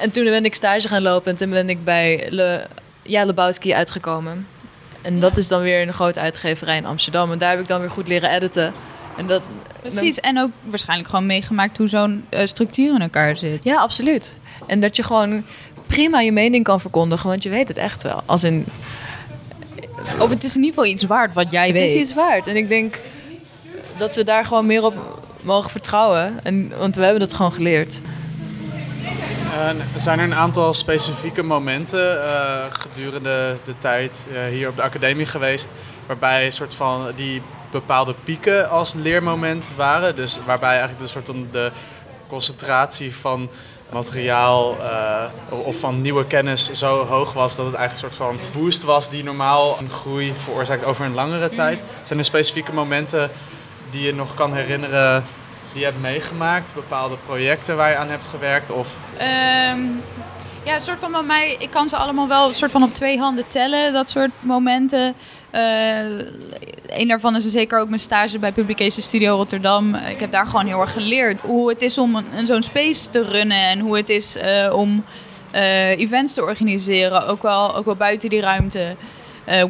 en 0.00 0.10
toen 0.10 0.24
ben 0.24 0.44
ik 0.44 0.54
stage 0.54 0.88
gaan 0.88 1.02
lopen 1.02 1.30
en 1.30 1.36
toen 1.36 1.50
ben 1.50 1.68
ik 1.68 1.84
bij 1.84 2.26
Le, 2.30 2.66
ja, 3.02 3.24
Lebowski 3.24 3.74
uitgekomen. 3.74 4.46
En 5.08 5.20
dat 5.20 5.36
is 5.36 5.48
dan 5.48 5.62
weer 5.62 5.86
een 5.86 5.92
grote 5.92 6.20
uitgeverij 6.20 6.76
in 6.76 6.86
Amsterdam. 6.86 7.32
En 7.32 7.38
daar 7.38 7.50
heb 7.50 7.60
ik 7.60 7.68
dan 7.68 7.80
weer 7.80 7.90
goed 7.90 8.08
leren 8.08 8.30
editen. 8.30 8.72
En 9.16 9.26
dat, 9.26 9.42
Precies, 9.80 10.20
en 10.20 10.38
ook 10.38 10.50
waarschijnlijk 10.64 11.08
gewoon 11.08 11.26
meegemaakt 11.26 11.78
hoe 11.78 11.88
zo'n 11.88 12.24
eh, 12.28 12.46
structuur 12.46 12.94
in 12.94 13.00
elkaar 13.00 13.36
zit. 13.36 13.64
Ja, 13.64 13.76
absoluut. 13.76 14.34
En 14.66 14.80
dat 14.80 14.96
je 14.96 15.02
gewoon 15.02 15.44
prima 15.86 16.20
je 16.20 16.32
mening 16.32 16.64
kan 16.64 16.80
verkondigen, 16.80 17.28
want 17.28 17.42
je 17.42 17.48
weet 17.48 17.68
het 17.68 17.76
echt 17.76 18.02
wel. 18.02 18.22
Als 18.26 18.44
in, 18.44 18.66
Of 20.18 20.30
het 20.30 20.44
is 20.44 20.56
in 20.56 20.62
ieder 20.62 20.74
geval 20.78 20.92
iets 20.92 21.04
waard 21.04 21.34
wat 21.34 21.50
jij 21.50 21.66
het 21.66 21.76
weet. 21.78 21.90
is 21.90 22.00
iets 22.00 22.14
waard. 22.14 22.46
En 22.46 22.56
ik 22.56 22.68
denk 22.68 23.00
dat 23.98 24.14
we 24.14 24.24
daar 24.24 24.44
gewoon 24.44 24.66
meer 24.66 24.82
op 24.82 24.94
mogen 25.40 25.70
vertrouwen. 25.70 26.40
En, 26.42 26.72
want 26.78 26.94
we 26.94 27.02
hebben 27.02 27.20
dat 27.20 27.34
gewoon 27.34 27.52
geleerd. 27.52 27.98
En 29.54 29.82
zijn 29.96 30.18
er 30.18 30.24
een 30.24 30.34
aantal 30.34 30.74
specifieke 30.74 31.42
momenten 31.42 32.24
eh, 32.24 32.64
gedurende 32.68 33.56
de 33.64 33.74
tijd 33.78 34.26
eh, 34.32 34.44
hier 34.44 34.68
op 34.68 34.76
de 34.76 34.82
academie 34.82 35.26
geweest, 35.26 35.70
waarbij 36.06 36.46
een 36.46 36.52
soort 36.52 36.74
van 36.74 37.12
die 37.16 37.42
bepaalde 37.70 38.14
pieken 38.24 38.70
als 38.70 38.94
leermoment 38.94 39.70
waren? 39.76 40.16
Dus 40.16 40.38
waarbij 40.46 40.70
eigenlijk 40.70 41.00
de 41.00 41.08
soort 41.08 41.26
van 41.26 41.48
de 41.52 41.70
concentratie 42.28 43.16
van 43.16 43.48
materiaal 43.92 44.76
eh, 44.80 45.24
of 45.48 45.78
van 45.78 46.02
nieuwe 46.02 46.26
kennis 46.26 46.70
zo 46.72 47.06
hoog 47.06 47.32
was 47.32 47.56
dat 47.56 47.66
het 47.66 47.74
eigenlijk 47.74 48.08
een 48.08 48.14
soort 48.14 48.38
van 48.52 48.60
boost 48.60 48.82
was 48.82 49.10
die 49.10 49.24
normaal 49.24 49.78
een 49.78 49.90
groei 49.90 50.32
veroorzaakt 50.44 50.84
over 50.84 51.04
een 51.04 51.14
langere 51.14 51.48
tijd. 51.48 51.80
Zijn 52.04 52.18
er 52.18 52.24
specifieke 52.24 52.72
momenten 52.72 53.30
die 53.90 54.02
je 54.02 54.14
nog 54.14 54.34
kan 54.34 54.54
herinneren 54.54 55.24
die 55.72 55.80
je 55.80 55.84
hebt 55.84 56.00
meegemaakt? 56.00 56.74
Bepaalde 56.74 57.16
projecten 57.26 57.76
waar 57.76 57.90
je 57.90 57.96
aan 57.96 58.10
hebt 58.10 58.26
gewerkt? 58.26 58.70
Of 58.70 58.96
Ehm, 59.16 59.80
ja, 60.64 60.74
een 60.74 60.80
soort 60.80 60.98
van 60.98 61.12
bij 61.12 61.22
mij, 61.22 61.56
ik 61.58 61.70
kan 61.70 61.88
ze 61.88 61.96
allemaal 61.96 62.28
wel 62.28 62.48
een 62.48 62.54
soort 62.54 62.70
van 62.70 62.82
op 62.82 62.94
twee 62.94 63.18
handen 63.18 63.48
tellen, 63.48 63.92
dat 63.92 64.10
soort 64.10 64.30
momenten. 64.40 65.14
Eh 65.50 65.60
een 66.88 67.08
daarvan 67.08 67.36
is 67.36 67.44
zeker 67.44 67.78
ook 67.78 67.88
mijn 67.88 68.00
stage 68.00 68.38
bij 68.38 68.52
Publication 68.52 69.02
Studio 69.02 69.36
Rotterdam. 69.36 69.94
Ik 69.94 70.20
heb 70.20 70.30
daar 70.30 70.46
gewoon 70.46 70.66
heel 70.66 70.80
erg 70.80 70.92
geleerd 70.92 71.40
hoe 71.40 71.68
het 71.68 71.82
is 71.82 71.98
om 71.98 72.24
zo'n 72.44 72.62
space 72.62 73.10
te 73.10 73.22
runnen 73.22 73.62
en 73.62 73.78
hoe 73.78 73.96
het 73.96 74.08
is 74.08 74.36
eh, 74.36 74.72
om 74.74 75.04
eh, 75.50 75.98
events 75.98 76.34
te 76.34 76.42
organiseren, 76.42 77.26
ook 77.26 77.42
wel, 77.42 77.76
ook 77.76 77.84
wel 77.84 77.94
buiten 77.94 78.28
die 78.28 78.40
ruimte, 78.40 78.96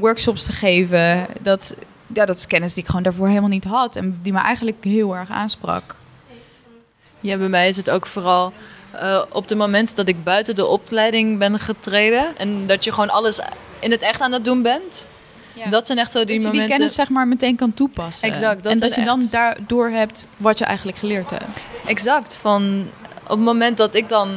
workshops 0.01 0.45
te 0.45 0.53
geven. 0.53 1.27
Dat, 1.41 1.75
ja, 2.15 2.27
dat 2.27 2.37
is 2.37 2.47
kennis 2.47 2.75
die 2.75 2.83
ik 2.83 2.89
gewoon 2.89 3.03
daarvoor 3.03 3.29
helemaal 3.29 3.49
niet 3.49 3.65
had 3.65 3.97
en 3.97 4.19
die 4.23 4.33
me 4.33 4.41
eigenlijk 4.41 4.85
heel 4.85 5.17
erg 5.17 5.31
aansprak. 5.31 5.95
Ja, 7.21 7.37
bij 7.37 7.49
mij 7.49 7.69
is 7.69 7.77
het 7.77 7.91
ook 7.91 8.07
vooral 8.07 8.53
eh, 8.91 9.23
op 9.33 9.49
de 9.49 9.55
moment 9.55 9.97
dat 9.97 10.09
ik 10.09 10.25
buiten 10.25 10.55
de 10.55 10.67
opleiding 10.67 11.39
ben 11.39 11.59
getreden. 11.59 12.37
En 12.37 12.67
dat 12.67 12.85
je 12.85 12.93
gewoon 12.93 13.11
alles 13.11 13.41
in 13.79 13.91
het 13.91 14.01
echt 14.01 14.21
aan 14.21 14.33
het 14.33 14.45
doen 14.45 14.63
bent. 14.63 15.07
Dat 15.71 15.87
zijn 15.87 15.99
echt 15.99 16.13
zo 16.13 16.25
die 16.25 16.27
dat 16.27 16.35
je 16.35 16.43
die 16.43 16.51
momenten. 16.51 16.77
kennis 16.77 16.95
zeg 16.95 17.09
maar 17.09 17.29
meteen 17.29 17.57
kan 17.57 17.75
toepassen. 17.75 18.29
Exact, 18.29 18.63
dat 18.63 18.73
en 18.73 18.79
dat 18.79 18.95
je 18.95 19.05
dan 19.05 19.23
daardoor 19.31 19.89
hebt 19.89 20.27
wat 20.37 20.59
je 20.59 20.65
eigenlijk 20.65 20.99
geleerd 20.99 21.31
hebt. 21.31 21.59
Exact. 21.87 22.39
Van 22.41 22.89
op 23.23 23.29
het 23.29 23.39
moment 23.39 23.77
dat 23.77 23.95
ik 23.95 24.09
dan 24.09 24.29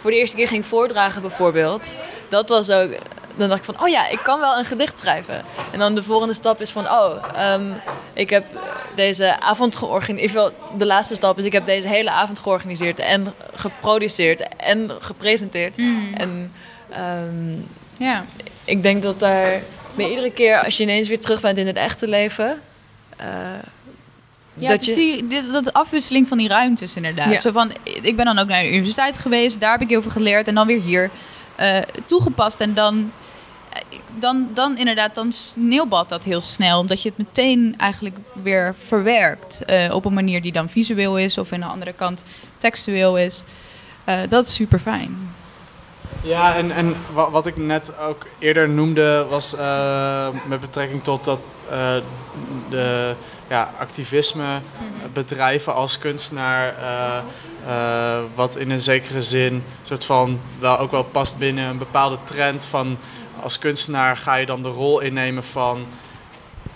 voor 0.00 0.10
de 0.10 0.16
eerste 0.16 0.36
keer 0.36 0.48
ging 0.48 0.66
voordragen, 0.66 1.20
bijvoorbeeld, 1.20 1.96
dat 2.28 2.48
was 2.48 2.70
ook. 2.70 2.90
Dan 3.36 3.48
dacht 3.48 3.60
ik 3.68 3.74
van, 3.74 3.82
oh 3.84 3.88
ja, 3.88 4.08
ik 4.08 4.18
kan 4.22 4.40
wel 4.40 4.58
een 4.58 4.64
gedicht 4.64 4.98
schrijven. 4.98 5.44
En 5.72 5.78
dan 5.78 5.94
de 5.94 6.02
volgende 6.02 6.34
stap 6.34 6.60
is 6.60 6.70
van, 6.70 6.84
oh, 6.84 7.24
ehm, 7.34 7.72
ik 8.12 8.30
heb 8.30 8.44
deze 8.94 9.40
avond 9.40 9.76
georganiseerd. 9.76 10.52
De 10.78 10.86
laatste 10.86 11.14
stap 11.14 11.38
is, 11.38 11.44
ik 11.44 11.52
heb 11.52 11.66
deze 11.66 11.88
hele 11.88 12.10
avond 12.10 12.38
georganiseerd 12.38 12.98
en 12.98 13.34
geproduceerd 13.54 14.42
en 14.56 14.90
gepresenteerd. 15.00 15.76
En 16.16 16.52
ehm, 16.90 17.52
Ja. 17.96 18.24
ik 18.64 18.82
denk 18.82 19.02
dat 19.02 19.18
daar 19.20 19.60
bij 19.94 20.08
iedere 20.10 20.30
keer, 20.32 20.64
als 20.64 20.76
je 20.76 20.82
ineens 20.82 21.08
weer 21.08 21.20
terug 21.20 21.40
bent 21.40 21.58
in 21.58 21.66
het 21.66 21.76
echte 21.76 22.08
leven, 22.08 22.60
eh, 23.16 23.26
Ja, 24.58 24.68
dat 24.68 24.84
je- 24.84 24.94
die, 25.28 25.50
dat 25.52 25.72
afwisseling 25.72 26.28
van 26.28 26.38
die 26.38 26.48
ruimtes 26.48 26.96
inderdaad. 26.96 27.32
Ja. 27.32 27.38
Zo 27.38 27.50
van, 27.50 27.72
ik 27.82 28.16
ben 28.16 28.24
dan 28.24 28.38
ook 28.38 28.48
naar 28.48 28.62
de 28.62 28.72
universiteit 28.72 29.18
geweest, 29.18 29.60
daar 29.60 29.72
heb 29.72 29.80
ik 29.80 29.88
heel 29.88 30.02
veel 30.02 30.10
geleerd 30.10 30.48
en 30.48 30.54
dan 30.54 30.66
weer 30.66 30.80
hier 30.80 31.10
eh, 31.56 31.78
toegepast. 32.06 32.60
En 32.60 32.74
dan, 32.74 33.12
dan, 34.18 34.48
dan 34.54 34.78
inderdaad, 34.78 35.14
dan 35.14 35.32
sneeuwbad 35.32 36.08
dat 36.08 36.24
heel 36.24 36.40
snel, 36.40 36.78
omdat 36.80 37.02
je 37.02 37.08
het 37.08 37.18
meteen 37.18 37.74
eigenlijk 37.78 38.16
weer 38.42 38.74
verwerkt 38.86 39.64
eh, 39.64 39.94
op 39.94 40.04
een 40.04 40.14
manier 40.14 40.42
die 40.42 40.52
dan 40.52 40.68
visueel 40.68 41.18
is 41.18 41.38
of 41.38 41.52
aan 41.52 41.60
de 41.60 41.66
andere 41.66 41.92
kant 41.92 42.24
textueel 42.58 43.18
is. 43.18 43.42
Eh, 44.04 44.18
dat 44.28 44.46
is 44.46 44.54
super 44.54 44.78
fijn. 44.78 45.34
Ja, 46.22 46.54
en, 46.54 46.70
en 46.70 46.94
wa- 47.12 47.30
wat 47.30 47.46
ik 47.46 47.56
net 47.56 47.98
ook 47.98 48.26
eerder 48.38 48.68
noemde 48.68 49.26
was 49.28 49.54
eh, 49.54 50.28
met 50.46 50.60
betrekking 50.60 51.02
tot 51.04 51.24
dat 51.24 51.40
de 52.70 53.14
ja, 53.48 53.70
activisme, 53.78 54.60
bedrijven 55.12 55.74
als 55.74 55.98
kunstenaar, 55.98 56.74
wat 58.34 58.56
in 58.56 58.70
een 58.70 58.82
zekere 58.82 59.22
zin 59.22 59.64
soort 59.84 60.04
van 60.04 60.40
wel 60.58 60.78
ook 60.78 60.90
wel 60.90 61.02
past 61.02 61.38
binnen 61.38 61.68
een 61.68 61.78
bepaalde 61.78 62.18
trend 62.24 62.64
van 62.64 62.96
als 63.42 63.58
kunstenaar 63.58 64.16
ga 64.16 64.34
je 64.34 64.46
dan 64.46 64.62
de 64.62 64.68
rol 64.68 65.00
innemen 65.00 65.44
van 65.44 65.86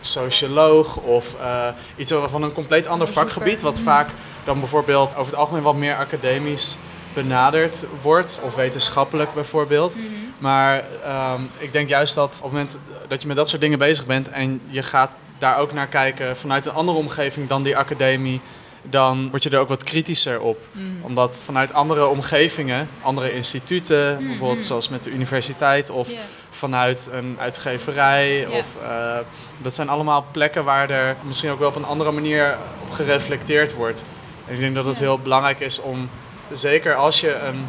socioloog 0.01 0.97
of 0.97 1.35
eh, 1.41 1.69
iets 1.97 2.13
van 2.27 2.43
een 2.43 2.53
compleet 2.53 2.87
ander 2.87 3.09
vakgebied, 3.09 3.61
wat 3.61 3.79
vaak 3.79 4.09
dan 4.45 4.59
bijvoorbeeld 4.61 5.17
over 5.17 5.33
het 5.33 5.41
algemeen 5.41 5.63
wat 5.63 5.77
meer 5.77 5.97
academisch 5.97 6.79
benaderd 7.15 7.85
wordt, 8.03 8.41
of 8.43 8.55
wetenschappelijk 8.55 9.35
bijvoorbeeld. 9.35 9.97
Maar 10.39 10.85
ehm, 11.05 11.41
ik 11.59 11.73
denk 11.73 11.89
juist 11.89 12.15
dat 12.15 12.35
op 12.37 12.43
het 12.43 12.53
moment 12.53 12.79
dat 13.09 13.21
je 13.21 13.27
met 13.27 13.37
dat 13.37 13.49
soort 13.49 13.61
dingen 13.61 13.79
bezig 13.79 14.07
bent 14.07 14.29
en 14.29 14.61
je 14.67 14.83
gaat 14.83 15.11
daar 15.39 15.59
ook 15.59 15.73
naar 15.73 15.87
kijken 15.87 16.37
vanuit 16.37 16.67
een 16.67 16.73
andere 16.73 16.99
omgeving 16.99 17.49
dan 17.49 17.63
die 17.63 17.77
academie, 17.77 18.41
dan 18.83 19.31
word 19.31 19.43
je 19.43 19.51
er 19.51 19.59
ook 19.59 19.69
wat 19.69 19.85
kritischer 19.85 20.41
op. 20.41 20.59
Omdat 21.01 21.41
vanuit 21.45 21.73
andere 21.73 22.07
omgevingen, 22.07 22.89
andere 23.03 23.33
instituten, 23.33 24.27
bijvoorbeeld 24.27 24.63
zoals 24.63 24.89
met 24.89 25.05
de 25.05 25.11
universiteit 25.11 25.91
of. 25.91 26.13
Vanuit 26.61 27.09
een 27.13 27.37
uitgeverij, 27.41 28.39
Ja. 28.39 28.49
of, 28.49 28.67
eh, 28.83 29.19
dat 29.59 29.75
zijn 29.75 29.89
allemaal 29.89 30.25
plekken 30.31 30.65
waar 30.65 30.91
er 30.91 31.17
misschien 31.23 31.51
ook 31.51 31.59
wel 31.59 31.69
op 31.69 31.77
een 31.77 31.85
andere 31.85 32.11
manier 32.11 32.57
op 32.83 32.91
gereflecteerd 32.93 33.75
wordt. 33.75 34.03
En 34.47 34.55
ik 34.55 34.61
denk 34.61 34.75
dat 34.75 34.85
het 34.85 34.99
heel 34.99 35.19
belangrijk 35.19 35.61
is 35.61 35.81
om, 35.81 36.09
zeker 36.53 36.95
als 36.95 37.21
je 37.21 37.35
een 37.35 37.67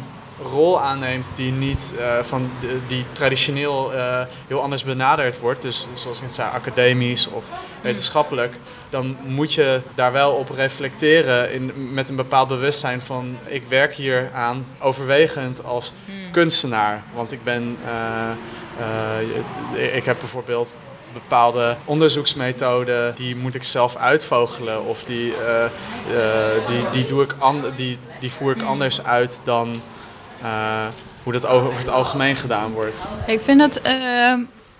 rol 0.50 0.80
aanneemt 0.80 1.26
die 1.36 1.52
niet 1.52 1.92
eh, 1.98 2.18
van 2.22 2.50
die 2.88 3.04
traditioneel 3.12 3.92
eh, 3.94 4.20
heel 4.46 4.62
anders 4.62 4.84
benaderd 4.84 5.38
wordt, 5.40 5.62
dus 5.62 5.86
zoals 5.94 6.20
ik 6.20 6.28
zei, 6.30 6.50
academisch 6.54 7.28
of 7.28 7.44
wetenschappelijk, 7.80 8.54
dan 8.90 9.16
moet 9.22 9.54
je 9.54 9.80
daar 9.94 10.12
wel 10.12 10.32
op 10.32 10.50
reflecteren 10.50 11.52
in, 11.52 11.72
met 11.92 12.08
een 12.08 12.16
bepaald 12.16 12.48
bewustzijn 12.48 13.00
van 13.02 13.36
ik 13.46 13.62
werk 13.68 13.94
hier 13.94 14.30
aan 14.34 14.66
overwegend 14.78 15.64
als 15.64 15.92
kunstenaar. 16.32 17.02
Want 17.14 17.32
ik 17.32 17.44
ben, 17.44 17.76
eh, 17.84 18.30
eh, 19.76 19.96
ik 19.96 20.04
heb 20.04 20.18
bijvoorbeeld 20.18 20.72
bepaalde 21.12 21.76
onderzoeksmethoden, 21.84 23.14
die 23.14 23.36
moet 23.36 23.54
ik 23.54 23.64
zelf 23.64 23.96
uitvogelen 23.96 24.84
of 24.84 25.04
die, 25.04 25.34
eh, 25.34 25.64
die, 26.66 26.84
die, 26.92 27.06
doe 27.06 27.22
ik 27.22 27.34
die, 27.76 27.98
die 28.18 28.32
voer 28.32 28.56
ik 28.56 28.62
anders 28.62 29.04
uit 29.04 29.40
dan 29.44 29.80
hoe 31.22 31.32
dat 31.32 31.46
over, 31.46 31.78
het 31.78 31.88
algemeen 31.88 32.36
gedaan 32.36 32.72
wordt. 32.72 32.96
Ik 33.26 33.40
vind 33.40 33.60
dat, 33.60 33.80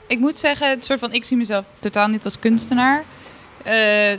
ik 0.07 0.19
moet 0.19 0.39
zeggen, 0.39 0.71
het 0.71 0.85
soort 0.85 0.99
van, 0.99 1.13
ik 1.13 1.25
zie 1.25 1.37
mezelf 1.37 1.65
totaal 1.79 2.09
niet 2.09 2.25
als 2.25 2.39
kunstenaar. 2.39 3.05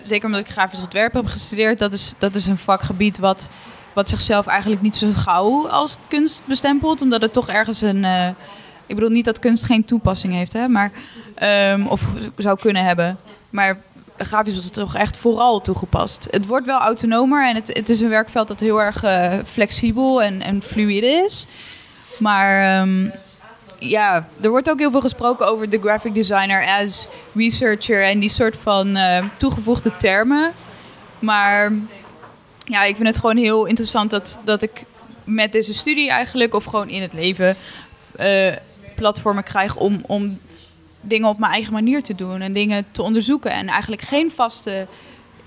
Zeker 0.06 0.26
omdat 0.26 0.40
ik 0.40 0.50
grafisch 0.50 0.80
ontwerp 0.80 1.14
heb 1.14 1.26
gestudeerd. 1.26 1.80
Dat 1.80 1.94
is, 1.94 2.14
dat 2.18 2.36
is 2.36 2.46
een 2.46 2.58
vakgebied 2.58 3.18
wat, 3.18 3.50
wat 3.94 4.10
zichzelf 4.10 4.48
eigenlijk 4.48 4.82
niet 4.82 4.96
zo 4.96 5.08
gauw 5.16 5.68
als 5.68 5.98
kunst 6.08 6.42
bestempelt. 6.46 7.02
Omdat 7.02 7.22
het 7.22 7.34
toch 7.34 7.50
ergens 7.50 7.82
een. 7.82 8.06
eh, 8.06 8.28
ik 8.86 8.96
bedoel 8.96 9.10
niet 9.10 9.26
dat 9.26 9.40
kunst 9.40 9.66
geen 9.66 9.86
toepassing 9.86 10.34
heeft, 10.34 10.54
hè, 10.54 10.68
maar, 10.68 10.92
ehm, 11.36 11.86
of 11.86 12.06
zou 12.38 12.60
kunnen 12.60 12.84
hebben. 12.84 13.18
Maar 13.50 13.78
grafisch 14.18 14.58
is 14.58 14.64
het 14.64 14.74
toch 14.74 14.96
echt 14.96 15.18
vooral 15.18 15.62
toegepast. 15.62 16.28
Het 16.32 16.46
wordt 16.46 16.66
wel 16.66 16.80
autonomer 16.80 17.48
en 17.48 17.56
het, 17.56 17.68
het 17.68 17.90
is 17.90 18.02
een 18.02 18.10
werkveld 18.10 18.48
dat 18.48 18.60
heel 18.60 18.82
erg 18.82 19.04
eh, 19.04 19.34
flexibel 19.46 20.22
en, 20.22 20.42
en 20.42 20.62
fluïde 20.62 21.08
is. 21.08 21.46
Maar 22.18 22.80
ehm, 22.80 23.10
ja, 23.80 24.28
er 24.42 24.50
wordt 24.50 24.70
ook 24.70 24.80
heel 24.80 24.92
veel 24.92 25.02
gesproken 25.02 25.48
over 25.48 25.70
de 25.70 25.80
graphic 25.80 26.14
designer 26.14 26.66
as 26.66 27.08
researcher 27.34 28.04
en 28.04 28.20
die 28.20 28.30
soort 28.30 28.58
van 28.58 28.96
eh, 28.96 29.26
toegevoegde 29.38 29.98
termen. 29.98 30.52
Maar 31.20 31.72
ja, 32.66 32.84
ik 32.84 32.96
vind 32.96 33.08
het 33.08 33.20
gewoon 33.20 33.38
heel 33.38 33.66
interessant 33.66 34.10
dat, 34.10 34.40
dat 34.46 34.62
ik 34.62 34.84
met 35.24 35.52
deze 35.52 35.74
studie 35.74 36.10
eigenlijk, 36.10 36.54
of 36.54 36.64
gewoon 36.64 36.90
in 36.90 37.02
het 37.02 37.14
leven, 37.14 37.56
eh, 38.16 38.54
platformen 38.96 39.44
krijg 39.44 39.76
om, 39.76 40.02
om 40.08 40.40
dingen 41.02 41.30
op 41.30 41.38
mijn 41.40 41.52
eigen 41.52 41.74
manier 41.74 42.04
te 42.04 42.16
doen 42.16 42.42
en 42.42 42.54
dingen 42.54 42.86
te 42.92 43.02
onderzoeken. 43.02 43.52
En 43.52 43.68
eigenlijk 43.68 44.02
geen 44.02 44.32
vaste. 44.32 44.88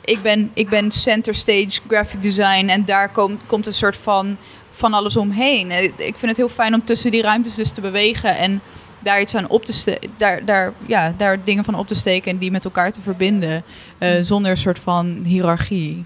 Ik 0.05 0.23
ben, 0.23 0.51
ik 0.55 0.69
ben 0.69 0.91
center 0.91 1.35
stage 1.35 1.81
graphic 1.89 2.23
design 2.23 2.69
en 2.69 2.85
daar 2.85 3.09
komt, 3.09 3.41
komt 3.47 3.67
een 3.67 3.73
soort 3.73 3.97
van 3.97 4.37
van 4.73 4.95
alles 4.95 5.17
omheen. 5.17 5.71
Eh, 5.71 5.83
Ik 5.83 5.95
vind 5.97 6.21
het 6.21 6.37
heel 6.37 6.49
fijn 6.49 6.75
om 6.75 6.85
tussen 6.85 7.11
die 7.11 7.23
ruimtes 7.23 7.55
dus 7.55 7.71
te 7.71 7.81
bewegen 7.81 8.37
en 8.37 8.61
daar 8.99 9.21
iets 9.21 9.35
aan 9.35 9.49
op 9.49 9.65
te 9.65 9.73
steken. 9.73 10.11
Daar, 10.17 10.45
daar, 10.45 10.73
ja, 10.87 11.15
daar 11.17 11.39
dingen 11.45 11.65
van 11.65 11.75
op 11.75 11.89
te 11.89 11.95
steken 11.95 12.31
en 12.31 12.39
die 12.39 12.51
met 12.51 12.65
elkaar 12.65 12.93
te 12.93 13.01
verbinden. 13.01 13.63
eh, 13.99 14.11
zonder 14.21 14.51
een 14.51 14.57
soort 14.57 14.79
van 14.79 15.21
hiërarchie. 15.25 16.05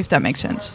If 0.00 0.06
that 0.06 0.22
makes 0.22 0.40
sense. 0.40 0.68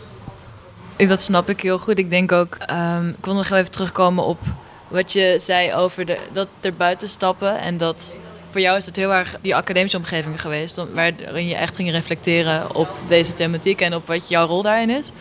Ik- 0.96 1.10
Dat 1.10 1.22
snap 1.22 1.50
ik 1.50 1.62
heel 1.62 1.78
goed. 1.80 1.98
Ik 1.98 2.10
denk 2.10 2.32
ook, 2.32 2.56
ehm, 2.56 3.08
ik 3.10 3.26
wil 3.26 3.34
nog 3.34 3.48
heel 3.50 3.58
even 3.58 3.72
terugkomen 3.72 4.24
op 4.24 4.40
wat 4.88 5.14
je 5.14 5.36
zei 5.40 5.74
over 5.74 6.06
de, 6.06 6.18
dat 6.34 6.48
er 6.62 6.74
buiten 6.74 7.10
stappen. 7.10 7.60
En 7.60 7.78
dat 7.78 8.14
voor 8.52 8.62
jou 8.62 8.78
is 8.78 8.86
het 8.86 8.96
heel 8.96 9.14
erg 9.14 9.38
die 9.42 9.56
academische 9.56 9.98
omgeving 9.98 10.42
geweest, 10.42 10.82
waarin 10.94 11.48
je 11.48 11.56
echt 11.56 11.76
ging 11.76 11.92
reflecteren 11.92 12.76
op 12.76 12.90
deze 13.08 13.34
thematiek 13.34 13.82
en 13.82 13.96
op 13.96 14.08
wat 14.08 14.30
jouw 14.30 14.46
rol 14.48 14.62
daarin 14.62 14.90
is. 14.90 15.12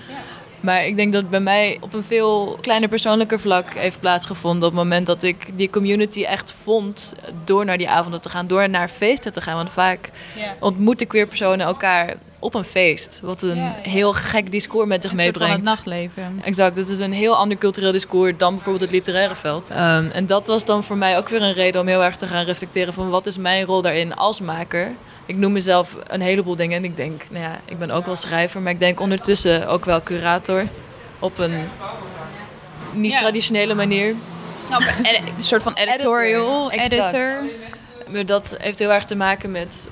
Maar 0.61 0.87
ik 0.87 0.97
denk 0.97 1.13
dat 1.13 1.21
het 1.23 1.31
bij 1.31 1.41
mij 1.41 1.77
op 1.81 1.95
een 1.95 2.05
veel 2.09 2.59
kleiner 2.61 2.89
persoonlijker 2.89 3.41
vlak 3.41 3.75
heeft 3.75 4.01
plaatsgevonden. 4.01 4.69
Op 4.69 4.75
het 4.75 4.83
moment 4.83 5.07
dat 5.07 5.23
ik 5.23 5.47
die 5.57 5.71
community 5.71 6.25
echt 6.25 6.55
vond 6.63 7.15
door 7.45 7.65
naar 7.65 7.79
die 7.79 7.89
avonden 7.89 8.21
te 8.21 8.29
gaan, 8.29 8.47
door 8.47 8.69
naar 8.71 8.89
feesten 8.89 9.33
te 9.33 9.41
gaan. 9.41 9.57
Want 9.57 9.71
vaak 9.71 10.11
ontmoeten 10.61 11.07
queer 11.07 11.27
personen 11.27 11.67
elkaar 11.67 12.15
op 12.45 12.55
een 12.55 12.65
feest. 12.65 13.19
Wat 13.23 13.43
een 13.43 13.57
Ja, 13.57 13.77
ja. 13.83 13.91
heel 13.91 14.13
gek 14.13 14.51
discours 14.51 14.89
met 14.89 15.03
zich 15.03 15.11
Een 15.11 15.19
soort 15.19 15.37
van 15.37 15.41
meebrengt. 15.47 15.69
het 15.69 15.77
nachtleven. 15.77 16.41
Exact, 16.45 16.77
het 16.77 16.89
is 16.89 16.99
een 16.99 17.13
heel 17.13 17.37
ander 17.37 17.59
cultureel 17.59 17.93
discours 17.93 18.35
dan 18.37 18.53
bijvoorbeeld 18.55 18.83
het 18.85 18.91
literaire 18.93 19.35
veld. 19.35 19.69
Ehm, 19.69 20.07
en 20.13 20.27
dat 20.27 20.47
was 20.47 20.65
dan 20.65 20.85
voor 20.85 20.97
mij 20.97 21.17
ook 21.17 21.29
weer 21.29 21.43
een 21.43 21.53
reden 21.53 21.81
om 21.81 21.87
heel 21.87 22.05
erg 22.05 22.17
te 22.17 22.27
gaan 22.27 22.45
reflecteren 22.45 22.93
van 22.95 23.11
wat 23.11 23.27
is 23.27 23.39
mijn 23.39 23.65
rol 23.65 23.83
daarin 23.83 24.15
als 24.15 24.41
maker. 24.41 24.91
Ik 25.27 25.37
noem 25.37 25.53
mezelf 25.53 25.97
een 26.07 26.21
heleboel 26.21 26.57
dingen 26.57 26.77
en 26.77 26.85
ik 26.85 26.97
denk, 26.97 27.23
nou 27.31 27.45
ja, 27.45 27.61
ik 27.65 27.79
ben 27.79 27.91
ook 27.91 28.07
wel 28.07 28.17
schrijver, 28.17 28.61
maar 28.61 28.73
ik 28.73 28.79
denk 28.79 29.01
ondertussen 29.01 29.69
ook 29.69 29.85
wel 29.85 30.03
curator 30.03 30.67
op 31.19 31.39
een 31.39 31.55
niet 32.93 33.13
Ja. 33.13 33.19
traditionele 33.19 33.75
manier. 33.75 34.15
Nou, 34.71 34.85
een 35.03 35.41
soort 35.41 35.63
van 35.63 35.73
editorial 35.75 36.71
editor. 36.71 37.39
Maar 38.09 38.27
dat 38.27 38.55
heeft 38.59 38.79
heel 38.79 38.93
erg 38.93 39.05
te 39.05 39.15
maken 39.17 39.51
met, 39.51 39.87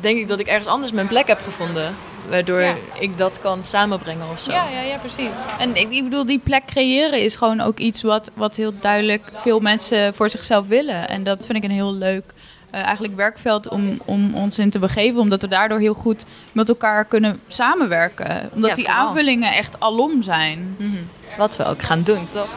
denk 0.00 0.18
ik 0.18 0.28
dat 0.28 0.38
ik 0.38 0.46
ergens 0.46 0.66
anders 0.68 0.92
mijn 0.92 1.06
plek 1.06 1.26
heb 1.26 1.40
gevonden, 1.44 1.94
waardoor 2.28 2.60
Ja. 2.60 2.74
ik 3.00 3.18
dat 3.18 3.40
kan 3.40 3.64
samenbrengen 3.64 4.26
of 4.32 4.40
zo. 4.42 4.52
Ja, 4.52 4.68
ja, 4.68 4.80
ja, 4.80 4.96
precies. 4.96 5.30
En 5.58 5.76
ik, 5.76 5.90
ik 5.90 6.04
bedoel, 6.04 6.26
die 6.26 6.38
plek 6.38 6.64
creëren 6.66 7.22
is 7.22 7.36
gewoon 7.36 7.60
ook 7.60 7.78
iets 7.78 8.02
wat, 8.02 8.30
wat 8.34 8.56
heel 8.56 8.72
duidelijk 8.80 9.30
veel 9.34 9.60
mensen 9.60 10.14
voor 10.14 10.30
zichzelf 10.30 10.66
willen. 10.66 11.08
En 11.08 11.24
dat 11.24 11.46
vind 11.46 11.58
ik 11.58 11.64
een 11.64 11.70
heel 11.76 11.94
leuk 11.94 12.24
eh, 12.70 12.82
eigenlijk 12.82 13.16
werkveld 13.16 13.68
om, 13.68 13.98
om 14.04 14.34
ons 14.34 14.58
in 14.58 14.70
te 14.70 14.78
begeven. 14.78 15.20
Omdat 15.20 15.42
we 15.42 15.48
daardoor 15.48 15.78
heel 15.78 15.94
goed 15.94 16.24
met 16.52 16.68
elkaar 16.68 17.04
kunnen 17.04 17.40
samenwerken. 17.48 18.50
Omdat 18.54 18.70
Ja, 18.70 18.76
die 18.76 18.88
aanvullingen 18.90 19.52
echt 19.52 19.80
alom 19.80 20.22
zijn. 20.22 20.74
Mhm. 20.78 20.90
Wat 21.38 21.56
we 21.56 21.64
ook 21.64 21.82
gaan 21.82 22.02
doen, 22.02 22.28
toch? 22.30 22.48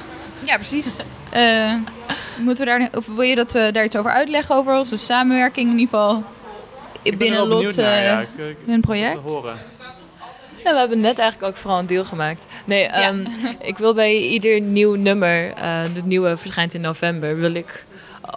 Ja, 0.43 0.55
precies. 0.55 0.95
Eh, 1.29 1.73
moeten 2.37 2.65
we 2.65 2.71
daar, 2.71 2.89
of 2.97 3.05
wil 3.07 3.21
je 3.21 3.35
dat 3.35 3.51
we 3.53 3.69
daar 3.73 3.83
iets 3.83 3.95
over 3.95 4.11
uitleggen 4.11 4.55
over 4.55 4.77
onze 4.77 4.97
samenwerking 4.97 5.71
in 5.71 5.79
ieder 5.79 5.89
geval 5.99 6.23
Ik 7.01 7.09
ben 7.09 7.17
binnen 7.17 7.39
wel 7.39 7.47
Lot 7.47 7.57
benieuwd 7.57 7.75
naar, 7.75 7.97
eh, 7.97 8.03
ja. 8.03 8.19
Ik, 8.19 8.27
ik, 8.37 8.57
hun 8.65 8.81
project? 8.81 9.19
horen. 9.21 9.57
Ja, 10.63 10.73
we 10.73 10.79
hebben 10.79 10.99
net 10.99 11.17
eigenlijk 11.19 11.51
ook 11.51 11.61
vooral 11.61 11.79
een 11.79 11.87
deal 11.87 12.05
gemaakt. 12.05 12.41
Nee, 12.65 12.83
ehm, 12.83 13.25
ik 13.59 13.77
wil 13.77 13.93
bij 13.93 14.17
ieder 14.17 14.61
nieuw 14.61 14.95
nummer, 14.95 15.53
eh 15.53 15.81
het 15.93 16.05
nieuwe 16.05 16.37
verschijnt 16.37 16.73
in 16.73 16.81
november, 16.81 17.39
wil 17.39 17.53
ik 17.53 17.85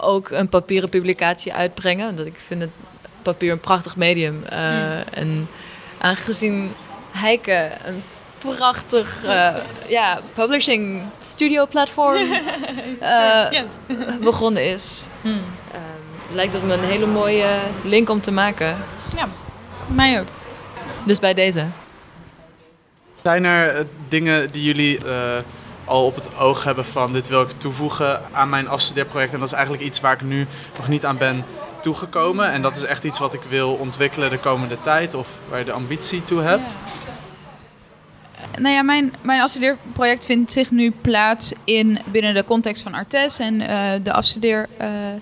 ook 0.00 0.30
een 0.30 0.48
papieren 0.48 0.88
publicatie 0.88 1.52
uitbrengen. 1.52 2.08
Omdat 2.08 2.26
ik 2.26 2.36
vind 2.46 2.60
het 2.60 2.70
papier 3.22 3.52
een 3.52 3.60
prachtig 3.60 3.96
medium. 3.96 4.44
Eh, 4.48 5.16
En 5.18 5.48
aangezien 5.98 6.72
Heike 7.10 7.70
een 7.84 8.02
prachtig 8.38 9.24
eh, 9.24 9.54
ja, 9.88 10.20
publishing 10.32 11.02
studio 11.20 11.66
platform 11.66 12.32
eh, 13.00 13.62
begonnen 14.20 14.64
is, 14.64 15.06
ehm, 15.24 15.32
lijkt 16.35 16.53
dat 16.53 16.62
me 16.62 16.72
een 16.72 16.80
hele 16.80 17.07
mooie 17.07 17.49
link 17.85 18.09
om 18.11 18.20
te 18.20 18.33
maken. 18.33 18.76
Ja, 19.16 19.28
mij 19.87 20.20
ook. 20.20 20.26
Dus 21.07 21.18
bij 21.18 21.35
deze. 21.35 21.64
Zijn 23.22 23.45
er 23.45 23.76
eh, 23.76 23.85
dingen 24.09 24.51
die 24.51 24.62
jullie 24.62 24.99
eh, 24.99 25.37
al 25.85 26.07
op 26.07 26.14
het 26.14 26.39
oog 26.39 26.64
hebben 26.64 26.85
van 26.85 27.12
dit 27.12 27.28
wil 27.28 27.43
ik 27.43 27.51
toevoegen 27.57 28.20
aan 28.33 28.49
mijn 28.49 28.68
afstudeerproject? 28.68 29.33
En 29.33 29.39
dat 29.39 29.49
is 29.49 29.55
eigenlijk 29.55 29.85
iets 29.85 30.01
waar 30.01 30.12
ik 30.12 30.22
nu 30.22 30.47
nog 30.76 30.89
niet 30.89 31.05
aan 31.05 31.18
ben 31.18 31.45
toegekomen. 31.80 32.51
En 32.51 32.62
dat 32.62 32.76
is 32.76 32.85
echt 32.85 33.05
iets 33.05 33.18
wat 33.18 33.35
ik 33.35 33.43
wil 33.49 33.72
ontwikkelen 33.72 34.30
de 34.30 34.39
komende 34.39 34.80
tijd 34.80 35.14
of 35.14 35.28
waar 35.49 35.59
je 35.59 35.64
de 35.64 35.72
ambitie 35.72 36.22
toe 36.22 36.41
hebt. 36.41 36.76
nou 38.59 38.74
ja, 38.74 38.83
mijn, 38.83 39.14
mijn 39.20 39.41
afstudeerproject 39.41 40.24
vindt 40.24 40.53
zich 40.53 40.70
nu 40.70 40.93
plaats 41.01 41.53
in, 41.64 41.99
binnen 42.05 42.35
de 42.35 42.45
context 42.45 42.83
van 42.83 42.95
Artes 42.95 43.39
en 43.39 43.61
uh, 43.61 43.68
de 44.03 44.12
afstudeerruimte 44.12 44.80
uh, 44.80 45.20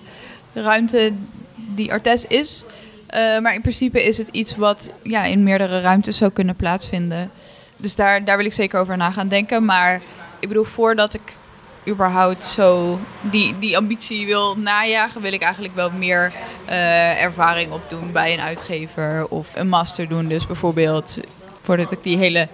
die 1.55 1.91
Artes 1.91 2.25
is. 2.27 2.63
Uh, 3.13 3.39
maar 3.39 3.53
in 3.53 3.61
principe 3.61 4.03
is 4.03 4.17
het 4.17 4.27
iets 4.31 4.55
wat 4.55 4.89
ja, 5.03 5.23
in 5.23 5.43
meerdere 5.43 5.81
ruimtes 5.81 6.17
zou 6.17 6.31
kunnen 6.31 6.55
plaatsvinden. 6.55 7.31
Dus 7.77 7.95
daar, 7.95 8.25
daar 8.25 8.37
wil 8.37 8.45
ik 8.45 8.53
zeker 8.53 8.79
over 8.79 8.97
na 8.97 9.11
gaan 9.11 9.27
denken. 9.27 9.65
Maar 9.65 10.01
ik 10.39 10.47
bedoel, 10.47 10.63
voordat 10.63 11.13
ik 11.13 11.35
überhaupt 11.87 12.45
zo 12.45 12.99
die, 13.21 13.59
die 13.59 13.77
ambitie 13.77 14.25
wil 14.25 14.57
najagen, 14.57 15.21
wil 15.21 15.33
ik 15.33 15.41
eigenlijk 15.41 15.75
wel 15.75 15.91
meer 15.91 16.31
uh, 16.69 17.23
ervaring 17.23 17.71
opdoen 17.71 18.11
bij 18.11 18.33
een 18.33 18.39
uitgever 18.39 19.27
of 19.27 19.55
een 19.55 19.69
master 19.69 20.07
doen. 20.07 20.27
Dus 20.27 20.47
bijvoorbeeld 20.47 21.17
voordat 21.61 21.91
ik 21.91 22.03
die 22.03 22.17
hele 22.17 22.47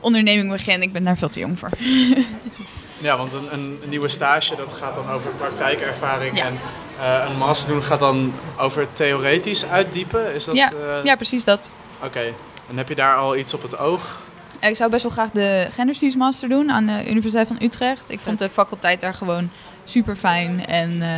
onderneming 0.00 0.50
begin, 0.50 0.82
ik 0.82 0.92
ben 0.92 1.04
daar 1.04 1.16
veel 1.16 1.28
te 1.28 1.40
jong 1.40 1.58
voor. 1.58 1.70
ja, 2.98 3.16
want 3.16 3.32
een, 3.32 3.52
een, 3.52 3.78
nieuwe 3.88 4.08
stage 4.08 4.56
dat 4.56 4.72
gaat 4.72 4.94
dan 4.94 5.10
over 5.10 5.30
praktijkervaring 5.30 6.38
ja. 6.38 6.44
en 6.44 6.58
uh, 6.98 7.24
een 7.28 7.36
master 7.36 7.68
doen 7.68 7.82
gaat 7.82 8.00
dan 8.00 8.32
over 8.58 8.86
theoretisch 8.92 9.66
uitdiepen. 9.66 10.34
Is 10.34 10.44
dat, 10.44 10.54
ja. 10.54 10.72
Uh... 10.72 11.04
ja, 11.04 11.16
precies 11.16 11.44
dat. 11.44 11.70
Oké, 11.96 12.06
okay. 12.06 12.34
en 12.70 12.76
heb 12.76 12.88
je 12.88 12.94
daar 12.94 13.16
al 13.16 13.36
iets 13.36 13.54
op 13.54 13.62
het 13.62 13.78
oog? 13.78 14.20
Ik 14.60 14.76
zou 14.76 14.90
best 14.90 15.02
wel 15.02 15.12
graag 15.12 15.30
de 15.30 15.68
genderstudies 15.72 16.16
master 16.16 16.48
doen 16.48 16.70
aan 16.70 16.86
de 16.86 17.10
Universiteit 17.10 17.46
van 17.46 17.56
Utrecht. 17.60 18.10
Ik 18.10 18.20
vond 18.22 18.38
de 18.38 18.48
faculteit 18.48 19.00
daar 19.00 19.14
gewoon 19.14 19.50
super 19.84 20.16
fijn. 20.16 20.66
En 20.66 20.92
uh, 20.92 21.08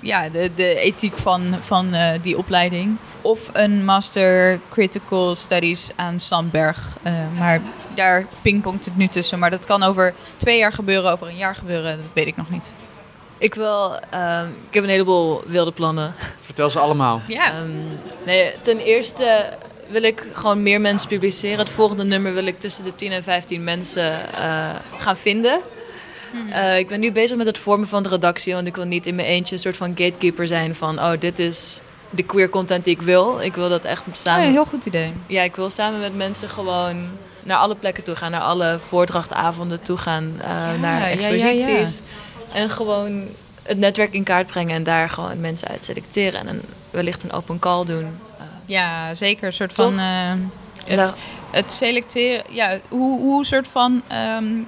ja, 0.00 0.28
de, 0.28 0.50
de 0.54 0.74
ethiek 0.74 1.18
van, 1.18 1.56
van 1.60 1.94
die 2.22 2.38
opleiding. 2.38 2.96
Of 3.22 3.40
een 3.52 3.84
master 3.84 4.60
critical 4.70 5.34
studies 5.34 5.90
aan 5.96 6.20
Sandberg. 6.20 6.96
Maar 7.38 7.60
daar 7.98 8.26
pingpongt 8.42 8.84
het 8.84 8.96
nu 8.96 9.08
tussen. 9.08 9.38
Maar 9.38 9.50
dat 9.50 9.66
kan 9.66 9.82
over 9.82 10.14
twee 10.36 10.58
jaar 10.58 10.72
gebeuren, 10.72 11.12
over 11.12 11.26
een 11.26 11.36
jaar 11.36 11.54
gebeuren. 11.54 11.96
Dat 11.96 12.06
weet 12.12 12.26
ik 12.26 12.36
nog 12.36 12.50
niet. 12.50 12.72
Ik 13.38 13.54
wil, 13.54 13.92
um, 13.92 14.48
ik 14.68 14.74
heb 14.74 14.82
een 14.82 14.88
heleboel 14.88 15.42
wilde 15.46 15.72
plannen. 15.72 16.14
Vertel 16.40 16.70
ze 16.70 16.78
allemaal. 16.78 17.20
Ja. 17.26 17.60
Um, 17.60 17.98
nee, 18.24 18.52
ten 18.62 18.78
eerste 18.78 19.44
wil 19.88 20.02
ik 20.02 20.26
gewoon 20.32 20.62
meer 20.62 20.80
mensen 20.80 21.08
publiceren. 21.08 21.58
Het 21.58 21.70
volgende 21.70 22.04
nummer 22.04 22.34
wil 22.34 22.46
ik 22.46 22.60
tussen 22.60 22.84
de 22.84 22.94
10 22.94 23.12
en 23.12 23.22
15 23.22 23.64
mensen 23.64 24.20
uh, 24.34 24.70
gaan 24.98 25.16
vinden. 25.16 25.60
Mm. 26.32 26.48
Uh, 26.48 26.78
ik 26.78 26.88
ben 26.88 27.00
nu 27.00 27.12
bezig 27.12 27.36
met 27.36 27.46
het 27.46 27.58
vormen 27.58 27.88
van 27.88 28.02
de 28.02 28.08
redactie, 28.08 28.54
want 28.54 28.66
ik 28.66 28.76
wil 28.76 28.84
niet 28.84 29.06
in 29.06 29.14
mijn 29.14 29.28
eentje 29.28 29.54
een 29.54 29.60
soort 29.60 29.76
van 29.76 29.88
gatekeeper 29.88 30.46
zijn 30.46 30.74
van, 30.74 30.98
oh, 30.98 31.12
dit 31.18 31.38
is 31.38 31.80
de 32.10 32.22
queer 32.22 32.48
content 32.48 32.84
die 32.84 32.94
ik 32.94 33.02
wil. 33.02 33.40
Ik 33.40 33.54
wil 33.54 33.68
dat 33.68 33.84
echt 33.84 34.02
samen. 34.12 34.40
Oh, 34.40 34.46
ja, 34.46 34.52
heel 34.52 34.64
goed 34.64 34.86
idee. 34.86 35.12
Ja, 35.26 35.42
ik 35.42 35.56
wil 35.56 35.70
samen 35.70 36.00
met 36.00 36.16
mensen 36.16 36.48
gewoon 36.48 37.08
naar 37.42 37.58
alle 37.58 37.74
plekken 37.74 38.04
toe 38.04 38.16
gaan, 38.16 38.30
naar 38.30 38.40
alle 38.40 38.78
voordrachtavonden 38.88 39.82
toe 39.82 39.96
gaan, 39.96 40.34
uh, 40.38 40.44
ja, 40.44 40.76
naar 40.76 41.02
exposities. 41.02 42.00
Ja, 42.52 42.54
en 42.54 42.70
gewoon 42.70 43.26
het 43.62 43.78
netwerk 43.78 44.12
in 44.12 44.22
kaart 44.22 44.46
brengen 44.46 44.74
en 44.74 44.82
daar 44.82 45.10
gewoon 45.10 45.40
mensen 45.40 45.68
uit 45.68 45.84
selecteren 45.84 46.40
en 46.40 46.46
een, 46.48 46.62
wellicht 46.90 47.22
een 47.22 47.32
open 47.32 47.58
call 47.58 47.84
doen. 47.84 48.04
Uh, 48.04 48.44
ja, 48.66 49.14
zeker. 49.14 49.46
Een 49.46 49.52
soort 49.52 49.72
van. 49.72 49.98
Uh, 49.98 50.32
het, 50.84 51.14
het, 51.50 51.72
selecteren. 51.72 52.44
Ja, 52.48 52.78
hoe, 52.88 53.20
hoe 53.20 53.44
soort 53.44 53.68
van. 53.68 54.02
Um, 54.38 54.66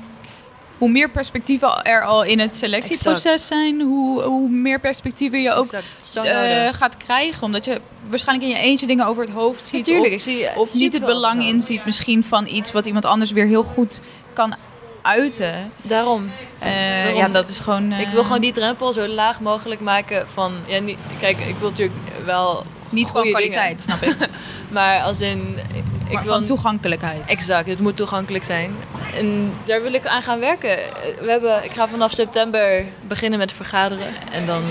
hoe 0.80 0.90
meer 0.90 1.10
perspectieven 1.10 1.84
er 1.84 2.04
al 2.04 2.22
in 2.22 2.38
het 2.38 2.56
selectieproces 2.56 3.24
exact. 3.24 3.40
zijn, 3.40 3.80
hoe, 3.80 4.22
hoe 4.22 4.48
meer 4.48 4.80
perspectieven 4.80 5.42
je 5.42 5.52
ook 5.52 5.72
uh, 5.72 6.68
gaat 6.72 6.96
krijgen. 6.96 7.42
Omdat 7.42 7.64
je 7.64 7.80
waarschijnlijk 8.08 8.50
in 8.50 8.56
je 8.56 8.62
eentje 8.62 8.86
dingen 8.86 9.06
over 9.06 9.24
het 9.24 9.32
hoofd 9.32 9.66
ziet. 9.66 9.86
Natuurlijk, 9.86 10.06
of, 10.06 10.12
ik 10.12 10.20
zie 10.20 10.56
of 10.56 10.74
niet 10.74 10.92
het 10.92 11.04
belang 11.04 11.42
inziet 11.42 11.84
misschien 11.84 12.24
van 12.24 12.46
iets 12.46 12.72
wat 12.72 12.86
iemand 12.86 13.04
anders 13.04 13.30
weer 13.30 13.46
heel 13.46 13.62
goed 13.62 14.00
kan 14.32 14.54
uiten. 15.02 15.72
Daarom. 15.82 16.24
Uh, 16.62 16.68
Daarom. 17.02 17.16
Ja, 17.16 17.28
dat 17.28 17.48
is 17.48 17.58
gewoon... 17.58 17.92
Uh, 17.92 18.00
ik 18.00 18.08
wil 18.08 18.22
gewoon 18.22 18.40
die 18.40 18.52
drempel 18.52 18.92
zo 18.92 19.06
laag 19.06 19.40
mogelijk 19.40 19.80
maken 19.80 20.28
van... 20.28 20.52
Ja, 20.66 20.78
niet, 20.78 20.98
kijk, 21.20 21.38
ik 21.38 21.56
wil 21.58 21.70
natuurlijk 21.70 21.98
wel... 22.24 22.64
Niet 22.90 23.10
van 23.10 23.22
kwaliteit, 23.22 23.86
dingen. 23.86 24.00
snap 24.00 24.02
ik. 24.02 24.28
maar 24.76 25.00
als 25.00 25.20
in... 25.20 25.58
Ik 26.08 26.16
maar 26.16 26.24
wil 26.24 26.32
van 26.32 26.44
toegankelijkheid. 26.44 27.22
Exact, 27.26 27.68
het 27.68 27.80
moet 27.80 27.96
toegankelijk 27.96 28.44
zijn. 28.44 28.76
En 29.14 29.52
daar 29.64 29.82
wil 29.82 29.92
ik 29.92 30.06
aan 30.06 30.22
gaan 30.22 30.40
werken. 30.40 30.78
We 31.20 31.30
hebben, 31.30 31.64
ik 31.64 31.70
ga 31.70 31.88
vanaf 31.88 32.12
september 32.12 32.84
beginnen 33.02 33.38
met 33.38 33.52
vergaderen. 33.52 34.12
En 34.32 34.46
dan 34.46 34.62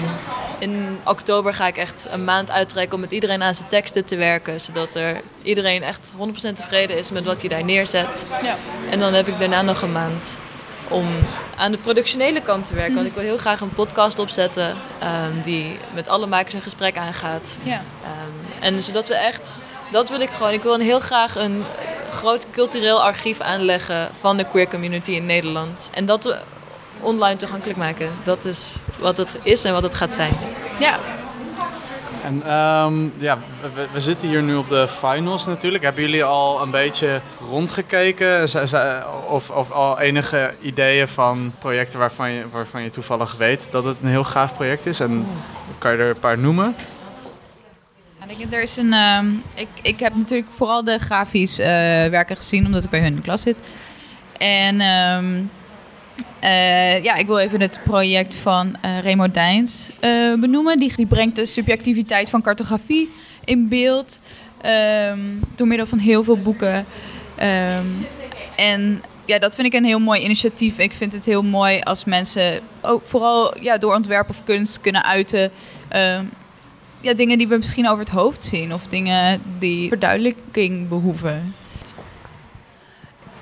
in 0.59 0.99
oktober 1.05 1.53
ga 1.53 1.67
ik 1.67 1.77
echt 1.77 2.07
een 2.09 2.23
maand 2.23 2.51
uittrekken 2.51 2.95
om 2.95 3.01
met 3.01 3.11
iedereen 3.11 3.43
aan 3.43 3.55
zijn 3.55 3.69
teksten 3.69 4.05
te 4.05 4.15
werken. 4.15 4.61
Zodat 4.61 4.95
er 4.95 5.21
iedereen 5.41 5.83
echt 5.83 6.13
100% 6.13 6.53
tevreden 6.55 6.97
is 6.97 7.11
met 7.11 7.25
wat 7.25 7.39
hij 7.39 7.49
daar 7.49 7.63
neerzet. 7.63 8.25
Ja. 8.43 8.55
En 8.89 8.99
dan 8.99 9.13
heb 9.13 9.27
ik 9.27 9.39
daarna 9.39 9.61
nog 9.61 9.81
een 9.81 9.91
maand 9.91 10.37
om 10.89 11.07
aan 11.55 11.71
de 11.71 11.77
productionele 11.77 12.41
kant 12.41 12.67
te 12.67 12.73
werken. 12.73 12.95
Want 12.95 13.07
ik 13.07 13.13
wil 13.13 13.23
heel 13.23 13.37
graag 13.37 13.61
een 13.61 13.73
podcast 13.73 14.19
opzetten 14.19 14.67
um, 14.67 15.41
die 15.41 15.77
met 15.93 16.07
alle 16.07 16.25
makers 16.25 16.53
een 16.53 16.61
gesprek 16.61 16.97
aangaat. 16.97 17.57
Ja. 17.63 17.81
Um, 18.03 18.63
en 18.63 18.83
zodat 18.83 19.07
we 19.07 19.15
echt, 19.15 19.57
dat 19.91 20.09
wil 20.09 20.19
ik 20.19 20.29
gewoon. 20.29 20.53
Ik 20.53 20.63
wil 20.63 20.79
heel 20.79 20.99
graag 20.99 21.35
een 21.35 21.63
groot 22.11 22.45
cultureel 22.51 23.03
archief 23.03 23.39
aanleggen 23.39 24.09
van 24.19 24.37
de 24.37 24.43
queer 24.43 24.67
community 24.67 25.11
in 25.11 25.25
Nederland. 25.25 25.89
En 25.93 26.05
dat 26.05 26.37
online 27.01 27.37
toegankelijk 27.37 27.77
maken. 27.77 28.09
Dat 28.23 28.45
is 28.45 28.73
wat 28.99 29.17
het 29.17 29.29
is 29.41 29.63
en 29.63 29.73
wat 29.73 29.83
het 29.83 29.93
gaat 29.93 30.15
zijn. 30.15 30.33
Ja. 30.79 30.97
En 32.23 32.53
um, 32.53 33.13
ja, 33.17 33.37
we, 33.73 33.87
we, 33.93 33.99
zitten 33.99 34.27
hier 34.27 34.41
nu 34.41 34.55
op 34.55 34.69
de 34.69 34.87
finals 34.87 35.45
natuurlijk. 35.45 35.83
Hebben 35.83 36.03
jullie 36.03 36.23
al 36.23 36.61
een 36.61 36.71
beetje 36.71 37.21
rondgekeken? 37.49 38.43
Of, 39.27 39.49
of 39.49 39.71
al 39.71 39.99
enige 39.99 40.53
ideeën 40.61 41.07
van 41.07 41.53
projecten 41.59 41.99
waarvan 41.99 42.31
je, 42.31 42.43
waarvan 42.51 42.81
je 42.83 42.89
toevallig 42.89 43.35
weet 43.37 43.67
dat 43.71 43.83
het 43.83 44.01
een 44.01 44.09
heel 44.09 44.23
gaaf 44.23 44.55
project 44.55 44.85
is? 44.85 44.99
En 44.99 45.27
kan 45.77 45.91
je 45.91 45.97
er 45.97 46.09
een 46.09 46.19
paar 46.19 46.37
noemen? 46.37 46.75
Er 48.49 48.61
is 48.61 48.77
een, 48.77 48.93
uh, 48.93 49.19
ik, 49.53 49.67
ik 49.81 49.99
heb 49.99 50.15
natuurlijk 50.15 50.49
vooral 50.55 50.83
de 50.83 50.99
grafisch 50.99 51.59
uh, 51.59 51.65
werken 51.65 52.35
gezien, 52.35 52.65
omdat 52.65 52.83
ik 52.83 52.89
bij 52.89 52.99
hun 52.99 53.07
in 53.07 53.15
de 53.15 53.21
klas 53.21 53.41
zit. 53.41 53.55
En 54.37 54.81
um, 54.81 55.49
uh, 56.43 57.03
ja, 57.03 57.15
ik 57.15 57.27
wil 57.27 57.37
even 57.37 57.61
het 57.61 57.79
project 57.83 58.35
van 58.35 58.75
uh, 58.85 58.99
Remo 58.99 59.31
Dijns 59.31 59.91
benoemen. 60.39 60.79
Die, 60.79 60.95
die 60.95 61.05
brengt 61.05 61.35
de 61.35 61.45
subjectiviteit 61.45 62.29
van 62.29 62.41
cartografie 62.41 63.09
in 63.45 63.67
beeld 63.67 64.19
um, 65.11 65.39
door 65.55 65.67
middel 65.67 65.87
van 65.87 65.99
heel 65.99 66.23
veel 66.23 66.37
boeken. 66.37 66.85
En 68.55 69.03
ja, 69.25 69.39
dat 69.39 69.55
vind 69.55 69.67
ik 69.67 69.73
een 69.73 69.85
heel 69.85 69.99
mooi 69.99 70.21
initiatief. 70.21 70.77
Ik 70.77 70.93
vind 70.93 71.13
het 71.13 71.25
heel 71.25 71.43
mooi 71.43 71.81
als 71.81 72.03
mensen 72.03 72.59
ook 72.81 73.01
vooral 73.05 73.61
ja, 73.61 73.77
door 73.77 73.95
ontwerp 73.95 74.29
of 74.29 74.43
kunst 74.43 74.81
kunnen 74.81 75.03
uiten 75.03 75.51
ja, 77.01 77.13
dingen 77.13 77.37
die 77.37 77.47
we 77.47 77.57
misschien 77.57 77.87
over 77.89 77.99
het 77.99 78.13
hoofd 78.13 78.43
zien 78.43 78.73
of 78.73 78.87
dingen 78.87 79.41
die 79.59 79.89
verduidelijking 79.89 80.87
behoeven? 80.87 81.55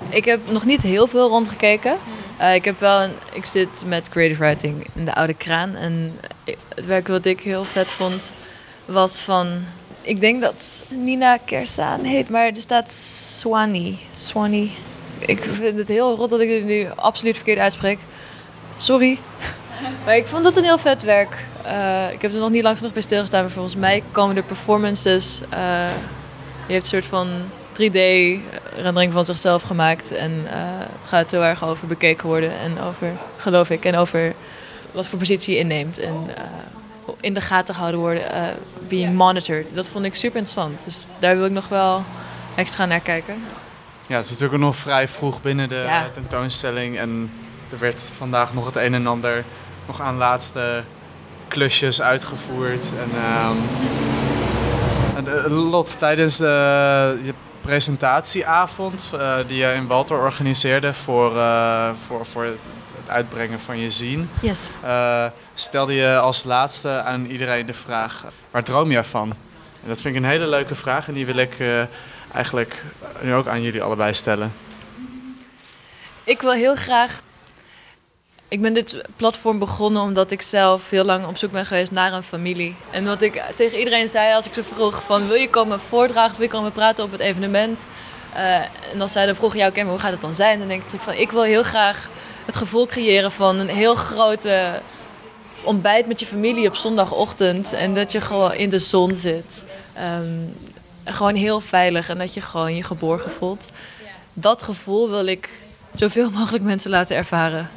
Ik 0.08 0.24
heb 0.24 0.50
nog 0.50 0.64
niet 0.64 0.82
heel 0.82 1.06
veel 1.06 1.28
rondgekeken. 1.28 1.96
Uh, 2.40 2.54
ik 2.54 2.64
heb 2.64 2.80
wel 2.80 3.02
een, 3.02 3.12
ik 3.32 3.44
zit 3.44 3.84
met 3.86 4.08
creative 4.08 4.40
writing 4.40 4.86
in 4.94 5.04
de 5.04 5.14
oude 5.14 5.34
kraan 5.34 5.74
en 5.74 6.18
het 6.74 6.86
werk 6.86 7.08
wat 7.08 7.24
ik 7.24 7.40
heel 7.40 7.64
vet 7.64 7.88
vond 7.88 8.32
was 8.84 9.20
van 9.20 9.64
ik 10.02 10.20
denk 10.20 10.40
dat 10.40 10.84
Nina 10.88 11.38
Kersaan 11.44 12.04
heet, 12.04 12.28
maar 12.28 12.46
er 12.46 12.60
staat 12.60 12.92
Swani. 12.92 13.98
Swani. 14.16 14.70
Ik 15.18 15.42
vind 15.42 15.78
het 15.78 15.88
heel 15.88 16.16
rot 16.16 16.30
dat 16.30 16.40
ik 16.40 16.50
het 16.50 16.64
nu 16.64 16.86
absoluut 16.94 17.34
verkeerd 17.36 17.58
uitspreek. 17.58 17.98
Sorry. 18.76 19.18
Maar 20.04 20.16
ik 20.16 20.26
vond 20.26 20.44
dat 20.44 20.56
een 20.56 20.64
heel 20.64 20.78
vet 20.78 21.02
werk. 21.02 21.46
Uh, 21.66 22.12
ik 22.12 22.22
heb 22.22 22.32
er 22.32 22.40
nog 22.40 22.50
niet 22.50 22.62
lang 22.62 22.76
genoeg 22.76 22.92
bij 22.92 23.02
stilgestaan, 23.02 23.42
maar 23.42 23.50
volgens 23.50 23.76
mij 23.76 24.02
komen 24.12 24.34
de 24.34 24.42
performances. 24.42 25.42
Uh, 25.42 25.58
je 26.66 26.72
heeft 26.72 26.92
een 26.92 27.02
soort 27.02 27.04
van 27.04 27.28
3D-rendering 27.72 29.12
van 29.12 29.26
zichzelf 29.26 29.62
gemaakt. 29.62 30.12
En 30.12 30.30
uh, 30.30 30.50
het 30.98 31.08
gaat 31.08 31.30
heel 31.30 31.44
erg 31.44 31.64
over 31.64 31.86
bekeken 31.86 32.26
worden 32.26 32.52
en 32.58 32.80
over, 32.80 33.12
geloof 33.36 33.70
ik, 33.70 33.84
en 33.84 33.96
over 33.96 34.34
wat 34.92 35.06
voor 35.06 35.18
positie 35.18 35.54
je 35.54 35.60
inneemt. 35.60 35.98
En 35.98 36.30
in 37.20 37.34
de 37.34 37.40
gaten 37.40 37.74
gehouden 37.74 38.00
worden, 38.00 38.22
being 38.88 39.14
monitored. 39.14 39.66
Dat 39.74 39.88
vond 39.88 40.04
ik 40.04 40.14
super 40.14 40.38
interessant. 40.38 40.84
Dus 40.84 41.06
daar 41.18 41.36
wil 41.36 41.46
ik 41.46 41.52
nog 41.52 41.68
wel 41.68 42.02
extra 42.54 42.86
naar 42.86 43.00
kijken. 43.00 43.42
Ja, 44.06 44.16
het 44.16 44.24
is 44.24 44.30
natuurlijk 44.30 44.60
nog 44.60 44.76
vrij 44.76 45.08
vroeg 45.08 45.42
binnen 45.42 45.68
de 45.68 45.84
ja. 45.86 46.08
tentoonstelling. 46.12 46.98
En 46.98 47.30
er 47.70 47.78
werd 47.78 48.02
vandaag 48.16 48.54
nog 48.54 48.66
het 48.66 48.76
een 48.76 48.94
en 48.94 49.06
ander 49.06 49.44
nog 49.88 50.00
aan 50.00 50.16
laatste 50.16 50.82
klusjes 51.48 52.02
uitgevoerd. 52.02 52.84
En, 52.84 53.10
um, 53.44 53.58
Lot, 55.46 55.98
tijdens 55.98 56.36
de, 56.36 57.18
je 57.22 57.34
presentatieavond 57.60 59.10
uh, 59.14 59.36
die 59.46 59.56
je 59.56 59.72
in 59.72 59.86
Walter 59.86 60.16
organiseerde 60.16 60.94
voor, 60.94 61.34
uh, 61.34 61.90
voor, 62.06 62.26
voor 62.26 62.44
het 62.44 62.58
uitbrengen 63.06 63.60
van 63.60 63.78
je 63.78 63.90
zien, 63.90 64.30
yes. 64.40 64.68
uh, 64.84 65.24
stelde 65.54 65.94
je 65.94 66.18
als 66.18 66.44
laatste 66.44 67.02
aan 67.02 67.26
iedereen 67.26 67.66
de 67.66 67.74
vraag: 67.74 68.24
waar 68.50 68.64
droom 68.64 68.90
je 68.90 69.04
van? 69.04 69.28
En 69.82 69.88
dat 69.88 70.00
vind 70.00 70.16
ik 70.16 70.22
een 70.22 70.28
hele 70.28 70.46
leuke 70.46 70.74
vraag 70.74 71.08
en 71.08 71.14
die 71.14 71.26
wil 71.26 71.36
ik 71.36 71.56
eigenlijk 72.32 72.82
nu 73.20 73.34
ook 73.34 73.46
aan 73.46 73.62
jullie 73.62 73.82
allebei 73.82 74.14
stellen. 74.14 74.52
Ik 76.24 76.40
wil 76.40 76.52
heel 76.52 76.76
graag. 76.76 77.20
Ik 78.50 78.60
ben 78.60 78.74
dit 78.74 79.02
platform 79.16 79.58
begonnen 79.58 80.02
omdat 80.02 80.30
ik 80.30 80.42
zelf 80.42 80.90
heel 80.90 81.04
lang 81.04 81.26
op 81.26 81.36
zoek 81.36 81.52
ben 81.52 81.66
geweest 81.66 81.90
naar 81.90 82.12
een 82.12 82.22
familie. 82.22 82.74
En 82.90 83.04
wat 83.04 83.22
ik 83.22 83.44
tegen 83.56 83.78
iedereen 83.78 84.08
zei 84.08 84.34
als 84.34 84.46
ik 84.46 84.54
ze 84.54 84.64
vroeg 84.64 85.02
van 85.02 85.26
wil 85.26 85.36
je 85.36 85.50
komen 85.50 85.80
voordragen, 85.80 86.36
wil 86.36 86.46
je 86.46 86.52
komen 86.52 86.72
praten 86.72 87.04
op 87.04 87.12
het 87.12 87.20
evenement. 87.20 87.86
Uh, 88.34 88.56
en 88.56 88.98
dan 88.98 89.08
zeiden 89.08 89.36
vroeg 89.36 89.54
jou, 89.54 89.70
okay, 89.70 89.84
hoe 89.84 89.98
gaat 89.98 90.12
het 90.12 90.20
dan 90.20 90.34
zijn? 90.34 90.58
Dan 90.58 90.68
denk 90.68 90.82
ik 90.92 91.00
van 91.00 91.14
ik 91.14 91.30
wil 91.30 91.42
heel 91.42 91.62
graag 91.62 92.08
het 92.44 92.56
gevoel 92.56 92.86
creëren 92.86 93.32
van 93.32 93.56
een 93.56 93.68
heel 93.68 93.94
grote 93.94 94.80
ontbijt 95.62 96.06
met 96.06 96.20
je 96.20 96.26
familie 96.26 96.68
op 96.68 96.76
zondagochtend. 96.76 97.72
En 97.72 97.94
dat 97.94 98.12
je 98.12 98.20
gewoon 98.20 98.52
in 98.52 98.70
de 98.70 98.78
zon 98.78 99.14
zit. 99.14 99.64
Um, 100.20 100.56
gewoon 101.04 101.34
heel 101.34 101.60
veilig 101.60 102.08
en 102.08 102.18
dat 102.18 102.34
je 102.34 102.40
gewoon 102.40 102.76
je 102.76 102.82
geborgen 102.82 103.30
voelt. 103.30 103.70
Dat 104.32 104.62
gevoel 104.62 105.10
wil 105.10 105.26
ik 105.26 105.48
zoveel 105.94 106.30
mogelijk 106.30 106.64
mensen 106.64 106.90
laten 106.90 107.16
ervaren. 107.16 107.70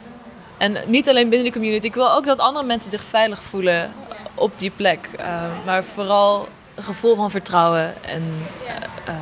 En 0.62 0.78
niet 0.86 1.10
alleen 1.10 1.30
binnen 1.30 1.48
de 1.48 1.54
community. 1.54 1.86
Ik 1.86 1.94
wil 1.94 2.12
ook 2.12 2.26
dat 2.26 2.40
andere 2.40 2.66
mensen 2.66 2.92
zich 2.92 3.04
veilig 3.10 3.42
voelen 3.42 3.94
op 4.34 4.52
die 4.60 4.72
plek. 4.76 5.10
Uh, 5.20 5.26
maar 5.66 5.84
vooral 5.84 6.48
een 6.76 6.84
gevoel 6.84 7.16
van 7.16 7.32
vertrouwen. 7.32 7.94
En 8.04 8.24
uh, 9.08 9.14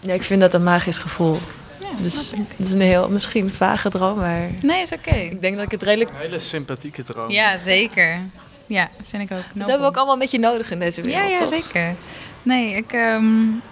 ja, 0.00 0.12
ik 0.14 0.22
vind 0.22 0.40
dat 0.40 0.54
een 0.54 0.62
magisch 0.62 0.98
gevoel. 0.98 1.38
Ja, 1.80 2.02
dus 2.02 2.30
het 2.36 2.66
is 2.66 2.72
een 2.72 2.80
heel 2.80 3.08
misschien 3.08 3.50
vage 3.50 3.90
droom, 3.90 4.18
maar. 4.18 4.48
Nee, 4.62 4.82
is 4.82 4.92
oké. 4.92 5.14
Ik 5.14 5.40
denk 5.40 5.56
dat 5.56 5.64
ik 5.64 5.70
het 5.70 5.82
redelijk. 5.82 6.10
Een 6.10 6.16
hele 6.16 6.40
sympathieke 6.40 7.04
droom. 7.04 7.30
Ja, 7.30 7.58
zeker. 7.58 8.20
Ja, 8.66 8.88
vind 9.08 9.30
ik 9.30 9.36
ook. 9.36 9.44
Dat 9.52 9.68
hebben 9.68 9.80
we 9.80 9.86
ook 9.86 9.96
allemaal 9.96 10.16
met 10.16 10.30
je 10.30 10.38
nodig 10.38 10.70
in 10.70 10.78
deze 10.78 11.02
wereld. 11.02 11.24
Ja, 11.24 11.30
ja 11.30 11.38
toch? 11.38 11.48
zeker. 11.48 11.94
Nee, 12.42 12.74
ik. 12.74 12.92
Um, 12.92 13.62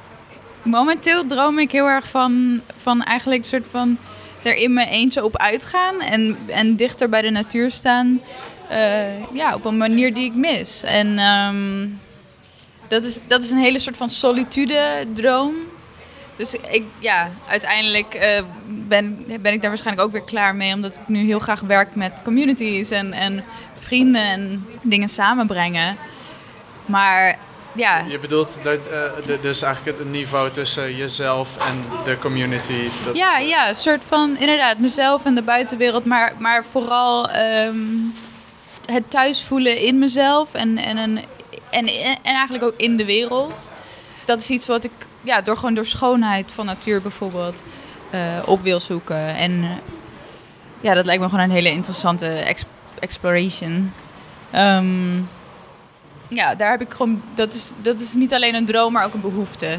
momenteel 0.62 1.26
droom 1.26 1.58
ik 1.58 1.72
heel 1.72 1.86
erg 1.86 2.08
van, 2.08 2.60
van 2.82 3.02
eigenlijk 3.02 3.42
een 3.42 3.48
soort 3.48 3.66
van 3.70 3.98
er 4.42 4.56
in 4.56 4.72
mijn 4.72 4.88
eentje 4.88 5.24
op 5.24 5.36
uitgaan 5.36 6.00
en, 6.00 6.38
en 6.46 6.76
dichter 6.76 7.08
bij 7.08 7.22
de 7.22 7.30
natuur 7.30 7.70
staan. 7.70 8.20
Uh, 8.70 9.32
ja, 9.32 9.54
op 9.54 9.64
een 9.64 9.76
manier 9.76 10.14
die 10.14 10.24
ik 10.24 10.34
mis. 10.34 10.82
En 10.82 11.18
um, 11.18 12.00
dat, 12.88 13.02
is, 13.02 13.20
dat 13.26 13.42
is 13.42 13.50
een 13.50 13.58
hele 13.58 13.78
soort 13.78 13.96
van 13.96 14.10
solitude 14.10 15.06
droom. 15.14 15.54
Dus 16.36 16.54
ik, 16.54 16.82
ja, 16.98 17.30
uiteindelijk 17.48 18.14
uh, 18.14 18.44
ben, 18.66 19.24
ben 19.40 19.52
ik 19.52 19.60
daar 19.60 19.70
waarschijnlijk 19.70 20.06
ook 20.06 20.12
weer 20.12 20.24
klaar 20.24 20.54
mee. 20.54 20.74
Omdat 20.74 20.94
ik 20.94 21.08
nu 21.08 21.24
heel 21.24 21.38
graag 21.38 21.60
werk 21.60 21.94
met 21.94 22.12
communities 22.24 22.90
en, 22.90 23.12
en 23.12 23.44
vrienden 23.78 24.22
en 24.22 24.66
dingen 24.82 25.08
samenbrengen. 25.08 25.96
Maar 26.86 27.38
ja. 27.76 28.04
Je 28.08 28.18
bedoelt 28.18 28.58
dat, 28.62 28.78
uh, 29.26 29.42
dus 29.42 29.62
eigenlijk 29.62 29.98
het 29.98 30.10
niveau 30.10 30.50
tussen 30.50 30.96
jezelf 30.96 31.56
en 31.56 31.84
de 32.04 32.18
community. 32.18 32.88
Dat... 33.04 33.16
Ja, 33.16 33.38
ja, 33.38 33.68
een 33.68 33.74
soort 33.74 34.02
van 34.08 34.36
inderdaad 34.38 34.78
mezelf 34.78 35.24
en 35.24 35.34
de 35.34 35.42
buitenwereld, 35.42 36.04
maar, 36.04 36.32
maar 36.38 36.64
vooral 36.70 37.30
um, 37.36 38.14
het 38.86 39.10
thuis 39.10 39.42
voelen 39.42 39.80
in 39.80 39.98
mezelf 39.98 40.54
en, 40.54 40.78
en, 40.78 40.96
een, 40.96 41.20
en, 41.70 41.88
en 41.88 42.18
eigenlijk 42.22 42.64
ook 42.64 42.76
in 42.76 42.96
de 42.96 43.04
wereld. 43.04 43.68
Dat 44.24 44.40
is 44.40 44.50
iets 44.50 44.66
wat 44.66 44.84
ik 44.84 44.92
ja, 45.20 45.40
door 45.40 45.56
gewoon 45.56 45.74
door 45.74 45.86
schoonheid 45.86 46.52
van 46.54 46.66
natuur 46.66 47.02
bijvoorbeeld 47.02 47.62
uh, 48.14 48.20
op 48.44 48.62
wil 48.62 48.80
zoeken. 48.80 49.36
En 49.36 49.52
uh, 49.52 49.70
ja, 50.80 50.94
dat 50.94 51.04
lijkt 51.04 51.22
me 51.22 51.28
gewoon 51.28 51.44
een 51.44 51.50
hele 51.50 51.70
interessante 51.70 52.26
exp 52.26 52.66
exploration. 52.98 53.92
Um, 54.54 55.28
ja, 56.28 56.54
daar 56.54 56.70
heb 56.70 56.80
ik 56.80 56.92
gewoon. 56.92 57.22
Dat 57.34 57.54
is, 57.54 57.72
dat 57.82 58.00
is 58.00 58.14
niet 58.14 58.34
alleen 58.34 58.54
een 58.54 58.66
droom, 58.66 58.92
maar 58.92 59.04
ook 59.04 59.14
een 59.14 59.20
behoefte. 59.20 59.78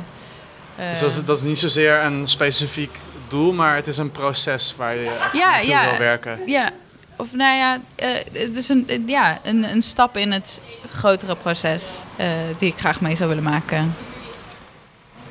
Uh, 0.79 0.89
dus 0.91 0.99
dat 0.99 1.09
is, 1.09 1.25
dat 1.25 1.37
is 1.37 1.43
niet 1.43 1.59
zozeer 1.59 2.03
een 2.03 2.27
specifiek 2.27 2.95
doel, 3.27 3.53
maar 3.53 3.75
het 3.75 3.87
is 3.87 3.97
een 3.97 4.11
proces 4.11 4.73
waar 4.77 4.95
je 4.95 5.11
ja, 5.33 5.57
ja, 5.57 5.89
wil 5.89 5.99
werken. 5.99 6.39
Ja, 6.45 6.69
of 7.15 7.33
nou 7.33 7.55
ja, 7.55 7.79
uh, 8.03 8.07
het 8.33 8.55
is 8.55 8.69
een, 8.69 9.03
ja, 9.05 9.39
een, 9.43 9.63
een 9.63 9.81
stap 9.81 10.17
in 10.17 10.31
het 10.31 10.61
grotere 10.91 11.35
proces 11.35 11.91
uh, 12.19 12.25
die 12.57 12.71
ik 12.71 12.77
graag 12.77 13.01
mee 13.01 13.15
zou 13.15 13.29
willen 13.29 13.43
maken. 13.43 13.95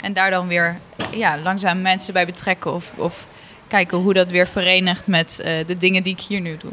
En 0.00 0.12
daar 0.12 0.30
dan 0.30 0.46
weer 0.46 0.78
ja, 1.10 1.38
langzaam 1.38 1.82
mensen 1.82 2.12
bij 2.12 2.26
betrekken 2.26 2.74
of, 2.74 2.90
of 2.94 3.26
kijken 3.68 3.98
hoe 3.98 4.14
dat 4.14 4.28
weer 4.28 4.48
verenigt 4.48 5.06
met 5.06 5.40
de 5.66 5.78
dingen 5.78 6.02
die 6.02 6.12
ik 6.12 6.20
hier 6.20 6.40
nu 6.40 6.56
doe. 6.56 6.72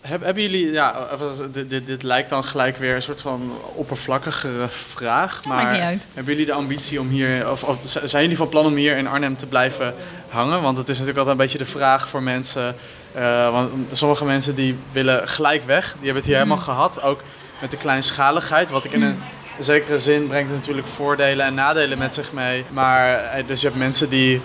Heb, 0.00 0.22
hebben 0.22 0.42
jullie, 0.42 0.72
ja, 0.72 1.08
dit, 1.52 1.70
dit, 1.70 1.86
dit, 1.86 2.02
lijkt 2.02 2.30
dan 2.30 2.44
gelijk 2.44 2.76
weer 2.76 2.94
een 2.94 3.02
soort 3.02 3.20
van 3.20 3.52
oppervlakkigere 3.74 4.68
vraag. 4.68 5.44
Maar 5.44 5.76
hebben 6.14 6.32
jullie 6.32 6.46
de 6.46 6.52
ambitie 6.52 7.00
om 7.00 7.08
hier, 7.08 7.50
of, 7.50 7.62
of, 7.62 7.78
zijn 7.84 8.22
jullie 8.22 8.36
van 8.36 8.48
plan 8.48 8.66
om 8.66 8.74
hier 8.74 8.96
in 8.96 9.06
Arnhem 9.06 9.36
te 9.36 9.46
blijven 9.46 9.94
hangen? 10.28 10.62
Want 10.62 10.76
het 10.76 10.88
is 10.88 10.98
natuurlijk 10.98 11.18
altijd 11.18 11.38
een 11.38 11.44
beetje 11.44 11.64
de 11.64 11.78
vraag 11.78 12.08
voor 12.08 12.22
mensen. 12.22 12.74
Uh, 13.16 13.50
want 13.50 13.72
sommige 13.92 14.24
mensen 14.24 14.54
die 14.54 14.76
willen 14.92 15.28
gelijk 15.28 15.64
weg, 15.64 15.84
die 15.84 16.04
hebben 16.04 16.14
het 16.14 16.24
hier 16.24 16.34
mm. 16.34 16.42
helemaal 16.42 16.64
gehad. 16.64 17.02
Ook 17.02 17.22
met 17.60 17.70
de 17.70 17.76
kleinschaligheid, 17.76 18.70
wat 18.70 18.84
ik 18.84 18.92
in 18.92 19.02
een 19.02 19.18
zekere 19.58 19.98
zin 19.98 20.26
brengt 20.26 20.52
natuurlijk 20.52 20.86
voordelen 20.86 21.46
en 21.46 21.54
nadelen 21.54 21.98
met 21.98 22.14
zich 22.14 22.32
mee. 22.32 22.64
Maar 22.70 23.32
dus 23.46 23.60
je 23.60 23.66
hebt 23.66 23.78
mensen 23.78 24.08
die, 24.08 24.40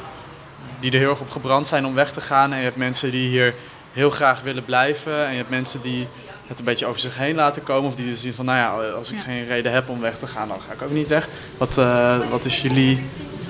die 0.79 0.91
er 0.91 0.99
heel 0.99 1.09
erg 1.09 1.19
op 1.19 1.31
gebrand 1.31 1.67
zijn 1.67 1.85
om 1.85 1.93
weg 1.93 2.11
te 2.11 2.21
gaan. 2.21 2.51
En 2.51 2.57
je 2.57 2.63
hebt 2.63 2.75
mensen 2.75 3.11
die 3.11 3.29
hier 3.29 3.53
heel 3.95 4.09
graag 4.09 4.41
willen 4.41 4.65
blijven. 4.65 5.25
En 5.25 5.31
je 5.31 5.37
hebt 5.37 5.49
mensen 5.49 5.81
die 5.81 6.07
het 6.47 6.59
een 6.59 6.65
beetje 6.65 6.85
over 6.85 6.99
zich 6.99 7.17
heen 7.17 7.35
laten 7.35 7.63
komen. 7.63 7.89
Of 7.89 7.95
die 7.95 8.05
dus 8.05 8.21
zien 8.21 8.33
van, 8.33 8.45
nou 8.45 8.57
ja, 8.57 8.91
als 8.91 9.11
ik 9.11 9.17
geen 9.19 9.47
reden 9.47 9.71
heb 9.71 9.89
om 9.89 10.01
weg 10.01 10.17
te 10.17 10.27
gaan, 10.27 10.47
dan 10.47 10.57
ga 10.67 10.73
ik 10.73 10.81
ook 10.81 10.91
niet 10.91 11.07
weg. 11.07 11.27
Wat, 11.57 11.77
uh, 11.77 12.29
wat 12.29 12.45
is 12.45 12.61
jullie... 12.61 12.99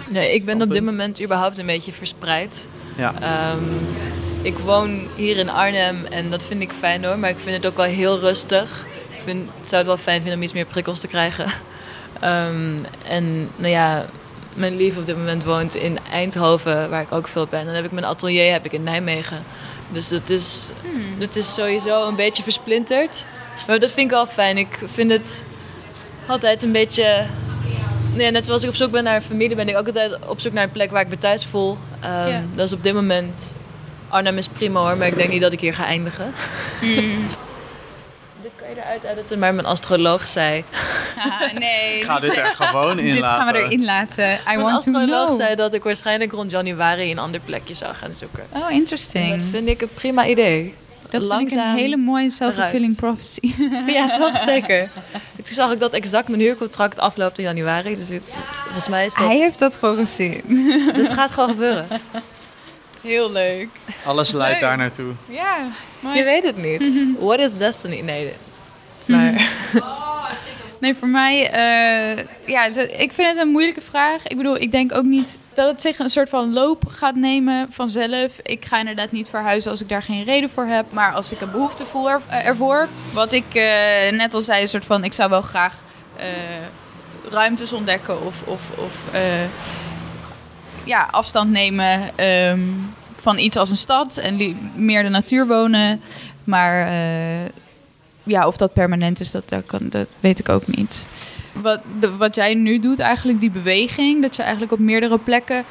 Nee, 0.09 0.33
ik 0.33 0.45
ben 0.45 0.61
op 0.61 0.71
dit 0.71 0.83
moment 0.83 1.21
überhaupt 1.21 1.57
een 1.57 1.65
beetje 1.65 1.93
verspreid. 1.93 2.65
Ja. 2.95 3.13
Um, 3.53 3.87
ik 4.41 4.57
woon 4.57 5.07
hier 5.15 5.37
in 5.37 5.49
Arnhem 5.49 6.05
en 6.05 6.29
dat 6.29 6.43
vind 6.43 6.61
ik 6.61 6.71
fijn 6.79 7.05
hoor. 7.05 7.19
Maar 7.19 7.29
ik 7.29 7.39
vind 7.39 7.55
het 7.55 7.65
ook 7.65 7.77
wel 7.77 7.85
heel 7.85 8.19
rustig. 8.19 8.85
Ik 9.09 9.21
vind, 9.23 9.49
zou 9.65 9.75
het 9.75 9.85
wel 9.85 9.97
fijn 9.97 10.19
vinden 10.19 10.35
om 10.37 10.43
iets 10.43 10.53
meer 10.53 10.65
prikkels 10.65 10.99
te 10.99 11.07
krijgen. 11.07 11.45
Um, 12.23 12.85
en 13.15 13.49
nou 13.55 13.71
ja, 13.71 14.05
mijn 14.53 14.77
lief 14.77 14.97
op 14.97 15.05
dit 15.05 15.17
moment 15.17 15.43
woont 15.43 15.75
in 15.75 15.97
Eindhoven, 16.11 16.89
waar 16.89 17.01
ik 17.01 17.11
ook 17.11 17.27
veel 17.27 17.47
ben. 17.49 17.59
En 17.59 17.65
dan 17.65 17.75
heb 17.75 17.85
ik 17.85 17.91
mijn 17.91 18.05
atelier 18.05 18.51
heb 18.51 18.65
ik 18.65 18.71
in 18.71 18.83
Nijmegen. 18.83 19.43
Dus 19.89 20.09
dat 20.09 20.29
is, 20.29 20.67
hmm. 20.81 21.19
dat 21.19 21.35
is 21.35 21.53
sowieso 21.53 22.07
een 22.07 22.15
beetje 22.15 22.43
versplinterd. 22.43 23.25
Maar 23.67 23.79
dat 23.79 23.91
vind 23.91 24.05
ik 24.05 24.11
wel 24.11 24.27
fijn. 24.27 24.57
Ik 24.57 24.79
vind 24.93 25.11
het 25.11 25.43
altijd 26.25 26.63
een 26.63 26.71
beetje... 26.71 27.25
Nee, 28.13 28.31
net 28.31 28.45
zoals 28.45 28.63
ik 28.63 28.69
op 28.69 28.75
zoek 28.75 28.91
ben 28.91 29.03
naar 29.03 29.15
een 29.15 29.21
familie, 29.21 29.55
ben 29.55 29.69
ik 29.69 29.77
ook 29.77 29.87
altijd 29.87 30.27
op 30.27 30.39
zoek 30.39 30.53
naar 30.53 30.63
een 30.63 30.71
plek 30.71 30.91
waar 30.91 31.01
ik 31.01 31.07
me 31.07 31.17
thuis 31.17 31.45
voel. 31.45 31.77
Um, 32.03 32.27
ja. 32.27 32.41
Dat 32.55 32.65
is 32.65 32.73
op 32.73 32.83
dit 32.83 32.93
moment... 32.93 33.39
Arnhem 34.09 34.37
is 34.37 34.47
prima 34.47 34.79
hoor, 34.79 34.97
maar 34.97 35.07
ik 35.07 35.15
denk 35.15 35.29
niet 35.29 35.41
dat 35.41 35.53
ik 35.53 35.59
hier 35.59 35.73
ga 35.73 35.85
eindigen. 35.85 36.33
Hmm. 36.79 37.27
dit 38.67 38.75
kan 38.75 38.75
je 38.75 38.81
eruit 38.99 39.17
editen, 39.17 39.39
maar 39.39 39.53
mijn 39.53 39.67
astroloog 39.67 40.27
zei... 40.27 40.63
Ah, 41.17 41.53
nee. 41.59 41.97
Ik 41.97 42.03
ga 42.03 42.19
dit 42.19 42.37
er 42.37 42.45
gewoon 42.45 42.99
in 42.99 43.05
dit 43.13 43.19
laten. 43.19 43.43
gaan 43.43 43.53
we 43.53 43.59
erin 43.59 43.85
laten. 43.85 44.29
I 44.33 44.39
mijn 44.45 44.61
want 44.61 44.69
to 44.83 44.91
astroloog 44.91 45.25
know. 45.27 45.39
zei 45.39 45.55
dat 45.55 45.73
ik 45.73 45.83
waarschijnlijk 45.83 46.31
rond 46.31 46.51
januari 46.51 47.11
een 47.11 47.19
ander 47.19 47.39
plekje 47.45 47.73
zou 47.73 47.93
gaan 47.93 48.15
zoeken. 48.15 48.43
Oh, 48.53 48.71
interesting. 48.71 49.31
En 49.31 49.39
dat 49.39 49.47
vind 49.51 49.67
ik 49.67 49.81
een 49.81 49.89
prima 49.93 50.25
idee. 50.27 50.73
Dat 51.09 51.25
Langzaam 51.25 51.47
vind 51.47 51.61
ik 51.67 51.73
een 51.73 51.79
hele 51.83 51.97
mooie 51.97 52.29
self-fulfilling 52.29 52.95
prophecy. 52.95 53.53
Ja, 53.87 54.09
toch? 54.09 54.39
Zeker. 54.53 54.89
Toen 55.35 55.53
zag 55.53 55.71
ik 55.71 55.79
dat 55.79 55.93
exact 55.93 56.27
mijn 56.27 56.41
huurcontract 56.41 56.99
afloopt 56.99 57.37
in 57.37 57.43
januari. 57.43 57.95
Dus 57.95 58.09
ik- 58.09 58.21
volgens 58.63 58.87
mij 58.87 59.05
is 59.05 59.13
dat... 59.15 59.27
Hij 59.27 59.37
heeft 59.37 59.59
dat 59.59 59.77
gewoon 59.77 59.95
gezien. 59.97 60.41
Dit 60.95 61.11
gaat 61.13 61.31
gewoon 61.31 61.49
gebeuren. 61.49 61.87
Heel 63.01 63.31
leuk. 63.31 63.67
Alles 64.05 64.31
leidt 64.31 64.51
Leuk. 64.53 64.61
daar 64.61 64.77
naartoe. 64.77 65.11
Ja, 65.29 65.57
mooi. 65.99 66.17
Je 66.17 66.23
weet 66.23 66.43
het 66.43 66.57
niet. 66.57 67.03
What 67.19 67.39
is 67.39 67.53
destiny? 67.53 67.99
Nee. 68.01 68.33
Maar 69.05 69.33
Nee, 70.79 70.95
voor 70.95 71.07
mij, 71.07 71.49
eh, 71.51 72.25
ja, 72.45 72.65
ik 72.97 73.11
vind 73.11 73.27
het 73.27 73.37
een 73.37 73.47
moeilijke 73.47 73.81
vraag. 73.81 74.27
Ik 74.27 74.37
bedoel, 74.37 74.61
ik 74.61 74.71
denk 74.71 74.93
ook 74.95 75.03
niet 75.03 75.39
dat 75.53 75.67
het 75.67 75.81
zich 75.81 75.99
een 75.99 76.09
soort 76.09 76.29
van 76.29 76.53
loop 76.53 76.83
gaat 76.89 77.15
nemen 77.15 77.67
vanzelf. 77.71 78.31
Ik 78.43 78.65
ga 78.65 78.79
inderdaad 78.79 79.11
niet 79.11 79.29
verhuizen 79.29 79.71
als 79.71 79.81
ik 79.81 79.89
daar 79.89 80.01
geen 80.03 80.23
reden 80.23 80.49
voor 80.49 80.65
heb. 80.65 80.85
Maar 80.91 81.13
als 81.13 81.31
ik 81.31 81.41
een 81.41 81.51
behoefte 81.51 81.85
voel 81.85 82.09
er- 82.09 82.21
ervoor. 82.29 82.87
Wat 83.13 83.31
ik 83.31 83.45
eh, 83.55 84.11
net 84.11 84.33
al 84.33 84.41
zei, 84.41 84.61
een 84.61 84.67
soort 84.67 84.85
van, 84.85 85.03
ik 85.03 85.13
zou 85.13 85.29
wel 85.29 85.41
graag 85.41 85.75
eh, 86.15 86.25
ruimtes 87.31 87.73
ontdekken 87.73 88.25
of, 88.25 88.41
of, 88.45 88.61
of 88.77 88.93
ja, 90.83 91.07
afstand 91.11 91.51
nemen 91.51 92.17
ehm, 92.17 92.59
van 93.21 93.37
iets 93.37 93.55
als 93.55 93.69
een 93.69 93.77
stad 93.77 94.17
en 94.17 94.57
meer 94.75 95.03
de 95.03 95.09
natuur 95.09 95.47
wonen. 95.47 96.01
Maar 96.43 96.87
ja, 98.25 98.47
of 98.47 98.57
dat 98.57 98.73
permanent 98.73 99.19
is, 99.19 99.31
dat, 99.31 99.43
dat, 99.49 99.65
kan, 99.65 99.79
dat 99.89 100.07
weet 100.19 100.39
ik 100.39 100.49
ook 100.49 100.67
niet. 100.67 101.05
Wat, 101.51 101.79
de, 101.99 102.15
wat 102.15 102.35
jij 102.35 102.53
nu 102.53 102.79
doet, 102.79 102.99
eigenlijk 102.99 103.39
die 103.39 103.51
beweging, 103.51 104.21
dat 104.21 104.35
je 104.35 104.41
eigenlijk 104.41 104.71
op 104.71 104.79
meerdere 104.79 105.17
plekken 105.17 105.63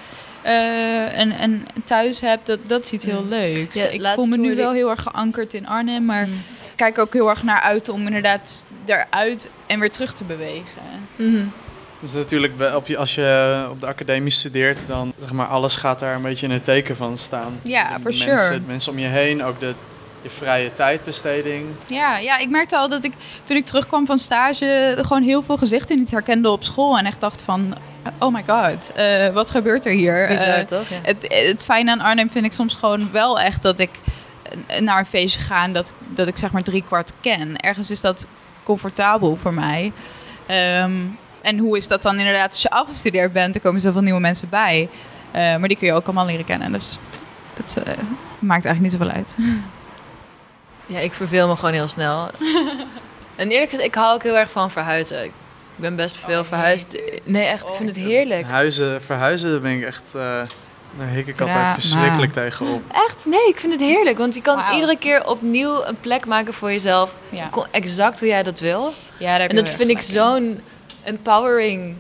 eh, 0.43 1.19
een, 1.19 1.43
een 1.43 1.67
thuis 1.85 2.21
hebt, 2.21 2.47
dat, 2.47 2.59
dat 2.67 2.85
is 2.85 2.93
iets 2.93 3.05
heel 3.05 3.25
leuks. 3.29 3.75
Ja, 3.75 3.85
ik 3.85 4.03
voel 4.15 4.27
me 4.27 4.37
nu 4.37 4.55
wel 4.57 4.71
ik- 4.71 4.77
heel 4.77 4.91
erg 4.91 5.03
geankerd 5.03 5.55
in 5.55 5.67
Arnhem, 5.67 6.05
maar 6.05 6.27
Mm. 6.27 6.33
ik 6.35 6.77
kijk 6.77 6.99
ook 6.99 7.13
heel 7.13 7.29
erg 7.29 7.43
naar 7.43 7.61
uit 7.61 7.89
om 7.89 8.07
inderdaad 8.07 8.65
eruit 8.85 9.51
en 9.67 9.81
weer 9.81 9.91
terug 9.91 10.15
te 10.15 10.25
bewegen. 10.25 10.83
Mhm. 11.17 11.43
Dus 12.01 12.13
natuurlijk, 12.13 12.53
op 12.75 12.87
je, 12.87 12.97
als 12.97 13.15
je 13.15 13.67
op 13.71 13.81
de 13.81 13.87
academie 13.87 14.31
studeert, 14.33 14.79
dan 14.87 15.13
zeg 15.21 15.33
maar 15.33 15.47
alles 15.47 15.77
gaat 15.77 16.01
daar 16.01 16.15
een 16.15 16.23
beetje 16.23 16.47
in 16.47 16.53
het 16.53 16.65
teken 16.65 16.97
van 16.97 17.19
staan. 17.19 17.59
Ja, 17.63 17.99
mensen, 18.03 18.39
sure. 18.39 18.61
mensen 18.67 18.93
om 18.93 18.99
je 18.99 19.07
heen, 19.07 19.45
ook 19.45 19.61
de, 19.61 19.75
je 20.25 20.31
vrije 20.31 20.75
tijdbesteding. 20.75 21.67
Ja, 21.87 22.19
ja, 22.19 22.39
ik 22.39 22.49
merkte 22.51 22.77
al 22.77 22.89
dat 22.89 23.05
ik 23.05 23.13
toen 23.45 23.57
ik 23.57 23.65
terugkwam 23.67 24.07
van 24.07 24.19
stage 24.19 24.95
gewoon 25.01 25.23
heel 25.23 25.43
veel 25.43 25.57
gezichten 25.57 25.99
niet 25.99 26.11
herkende 26.11 26.51
op 26.51 26.65
school. 26.65 26.99
En 26.99 27.07
echt 27.07 27.21
dacht 27.21 27.43
van, 27.43 27.75
oh 28.19 28.33
my 28.35 28.45
god, 28.47 28.93
eh, 28.95 29.29
wat 29.29 29.51
gebeurt 29.51 29.85
er 29.87 29.93
hier? 29.93 30.27
Bizar, 30.29 30.49
Eh, 30.55 30.65
toch? 30.65 30.89
Ja. 30.89 30.97
het, 31.03 31.25
het 31.51 31.65
fijne 31.65 31.91
aan 31.91 32.01
Arnhem 32.01 32.31
vind 32.31 32.45
ik 32.45 32.53
soms 32.53 32.75
gewoon 32.77 33.09
wel 33.13 33.41
echt 33.41 33.63
dat 33.63 33.79
ik 33.79 33.91
naar 34.81 34.99
een 34.99 35.07
feestje 35.07 35.41
ga 35.41 35.65
en 35.65 35.73
dat, 35.73 35.93
dat 36.09 36.27
ik 36.27 36.37
zeg 36.37 36.51
maar 36.53 36.63
drie 36.63 36.83
kwart 36.87 37.13
ken. 37.21 37.57
Ergens 37.57 37.91
is 37.91 38.01
dat 38.01 38.27
comfortabel 38.63 39.37
voor 39.37 39.55
mij. 39.55 39.93
Ehm, 40.47 40.93
en 41.43 41.59
hoe 41.59 41.77
is 41.77 41.89
dat 41.89 42.03
dan 42.03 42.19
inderdaad 42.19 42.53
als 42.53 42.63
je 42.63 42.71
afgestudeerd 42.71 43.33
bent? 43.33 43.55
Er 43.55 43.61
komen 43.61 43.81
zoveel 43.81 44.03
nieuwe 44.03 44.21
mensen 44.21 44.49
bij. 44.49 44.89
Eh, 45.31 45.41
maar 45.57 45.69
die 45.69 45.77
kun 45.77 45.87
je 45.87 45.93
ook 45.93 46.05
allemaal 46.05 46.27
leren 46.27 46.45
kennen. 46.45 46.73
Dus 46.73 46.99
dat 47.57 47.77
eh, 47.77 47.93
maakt 48.39 48.65
eigenlijk 48.65 48.81
niet 48.81 48.93
zoveel 48.93 49.17
uit. 49.17 49.37
Ja, 50.87 50.99
ik 50.99 51.13
verveel 51.13 51.49
me 51.49 51.57
gewoon 51.57 51.75
heel 51.75 51.89
snel. 51.89 52.29
en 53.37 53.49
eerlijk 53.51 53.71
gezegd, 53.71 53.89
ik 53.89 53.95
hou 53.95 54.15
ook 54.15 54.23
heel 54.23 54.37
erg 54.39 54.51
van 54.51 54.71
verhuizen. 54.71 55.25
Ik 55.25 55.33
ben 55.77 55.97
best 55.97 56.17
veel 56.17 56.45
verhuisd. 56.45 56.97
Nee, 57.25 57.45
echt, 57.45 57.69
ik 57.69 57.75
vind 57.75 57.89
het 57.89 57.99
heerlijk. 57.99 58.47
Huizen, 58.47 59.03
verhuizen, 59.03 59.51
daar 59.51 59.61
ben 59.61 59.73
ik 59.73 59.83
echt, 59.85 60.03
eh, 60.13 60.21
daar 60.99 61.09
hik 61.09 61.27
ik 61.27 61.41
altijd 61.41 61.59
Drama. 61.59 61.75
verschrikkelijk 61.75 62.33
tegen 62.33 62.67
op. 62.67 62.83
Echt? 62.93 63.25
Nee, 63.25 63.49
ik 63.49 63.61
vind 63.61 63.73
het 63.73 63.81
heerlijk. 63.81 64.19
Want 64.19 64.35
je 64.35 64.43
kan 64.43 64.61
iedere 64.75 64.97
keer 64.99 65.27
opnieuw 65.27 65.85
een 65.85 65.97
plek 66.01 66.27
maken 66.27 66.55
voor 66.55 66.71
jezelf. 66.71 67.13
Ja, 67.29 67.49
Exact 67.71 68.19
hoe 68.19 68.29
jij 68.29 68.43
dat 68.43 68.61
wil. 68.61 68.93
ja 69.19 69.31
daar 69.31 69.41
heb 69.41 69.51
En 69.51 69.57
dat 69.57 69.71
vind 69.71 69.91
ik 69.91 70.01
zo'n 70.01 70.61
empowering 71.03 71.97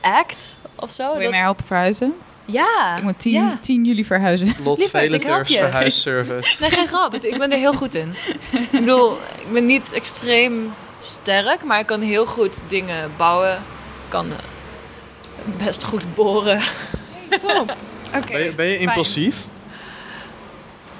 act 0.00 0.56
of 0.74 0.92
zo. 0.92 1.04
Wil 1.06 1.14
je 1.16 1.20
Dat- 1.22 1.30
mij 1.30 1.40
helpen 1.40 1.64
verhuizen? 1.64 2.14
Ja. 2.44 2.96
Ik 2.96 3.02
moet 3.02 3.18
10, 3.18 3.32
ja. 3.32 3.58
10 3.60 3.84
juli 3.84 4.04
verhuizen. 4.04 4.54
Lot 4.64 4.78
je. 4.78 4.88
verhuisservice. 4.88 6.56
Nee, 6.60 6.70
geen 6.70 6.86
grap. 6.86 7.14
Ik 7.14 7.38
ben 7.38 7.52
er 7.52 7.58
heel 7.58 7.74
goed 7.74 7.94
in. 7.94 8.14
Ik 8.50 8.70
bedoel, 8.70 9.12
ik 9.12 9.52
ben 9.52 9.66
niet 9.66 9.92
extreem 9.92 10.72
sterk, 11.00 11.64
maar 11.64 11.78
ik 11.78 11.86
kan 11.86 12.00
heel 12.00 12.26
goed 12.26 12.60
dingen 12.68 13.12
bouwen. 13.16 13.52
Ik 13.54 14.10
kan 14.10 14.30
eh, 14.30 14.36
best 15.56 15.84
goed 15.84 16.14
boren. 16.14 16.60
Top. 17.28 17.76
Oké. 18.16 18.32
Ben 18.32 18.44
je, 18.44 18.52
ben 18.52 18.66
je 18.66 18.78
impulsief? 18.78 19.36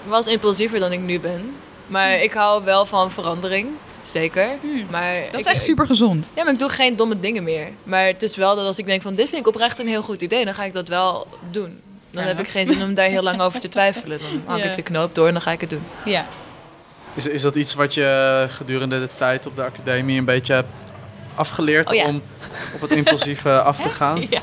Ik 0.04 0.10
was 0.10 0.26
impulsiever 0.26 0.78
dan 0.78 0.92
ik 0.92 1.00
nu 1.00 1.20
ben. 1.20 1.54
Maar 1.86 2.22
ik 2.22 2.32
hou 2.32 2.64
wel 2.64 2.86
van 2.86 3.10
verandering. 3.10 3.68
Zeker. 4.04 4.48
Hmm. 4.60 4.86
Maar 4.90 5.14
Dat 5.30 5.40
is 5.40 5.46
ik- 5.46 5.52
echt 5.52 5.62
super 5.64 5.86
gezond. 5.86 6.26
Ja, 6.36 6.44
maar 6.44 6.52
ik 6.52 6.58
doe 6.58 6.68
geen 6.68 6.96
domme 6.96 7.20
dingen 7.20 7.42
meer. 7.44 7.68
Maar 7.82 8.06
het 8.06 8.22
is 8.22 8.36
wel 8.36 8.56
dat 8.56 8.66
als 8.66 8.78
ik 8.78 8.86
denk 8.86 9.02
van 9.02 9.14
dit 9.14 9.28
vind 9.28 9.40
ik 9.40 9.46
oprecht 9.48 9.78
een 9.78 9.88
heel 9.88 10.02
goed 10.02 10.22
idee, 10.22 10.44
dan 10.44 10.54
ga 10.54 10.64
ik 10.64 10.72
dat 10.72 10.88
wel 10.88 11.26
doen. 11.50 11.80
Dan 12.10 12.22
Fair 12.22 12.36
heb 12.36 12.46
ik 12.46 12.50
geen 12.52 12.66
zin 12.66 12.82
om 12.82 12.94
daar 12.94 13.08
heel 13.08 13.22
lang 13.22 13.40
over 13.40 13.60
te 13.60 13.68
twijfelen. 13.68 14.18
Dan 14.18 14.42
hak 14.44 14.58
Ja. 14.58 14.64
ik 14.64 14.76
de 14.76 14.82
knoop 14.82 15.14
door 15.14 15.26
en 15.26 15.32
dan 15.32 15.42
ga 15.42 15.50
ik 15.52 15.60
het 15.60 15.70
doen. 15.70 15.82
Ja. 16.04 16.26
Is, 17.14 17.26
is 17.26 17.42
dat 17.42 17.54
iets 17.54 17.74
wat 17.74 17.94
je 17.94 18.46
gedurende 18.50 19.00
de 19.00 19.08
tijd 19.14 19.46
op 19.46 19.56
de 19.56 19.62
academie 19.62 20.18
een 20.18 20.24
beetje 20.24 20.52
hebt 20.54 20.80
afgeleerd 21.34 21.88
Oh 21.90 21.94
ja. 21.94 22.04
om 22.06 22.22
op 22.74 22.80
het 22.80 22.90
impulsieve 22.90 23.60
af 23.70 23.76
te 23.80 23.88
gaan? 23.88 24.26
Ja. 24.30 24.40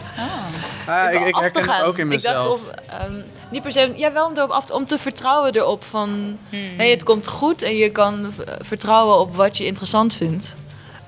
Ah, 0.88 1.14
ik, 1.14 1.26
ik 1.28 1.36
herken 1.36 1.70
het 1.70 1.84
ook 1.84 1.98
in 1.98 2.12
Ik 2.12 2.22
dacht 2.22 2.38
mezelf. 2.38 2.48
of, 2.54 2.62
ehm, 2.88 3.22
niet 3.50 3.62
per 3.62 3.72
se, 3.72 3.94
ja 3.96 4.12
wel 4.12 4.26
om 4.26 4.36
erop 4.38 4.50
af 4.50 4.66
te, 4.66 4.74
om 4.74 4.86
te 4.88 4.98
vertrouwen 4.98 5.56
erop 5.56 5.84
van, 5.84 6.38
Hmm. 6.50 6.60
hey, 6.78 6.90
het 6.90 7.04
komt 7.04 7.28
goed 7.28 7.62
en 7.62 7.76
je 7.76 7.90
kan 7.90 8.34
v- 8.38 8.66
vertrouwen 8.68 9.20
op 9.20 9.36
wat 9.36 9.58
je 9.58 9.66
interessant 9.66 10.14
vindt. 10.14 10.54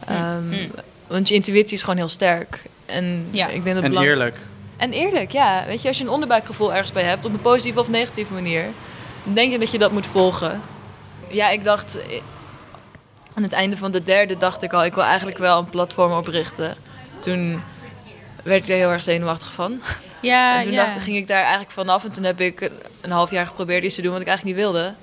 Ehm, 0.07 0.17
Hmm. 0.49 0.71
Want 1.07 1.27
je 1.27 1.33
intuïtie 1.35 1.73
is 1.73 1.81
gewoon 1.81 1.97
heel 1.97 2.09
sterk. 2.09 2.61
En 2.85 3.27
Ja. 3.31 3.47
ik 3.47 3.63
denk 3.63 3.75
dat 3.75 3.83
En 3.83 3.89
belang- 3.89 4.07
eerlijk. 4.07 4.35
En 4.77 4.91
eerlijk, 4.91 5.31
ja. 5.31 5.63
Weet 5.67 5.81
je, 5.81 5.87
als 5.87 5.97
je 5.97 6.03
een 6.03 6.09
onderbuikgevoel 6.09 6.73
ergens 6.73 6.91
bij 6.91 7.03
hebt, 7.03 7.25
op 7.25 7.33
een 7.33 7.41
positieve 7.41 7.79
of 7.79 7.87
negatieve 7.89 8.33
manier, 8.33 8.65
dan 9.23 9.33
denk 9.33 9.51
je 9.51 9.59
dat 9.59 9.71
je 9.71 9.77
dat 9.77 9.91
moet 9.91 10.05
volgen. 10.05 10.61
Ja, 11.27 11.49
ik 11.49 11.63
dacht, 11.63 11.97
eh, 11.97 12.21
aan 13.33 13.43
het 13.43 13.51
einde 13.51 13.77
van 13.77 13.91
de 13.91 14.03
derde 14.03 14.37
dacht 14.37 14.61
ik 14.63 14.73
al, 14.73 14.85
ik 14.85 14.93
wil 14.93 15.03
eigenlijk 15.03 15.37
wel 15.37 15.57
een 15.59 15.69
platform 15.69 16.11
oprichten. 16.11 16.75
Toen 17.23 17.61
werd 18.43 18.63
ik 18.63 18.69
er 18.69 18.75
heel 18.75 18.91
erg 18.91 19.03
zenuwachtig 19.03 19.51
van. 19.53 19.81
Ja, 20.19 20.57
en 20.57 20.63
toen 20.63 20.71
ja. 20.71 20.85
dacht, 20.85 21.03
ging 21.03 21.17
ik 21.17 21.27
daar 21.27 21.41
eigenlijk 21.41 21.71
vanaf 21.71 22.03
en 22.03 22.11
toen 22.11 22.23
heb 22.23 22.41
ik 22.41 22.69
een 23.01 23.11
half 23.11 23.31
jaar 23.31 23.45
geprobeerd 23.45 23.83
iets 23.83 23.95
te 23.95 24.01
doen 24.01 24.11
wat 24.11 24.21
ik 24.21 24.27
eigenlijk 24.27 24.57
niet 24.57 24.65
wilde. 24.65 24.83
En 24.85 24.95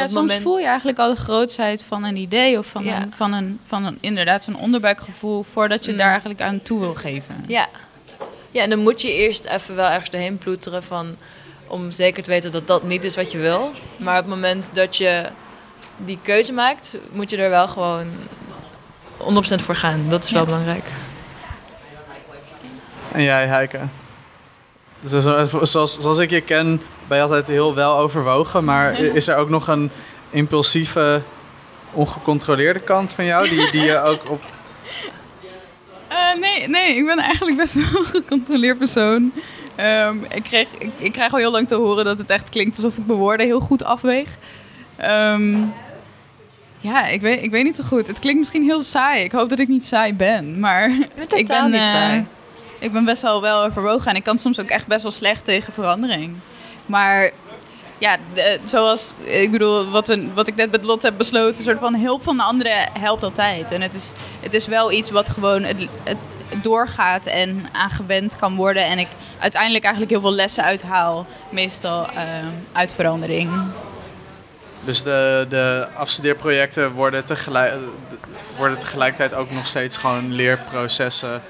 soms 0.06 0.14
moment- 0.14 0.42
voel 0.42 0.58
je 0.58 0.66
eigenlijk 0.66 0.98
al 0.98 1.14
de 1.14 1.20
grootsheid 1.20 1.84
van 1.88 2.04
een 2.04 2.16
idee 2.16 2.58
of 2.58 2.66
van, 2.66 2.84
Ja. 2.84 3.02
een, 3.02 3.12
van, 3.16 3.32
een, 3.32 3.60
van 3.66 3.84
een, 3.84 3.98
inderdaad 4.00 4.42
zo'n 4.44 4.58
onderbuikgevoel 4.58 5.42
voordat 5.52 5.84
je 5.84 5.90
Mm. 5.92 5.98
daar 5.98 6.10
eigenlijk 6.10 6.40
aan 6.40 6.62
toe 6.62 6.80
wil 6.80 6.94
geven. 6.94 7.44
Ja. 7.46 7.68
ja, 8.50 8.62
en 8.62 8.70
dan 8.70 8.78
moet 8.78 9.02
je 9.02 9.12
eerst 9.12 9.44
even 9.44 9.74
wel 9.74 9.88
ergens 9.88 10.10
doorheen 10.10 10.38
ploeteren 10.38 10.82
van, 10.82 11.16
om 11.66 11.90
zeker 11.90 12.22
te 12.22 12.30
weten 12.30 12.52
dat 12.52 12.66
dat 12.66 12.82
niet 12.82 13.04
is 13.04 13.16
wat 13.16 13.32
je 13.32 13.38
wil. 13.38 13.70
Maar 13.96 14.18
op 14.18 14.24
het 14.24 14.34
moment 14.34 14.68
dat 14.72 14.96
je 14.96 15.24
die 15.96 16.18
keuze 16.22 16.52
maakt, 16.52 16.94
moet 17.12 17.30
je 17.30 17.36
er 17.36 17.50
wel 17.50 17.68
gewoon 17.68 18.06
100% 19.18 19.62
voor 19.62 19.76
gaan. 19.76 20.08
Dat 20.08 20.24
is 20.24 20.30
wel 20.30 20.40
Ja. 20.40 20.46
belangrijk. 20.46 20.84
En 23.14 23.22
jij, 23.22 23.46
Heike? 23.46 23.78
Dus 25.00 25.22
zo- 25.24 25.46
zoals, 25.62 25.98
zoals 26.00 26.18
ik 26.18 26.30
je 26.30 26.40
ken, 26.40 26.80
ben 27.08 27.16
je 27.16 27.22
altijd 27.22 27.46
heel 27.46 27.74
wel 27.74 27.96
overwogen. 27.98 28.64
Maar 28.64 28.98
is 29.00 29.28
er 29.28 29.36
ook 29.36 29.48
nog 29.48 29.68
een 29.68 29.90
impulsieve, 30.30 31.20
ongecontroleerde 31.92 32.80
kant 32.80 33.12
van 33.12 33.24
jou? 33.24 33.48
Die, 33.48 33.70
die 33.70 33.82
je 33.82 33.98
ook 34.02 34.30
op... 34.30 34.42
Eh, 36.08 36.40
nee, 36.40 36.68
nee, 36.68 36.96
ik 36.96 37.06
ben 37.06 37.18
eigenlijk 37.18 37.56
best 37.56 37.74
wel 37.74 37.84
een 38.00 38.04
gecontroleerd 38.06 38.78
persoon. 38.78 39.32
Ehm, 39.74 40.16
ik, 40.34 40.42
kreeg, 40.42 40.68
ik, 40.78 40.90
ik 40.98 41.12
krijg 41.12 41.32
al 41.32 41.38
heel 41.38 41.50
lang 41.50 41.68
te 41.68 41.74
horen 41.74 42.04
dat 42.04 42.18
het 42.18 42.30
echt 42.30 42.48
klinkt 42.48 42.76
alsof 42.76 42.96
ik 42.96 43.06
mijn 43.06 43.18
woorden 43.18 43.46
heel 43.46 43.60
goed 43.60 43.84
afweeg. 43.84 44.28
Ehm, 44.96 45.56
ja, 46.80 47.06
ik 47.06 47.20
weet, 47.20 47.42
ik 47.42 47.50
weet 47.50 47.64
niet 47.64 47.76
zo 47.76 47.84
goed. 47.88 48.06
Het 48.06 48.18
klinkt 48.18 48.38
misschien 48.38 48.62
heel 48.62 48.82
saai. 48.82 49.24
Ik 49.24 49.32
hoop 49.32 49.48
dat 49.48 49.58
ik 49.58 49.68
niet 49.68 49.84
saai 49.84 50.14
ben. 50.14 50.60
Maar 50.60 50.90
ik 51.34 51.46
ben, 51.46 51.70
niet 51.70 51.80
eh, 51.80 51.86
saai. 51.88 52.24
Ik 52.84 52.92
ben 52.92 53.04
best 53.04 53.22
wel 53.22 53.40
wel 53.40 53.64
overwogen. 53.64 54.10
En 54.10 54.16
ik 54.16 54.24
kan 54.24 54.38
soms 54.38 54.60
ook 54.60 54.68
echt 54.68 54.86
best 54.86 55.02
wel 55.02 55.12
slecht 55.12 55.44
tegen 55.44 55.72
verandering. 55.72 56.36
Maar 56.86 57.30
ja, 57.98 58.16
zoals 58.64 59.12
ik 59.22 59.50
bedoel, 59.50 59.90
wat, 59.90 60.16
wat 60.34 60.46
ik 60.46 60.56
net 60.56 60.70
met 60.70 60.84
Lot 60.84 61.02
heb 61.02 61.16
besloten, 61.16 61.56
een 61.56 61.62
soort 61.62 61.78
van 61.78 61.94
hulp 61.94 62.22
van 62.22 62.36
de 62.36 62.42
anderen 62.42 62.88
helpt 63.00 63.22
altijd. 63.22 63.72
En 63.72 63.80
het 63.80 63.94
is, 63.94 64.12
het 64.40 64.54
is 64.54 64.66
wel 64.66 64.92
iets 64.92 65.10
wat 65.10 65.30
gewoon 65.30 65.62
het, 65.62 65.86
doorgaat 66.62 67.26
en 67.26 67.68
aangewend 67.72 68.36
kan 68.36 68.56
worden. 68.56 68.84
En 68.84 68.98
ik 68.98 69.08
uiteindelijk 69.38 69.84
eigenlijk 69.84 70.12
heel 70.12 70.22
veel 70.22 70.34
lessen 70.34 70.64
uithaal, 70.64 71.26
meestal 71.48 72.06
eh, 72.06 72.22
uit 72.72 72.94
verandering. 72.94 73.50
Dus 74.84 75.02
de, 75.02 75.46
de 75.48 75.86
afstudeerprojecten 75.96 76.92
worden, 76.92 77.24
tegelijk, 77.24 77.74
worden 78.56 78.78
tegelijkertijd 78.78 79.34
ook 79.34 79.50
nog 79.50 79.66
steeds 79.66 79.96
gewoon 79.96 80.32
leerprocessen 80.32 81.42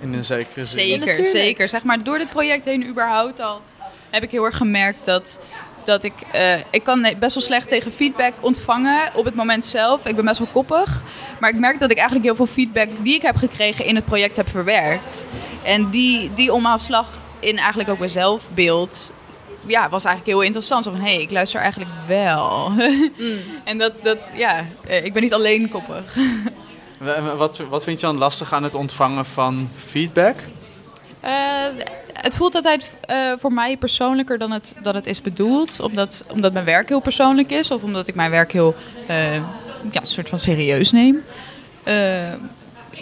in 0.00 0.12
een 0.14 0.24
zekere 0.24 0.62
zin. 0.62 1.04
Zeker, 1.04 1.24
zeker. 1.26 1.68
Zeg 1.68 1.82
maar, 1.82 2.02
door 2.02 2.18
dit 2.18 2.30
project 2.30 2.64
heen 2.64 2.88
überhaupt 2.88 3.40
al 3.40 3.62
heb 4.10 4.22
ik 4.22 4.30
heel 4.30 4.44
erg 4.44 4.56
gemerkt 4.56 5.04
dat, 5.04 5.38
dat 5.84 6.04
ik... 6.04 6.12
eh, 6.32 6.58
ik 6.70 6.82
kan 6.82 7.02
best 7.18 7.34
wel 7.34 7.42
slecht 7.42 7.68
tegen 7.68 7.92
feedback 7.92 8.32
ontvangen 8.40 9.10
op 9.14 9.24
het 9.24 9.34
moment 9.34 9.66
zelf. 9.66 10.06
Ik 10.06 10.16
ben 10.16 10.24
best 10.24 10.38
wel 10.38 10.48
koppig. 10.52 11.02
Maar 11.40 11.50
ik 11.50 11.58
merk 11.58 11.78
dat 11.78 11.90
ik 11.90 11.96
eigenlijk 11.96 12.26
heel 12.26 12.36
veel 12.36 12.54
feedback 12.54 12.88
die 13.02 13.14
ik 13.14 13.22
heb 13.22 13.36
gekregen 13.36 13.84
in 13.84 13.94
het 13.94 14.04
project 14.04 14.36
heb 14.36 14.48
verwerkt. 14.48 15.26
En 15.62 15.90
die, 15.90 16.30
die 16.34 16.52
omhaalslag 16.52 17.08
in 17.40 17.56
eigenlijk 17.58 17.90
ook 17.90 17.98
mijn 17.98 18.10
zelfbeeld... 18.10 19.12
Ja, 19.66 19.88
was 19.88 20.04
eigenlijk 20.04 20.36
heel 20.36 20.46
interessant. 20.46 20.84
Zo 20.84 20.90
van, 20.90 21.00
hé, 21.00 21.14
hey, 21.14 21.22
ik 21.22 21.30
luister 21.30 21.60
eigenlijk 21.60 21.90
wel. 22.06 22.70
Mm. 22.70 23.40
en 23.64 23.78
dat, 23.78 23.92
dat, 24.02 24.18
ja, 24.34 24.64
eh, 24.86 25.04
ik 25.04 25.12
ben 25.12 25.22
niet 25.22 25.34
alleen 25.34 25.68
koppig. 25.68 26.16
Wat, 27.36 27.58
wat 27.68 27.84
vind 27.84 28.00
je 28.00 28.06
dan 28.06 28.18
lastig 28.18 28.52
aan 28.52 28.62
het 28.62 28.74
ontvangen 28.74 29.26
van 29.26 29.68
feedback? 29.76 30.36
Eh, 31.20 31.32
het 32.12 32.36
voelt 32.36 32.54
altijd 32.54 32.90
eh, 33.00 33.32
voor 33.38 33.52
mij 33.52 33.76
persoonlijker 33.76 34.38
dan 34.38 34.50
het, 34.50 34.74
dat 34.82 34.94
het 34.94 35.06
is 35.06 35.20
bedoeld. 35.20 35.80
Omdat, 35.80 36.24
omdat 36.28 36.52
mijn 36.52 36.64
werk 36.64 36.88
heel 36.88 37.00
persoonlijk 37.00 37.50
is. 37.50 37.70
Of 37.70 37.82
omdat 37.82 38.08
ik 38.08 38.14
mijn 38.14 38.30
werk 38.30 38.52
heel 38.52 38.74
eh, 39.06 39.34
ja, 39.90 40.00
soort 40.02 40.28
van 40.28 40.38
serieus 40.38 40.92
neem. 40.92 41.24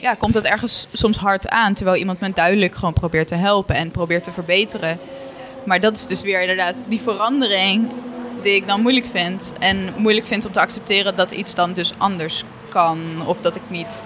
Ja, 0.00 0.14
komt 0.14 0.34
het 0.34 0.44
ergens 0.44 0.86
soms 0.92 1.16
hard 1.16 1.48
aan. 1.48 1.74
Terwijl 1.74 1.96
iemand 1.96 2.20
me 2.20 2.32
duidelijk 2.34 2.74
gewoon 2.74 2.92
probeert 2.92 3.28
te 3.28 3.34
helpen 3.34 3.74
en 3.74 3.90
probeert 3.90 4.24
te 4.24 4.32
verbeteren. 4.32 4.98
Maar 5.64 5.80
dat 5.80 5.94
is 5.94 6.06
dus 6.06 6.22
weer 6.22 6.40
inderdaad 6.40 6.84
die 6.88 7.00
verandering 7.00 7.90
die 8.42 8.54
ik 8.54 8.66
dan 8.66 8.80
moeilijk 8.80 9.06
vind. 9.12 9.52
En 9.58 9.94
moeilijk 9.96 10.26
vind 10.26 10.46
om 10.46 10.52
te 10.52 10.60
accepteren 10.60 11.16
dat 11.16 11.30
iets 11.30 11.54
dan 11.54 11.72
dus 11.72 11.92
anders 11.96 12.44
kan. 12.68 12.98
Of 13.26 13.40
dat 13.40 13.56
ik 13.56 13.62
niet 13.68 14.02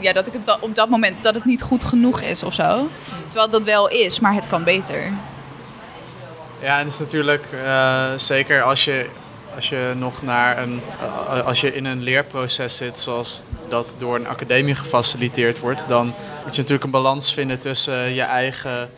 ja, 0.00 0.12
dat 0.12 0.26
ik 0.26 0.32
het 0.32 0.60
op 0.60 0.74
dat 0.74 0.88
moment 0.88 1.22
dat 1.22 1.34
het 1.34 1.44
niet 1.44 1.62
goed 1.62 1.84
genoeg 1.84 2.20
is 2.20 2.42
of 2.42 2.54
zo. 2.54 2.88
Terwijl 3.28 3.50
dat 3.50 3.62
wel 3.62 3.88
is, 3.88 4.20
maar 4.20 4.34
het 4.34 4.46
kan 4.46 4.64
beter. 4.64 5.12
Ja, 6.60 6.78
en 6.78 6.84
het 6.84 6.92
is 6.92 6.98
natuurlijk 6.98 7.44
eh, 7.64 8.04
zeker 8.16 8.62
als 8.62 8.84
je, 8.84 9.06
als 9.54 9.68
je 9.68 9.92
nog 9.96 10.22
naar 10.22 10.58
een, 10.58 10.80
eh, 11.00 11.46
als 11.46 11.60
je 11.60 11.74
in 11.74 11.84
een 11.84 12.02
leerproces 12.02 12.76
zit 12.76 12.98
zoals 12.98 13.42
dat 13.68 13.94
door 13.98 14.14
een 14.14 14.28
academie 14.28 14.74
gefaciliteerd 14.74 15.58
wordt, 15.58 15.84
dan 15.88 16.06
moet 16.44 16.54
je 16.54 16.60
natuurlijk 16.60 16.84
een 16.84 16.90
balans 16.90 17.32
vinden 17.32 17.58
tussen 17.58 18.14
je 18.14 18.22
eigen 18.22 18.90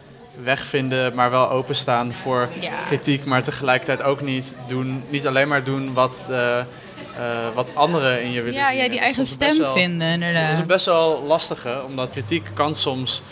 weg 0.43 0.65
vinden, 0.67 1.15
maar 1.15 1.31
wel 1.31 1.51
openstaan 1.51 2.13
voor 2.23 2.49
Ja. 2.61 2.71
kritiek, 2.87 3.25
maar 3.25 3.43
tegelijkertijd 3.43 4.03
ook 4.03 4.21
niet 4.21 4.55
doen, 4.67 5.03
niet 5.09 5.27
alleen 5.27 5.49
maar 5.49 5.65
doen 5.65 5.93
wat, 5.95 6.23
de, 6.29 6.63
eh, 7.17 7.23
wat 7.55 7.71
anderen 7.75 8.23
in 8.23 8.31
je 8.33 8.43
willen 8.43 8.59
Ja, 8.59 8.69
zien. 8.69 8.79
ja, 8.79 8.89
die 8.89 8.99
eigen 8.99 9.27
stem 9.27 9.59
wel- 9.59 9.75
vinden, 9.75 9.99
Dat 10.21 10.29
is 10.29 10.35
inderdaad. 10.35 10.59
een 10.61 10.67
best 10.67 10.87
wel 10.87 11.23
lastige, 11.27 11.83
omdat 11.87 12.11
kritiek 12.11 12.47
kan 12.55 12.75
soms 12.75 13.23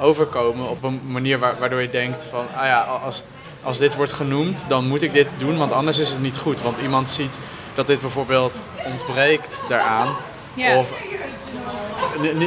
overkomen 0.00 0.70
op 0.70 0.82
een 0.82 1.00
manier 1.06 1.38
waar- 1.38 1.58
waardoor 1.58 1.80
je 1.80 1.90
denkt 1.90 2.26
van, 2.30 2.44
ah 2.56 2.64
ja, 2.66 2.80
als, 2.80 3.22
als 3.62 3.78
dit 3.78 3.94
wordt 3.96 4.12
genoemd, 4.12 4.64
dan 4.68 4.88
moet 4.88 5.02
ik 5.02 5.12
dit 5.12 5.28
doen, 5.38 5.58
want 5.58 5.72
anders 5.72 5.98
is 5.98 6.08
het 6.08 6.20
niet 6.22 6.36
goed. 6.36 6.62
Want 6.62 6.78
iemand 6.82 7.10
ziet 7.10 7.32
dat 7.74 7.86
dit 7.86 8.00
bijvoorbeeld 8.00 8.66
ontbreekt 8.86 9.62
daaraan. 9.68 10.16
Ja. 10.54 10.78
Of 10.78 10.90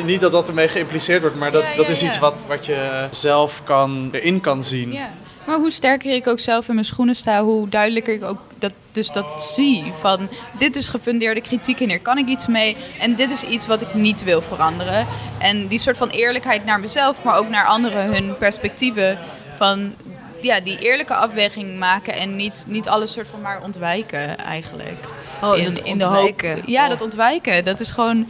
niet 0.04 0.22
dat 0.22 0.32
dat 0.32 0.48
ermee 0.48 0.68
geïmpliceerd 0.68 1.22
wordt, 1.22 1.36
maar 1.38 1.52
dat, 1.52 1.62
Ja, 1.64 1.70
ja, 1.70 1.76
dat 1.76 1.90
is 1.90 2.04
iets 2.04 2.20
wat, 2.20 2.34
wat 2.48 2.66
je 2.66 3.08
zelf 3.12 3.62
kan, 3.64 4.10
erin 4.12 4.40
kan 4.42 4.64
zien. 4.64 4.92
Ja. 4.92 5.10
Maar 5.46 5.58
hoe 5.58 5.72
sterker 5.72 6.14
ik 6.16 6.28
ook 6.28 6.40
zelf 6.40 6.68
in 6.68 6.74
mijn 6.74 6.86
schoenen 6.86 7.16
sta, 7.16 7.44
hoe 7.44 7.70
duidelijker 7.70 8.14
ik 8.14 8.24
ook 8.24 8.38
dat, 8.60 8.74
dus 8.98 9.12
dat 9.12 9.44
zie. 9.54 9.94
Van 10.00 10.30
dit 10.60 10.76
is 10.76 10.88
gefundeerde 10.90 11.42
kritiek 11.42 11.80
en 11.80 11.90
hier 11.90 12.02
kan 12.02 12.18
ik 12.18 12.28
iets 12.28 12.48
mee. 12.48 12.78
En 13.00 13.16
dit 13.16 13.32
is 13.32 13.44
iets 13.44 13.66
wat 13.66 13.82
ik 13.82 13.94
niet 13.94 14.24
wil 14.24 14.42
veranderen. 14.42 15.08
En 15.38 15.68
die 15.68 15.80
soort 15.80 15.98
van 15.98 16.10
eerlijkheid 16.10 16.66
naar 16.66 16.80
mezelf, 16.80 17.24
maar 17.24 17.38
ook 17.38 17.50
naar 17.50 17.66
anderen, 17.66 18.14
hun 18.14 18.38
perspectieven. 18.38 19.20
Van 19.58 19.94
ja, 20.42 20.60
die 20.60 20.80
eerlijke 20.80 21.16
afweging 21.16 21.78
maken 21.80 22.14
en 22.14 22.36
niet, 22.36 22.66
niet 22.68 22.88
alles 22.88 23.12
soort 23.12 23.28
van 23.32 23.42
maar 23.42 23.62
ontwijken 23.64 24.38
eigenlijk. 24.38 24.98
Oh, 25.42 25.64
dat 25.64 25.84
ontwijken. 25.84 26.62
ja, 26.66 26.84
Oh. 26.84 26.90
dat 26.90 27.02
ontwijken. 27.02 27.66
Dat 27.66 27.80
is 27.80 27.92
gewoon, 27.92 28.28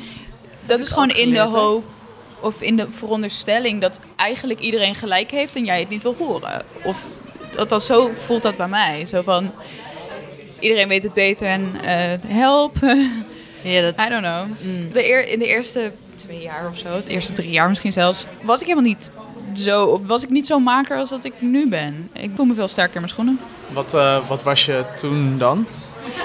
dat 0.65 0.80
is 0.80 0.91
gewoon 0.91 1.09
in 1.09 1.30
de 1.30 1.36
geleerd, 1.36 1.53
hoop 1.53 1.84
of 2.39 2.61
in 2.61 2.76
de 2.76 2.88
veronderstelling 2.91 3.82
dat 3.82 3.99
eigenlijk 4.15 4.59
iedereen 4.59 4.95
gelijk 4.95 5.32
heeft 5.32 5.55
en 5.55 5.65
jij 5.65 5.80
het 5.80 5.89
niet 5.89 6.03
wil 6.03 6.15
horen. 6.20 6.61
Of 6.84 7.05
althans, 7.57 7.86
zo 7.86 8.11
voelt 8.26 8.41
dat 8.41 8.57
bij 8.57 8.68
mij. 8.68 9.05
Zo 9.05 9.22
van 9.22 9.51
iedereen 10.60 10.88
weet 10.88 11.03
het 11.03 11.14
beter 11.14 11.47
en 11.47 11.72
eh, 11.84 11.95
help. 12.28 12.76
Ja, 13.62 13.82
dat, 13.82 14.05
I 14.05 14.10
don't 14.10 14.24
know. 14.24 14.45
mm. 14.62 14.91
De 14.91 15.10
eer, 15.10 15.28
in 15.28 15.39
de 15.39 15.47
eerste 15.47 15.91
twee 16.16 16.41
jaar 16.41 16.70
of 16.72 16.78
zo, 16.78 17.01
de 17.05 17.12
eerste 17.12 17.34
drie 17.34 17.51
jaar 17.51 17.68
misschien 17.68 17.93
zelfs, 17.93 18.26
was 18.41 18.60
ik 18.62 18.68
helemaal 18.68 18.89
niet 18.89 19.12
zo, 19.53 20.01
was 20.05 20.24
ik 20.24 20.30
niet 20.30 20.47
zo 20.47 20.60
maker 20.60 20.97
als 20.97 21.10
dat 21.10 21.26
ik 21.26 21.34
nu 21.39 21.68
ben. 21.68 22.10
Ik 22.14 22.32
voel 22.36 22.45
me 22.45 22.53
veel 22.53 22.68
sterker 22.68 22.93
in 22.93 23.01
mijn 23.01 23.14
schoenen. 23.14 23.39
Wat, 23.68 23.93
eh, 23.93 24.28
wat 24.28 24.43
was 24.43 24.66
je 24.66 24.84
toen 24.99 25.38
dan? 25.38 25.66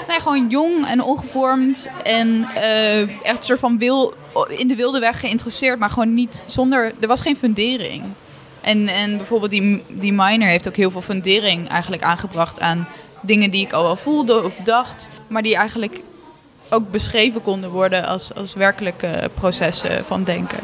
Nee, 0.07 0.19
gewoon 0.19 0.49
jong 0.49 0.87
en 0.87 1.01
ongevormd 1.01 1.87
en 2.03 2.47
eh, 2.55 3.01
echt 3.01 3.37
een 3.37 3.43
soort 3.43 3.59
van 3.59 3.77
wil, 3.77 4.13
in 4.47 4.67
de 4.67 4.75
wilde 4.75 4.99
weg 4.99 5.19
geïnteresseerd, 5.19 5.79
maar 5.79 5.89
gewoon 5.89 6.13
niet 6.13 6.43
zonder. 6.45 6.91
Er 6.99 7.07
was 7.07 7.21
geen 7.21 7.37
fundering. 7.37 8.03
En, 8.61 8.87
en 8.87 9.17
bijvoorbeeld 9.17 9.51
die, 9.51 9.83
die 9.87 10.13
minor 10.13 10.47
heeft 10.47 10.67
ook 10.67 10.75
heel 10.75 10.91
veel 10.91 11.01
fundering 11.01 11.69
eigenlijk 11.69 12.03
aangebracht 12.03 12.59
aan 12.59 12.87
dingen 13.23 13.51
die 13.51 13.65
ik 13.65 13.73
al 13.73 13.83
wel 13.83 13.95
voelde 13.95 14.43
of 14.43 14.55
dacht, 14.63 15.09
maar 15.27 15.41
die 15.41 15.55
eigenlijk 15.55 15.99
ook 16.69 16.91
beschreven 16.91 17.41
konden 17.41 17.69
worden 17.69 18.05
als, 18.07 18.35
als 18.35 18.53
werkelijke 18.53 19.29
processen 19.33 20.05
van 20.05 20.23
denken. 20.23 20.59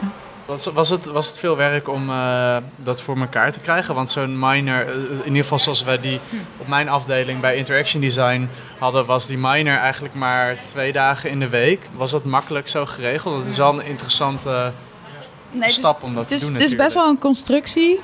Was, 0.46 0.66
was, 0.66 0.90
het, 0.90 1.06
was 1.06 1.28
het 1.28 1.38
veel 1.38 1.56
werk 1.56 1.88
om 1.90 2.10
eh, 2.10 2.58
dat 2.76 3.02
voor 3.02 3.18
elkaar 3.20 3.52
te 3.52 3.60
krijgen? 3.60 3.96
Want 3.96 4.12
zo'n 4.12 4.40
minor, 4.40 4.80
eh, 4.88 4.94
in 4.94 5.26
ieder 5.28 5.42
geval 5.44 5.60
zoals 5.60 5.84
wij 5.84 6.00
die 6.00 6.20
op 6.58 6.68
mijn 6.68 6.90
afdeling 6.90 7.40
bij 7.42 7.56
Interaction 7.56 8.02
Design 8.02 8.50
hadden, 8.78 9.06
was 9.06 9.28
die 9.28 9.38
minor 9.38 9.78
eigenlijk 9.78 10.14
maar 10.14 10.58
twee 10.66 10.92
dagen 10.92 11.30
in 11.30 11.40
de 11.40 11.50
week. 11.50 11.80
Was 11.96 12.12
dat 12.12 12.24
makkelijk 12.24 12.68
zo 12.68 12.86
geregeld? 12.86 13.36
Dat 13.44 13.52
is 13.52 13.58
wel 13.58 13.74
een 13.80 13.86
interessante 13.86 14.72
Nee, 15.52 15.62
het 15.62 15.70
is- 15.70 15.76
stap 15.76 16.04
om 16.04 16.16
dat 16.16 16.32
is, 16.32 16.40
te 16.40 16.46
doen 16.46 16.54
het 16.56 16.64
is 16.64 16.76
best 16.76 16.94
wel 16.94 17.08
een 17.10 17.20
constructie 17.20 18.00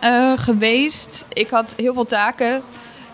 eh, 0.00 0.32
geweest. 0.36 1.24
Ik 1.32 1.50
had 1.50 1.74
heel 1.76 1.94
veel 1.94 2.04
taken 2.06 2.62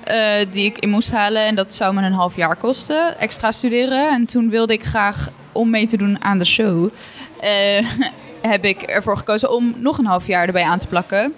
eh, 0.05 0.47
die 0.51 0.65
ik 0.65 0.79
in 0.79 0.91
moest 0.91 1.13
halen. 1.13 1.47
En 1.47 1.55
dat 1.55 1.75
zou 1.75 1.95
me 1.95 2.03
een 2.03 2.13
half 2.13 2.37
jaar 2.37 2.57
kosten, 2.57 3.19
extra 3.19 3.53
studeren. 3.53 4.11
En 4.11 4.27
toen 4.27 4.51
wilde 4.51 4.73
ik 4.73 4.85
graag, 4.85 5.29
om 5.53 5.71
mee 5.71 5.87
te 5.87 5.97
doen 5.97 6.25
aan 6.25 6.39
de 6.39 6.45
show... 6.45 6.89
eh, 7.41 7.87
heb 8.53 8.65
ik 8.65 8.83
ervoor 8.83 9.17
gekozen 9.17 9.53
om 9.53 9.75
nog 9.77 9.99
een 9.99 10.07
half 10.07 10.27
jaar 10.27 10.47
erbij 10.47 10.63
aan 10.63 10.79
te 10.79 10.87
plakken. 10.87 11.35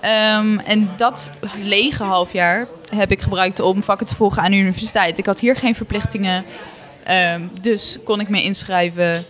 Ehm, 0.00 0.58
en 0.58 0.90
dat 0.96 1.32
lege 1.62 2.02
half 2.02 2.32
jaar 2.32 2.66
heb 2.94 3.10
ik 3.10 3.20
gebruikt 3.20 3.60
om 3.60 3.82
vakken 3.82 4.06
te 4.06 4.14
volgen 4.14 4.42
aan 4.42 4.50
de 4.50 4.56
universiteit. 4.56 5.18
Ik 5.18 5.26
had 5.26 5.40
hier 5.40 5.56
geen 5.56 5.74
verplichtingen, 5.74 6.44
ehm, 7.04 7.40
dus 7.60 7.98
kon 8.04 8.20
ik 8.20 8.28
me 8.28 8.42
inschrijven. 8.42 9.24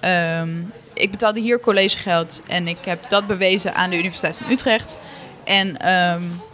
Ehm, 0.00 0.48
ik 0.92 1.10
betaalde 1.10 1.40
hier 1.40 1.60
collegegeld 1.60 2.42
en 2.46 2.68
ik 2.68 2.78
heb 2.84 3.08
dat 3.08 3.26
bewezen 3.26 3.74
aan 3.74 3.90
de 3.90 3.98
Universiteit 3.98 4.36
van 4.36 4.50
Utrecht. 4.50 4.98
En 5.44 5.76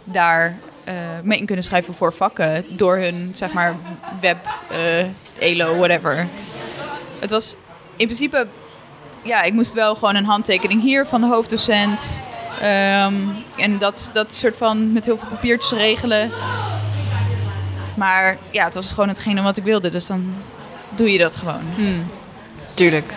daar 0.03 0.57
eh, 0.83 0.93
mee 1.23 1.39
in 1.39 1.45
kunnen 1.45 1.63
schrijven 1.63 1.93
voor 1.93 2.13
vakken 2.13 2.65
door 2.69 2.97
hun, 2.97 3.31
zeg 3.35 3.53
maar, 3.53 3.75
web, 4.21 4.37
eh, 4.69 5.05
ELO, 5.39 5.75
whatever. 5.75 6.27
Het 7.19 7.29
was 7.29 7.55
in 7.95 8.05
principe, 8.05 8.47
ja, 9.21 9.41
ik 9.41 9.53
moest 9.53 9.73
wel 9.73 9.95
gewoon 9.95 10.15
een 10.15 10.25
handtekening 10.25 10.81
hier 10.81 11.05
van 11.05 11.21
de 11.21 11.27
hoofddocent. 11.27 12.19
Ehm, 12.61 13.13
en 13.57 13.77
dat, 13.77 14.09
dat 14.13 14.33
soort 14.33 14.57
van 14.57 14.93
met 14.93 15.05
heel 15.05 15.17
veel 15.17 15.27
papiertjes 15.27 15.71
regelen. 15.79 16.31
Maar 17.95 18.37
ja, 18.51 18.63
het 18.63 18.73
was 18.73 18.89
gewoon 18.89 19.09
hetgene 19.09 19.41
wat 19.41 19.57
ik 19.57 19.63
wilde, 19.63 19.89
dus 19.89 20.07
dan 20.07 20.33
doe 20.95 21.11
je 21.11 21.17
dat 21.17 21.35
gewoon. 21.35 21.61
Mm. 21.77 22.03
Tuurlijk. 22.73 23.13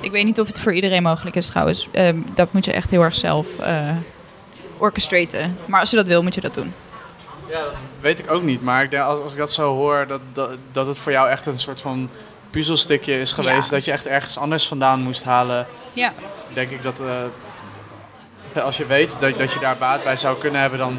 Ik 0.00 0.10
weet 0.10 0.24
niet 0.24 0.40
of 0.40 0.46
het 0.46 0.60
voor 0.60 0.74
iedereen 0.74 1.02
mogelijk 1.02 1.36
is 1.36 1.46
trouwens. 1.46 1.88
Ehm, 1.92 2.16
dat 2.34 2.52
moet 2.52 2.64
je 2.64 2.72
echt 2.72 2.90
heel 2.90 3.02
erg 3.02 3.14
zelf 3.14 3.58
eh 3.58 3.90
orchestraten. 4.80 5.58
Maar 5.66 5.80
als 5.80 5.90
je 5.90 5.96
dat 5.96 6.06
wil, 6.06 6.22
moet 6.22 6.34
je 6.34 6.40
dat 6.40 6.54
doen. 6.54 6.74
Ja, 7.50 7.62
dat 7.62 7.72
weet 8.00 8.18
ik 8.18 8.30
ook 8.30 8.42
niet. 8.42 8.62
Maar 8.62 8.82
ik 8.82 8.90
denk, 8.90 9.02
als, 9.02 9.20
als 9.20 9.32
ik 9.32 9.38
dat 9.38 9.52
zo 9.52 9.74
hoor, 9.74 10.04
dat, 10.08 10.20
dat, 10.32 10.50
dat 10.72 10.86
het 10.86 10.98
voor 10.98 11.12
jou 11.12 11.28
echt 11.28 11.46
een 11.46 11.58
soort 11.58 11.80
van 11.80 12.10
puzzelstukje 12.50 13.20
is 13.20 13.32
geweest. 13.32 13.70
Ja. 13.70 13.76
Dat 13.76 13.84
je 13.84 13.92
echt 13.92 14.06
ergens 14.06 14.38
anders 14.38 14.66
vandaan 14.68 15.00
moest 15.02 15.24
halen. 15.24 15.66
Ja. 15.92 16.12
Denk 16.52 16.70
ik 16.70 16.82
dat 16.82 17.00
eh, 18.52 18.64
als 18.64 18.76
je 18.76 18.86
weet 18.86 19.10
dat, 19.20 19.38
dat 19.38 19.52
je 19.52 19.58
daar 19.60 19.76
baat 19.76 20.02
bij 20.04 20.16
zou 20.16 20.38
kunnen 20.38 20.60
hebben, 20.60 20.78
dan, 20.78 20.98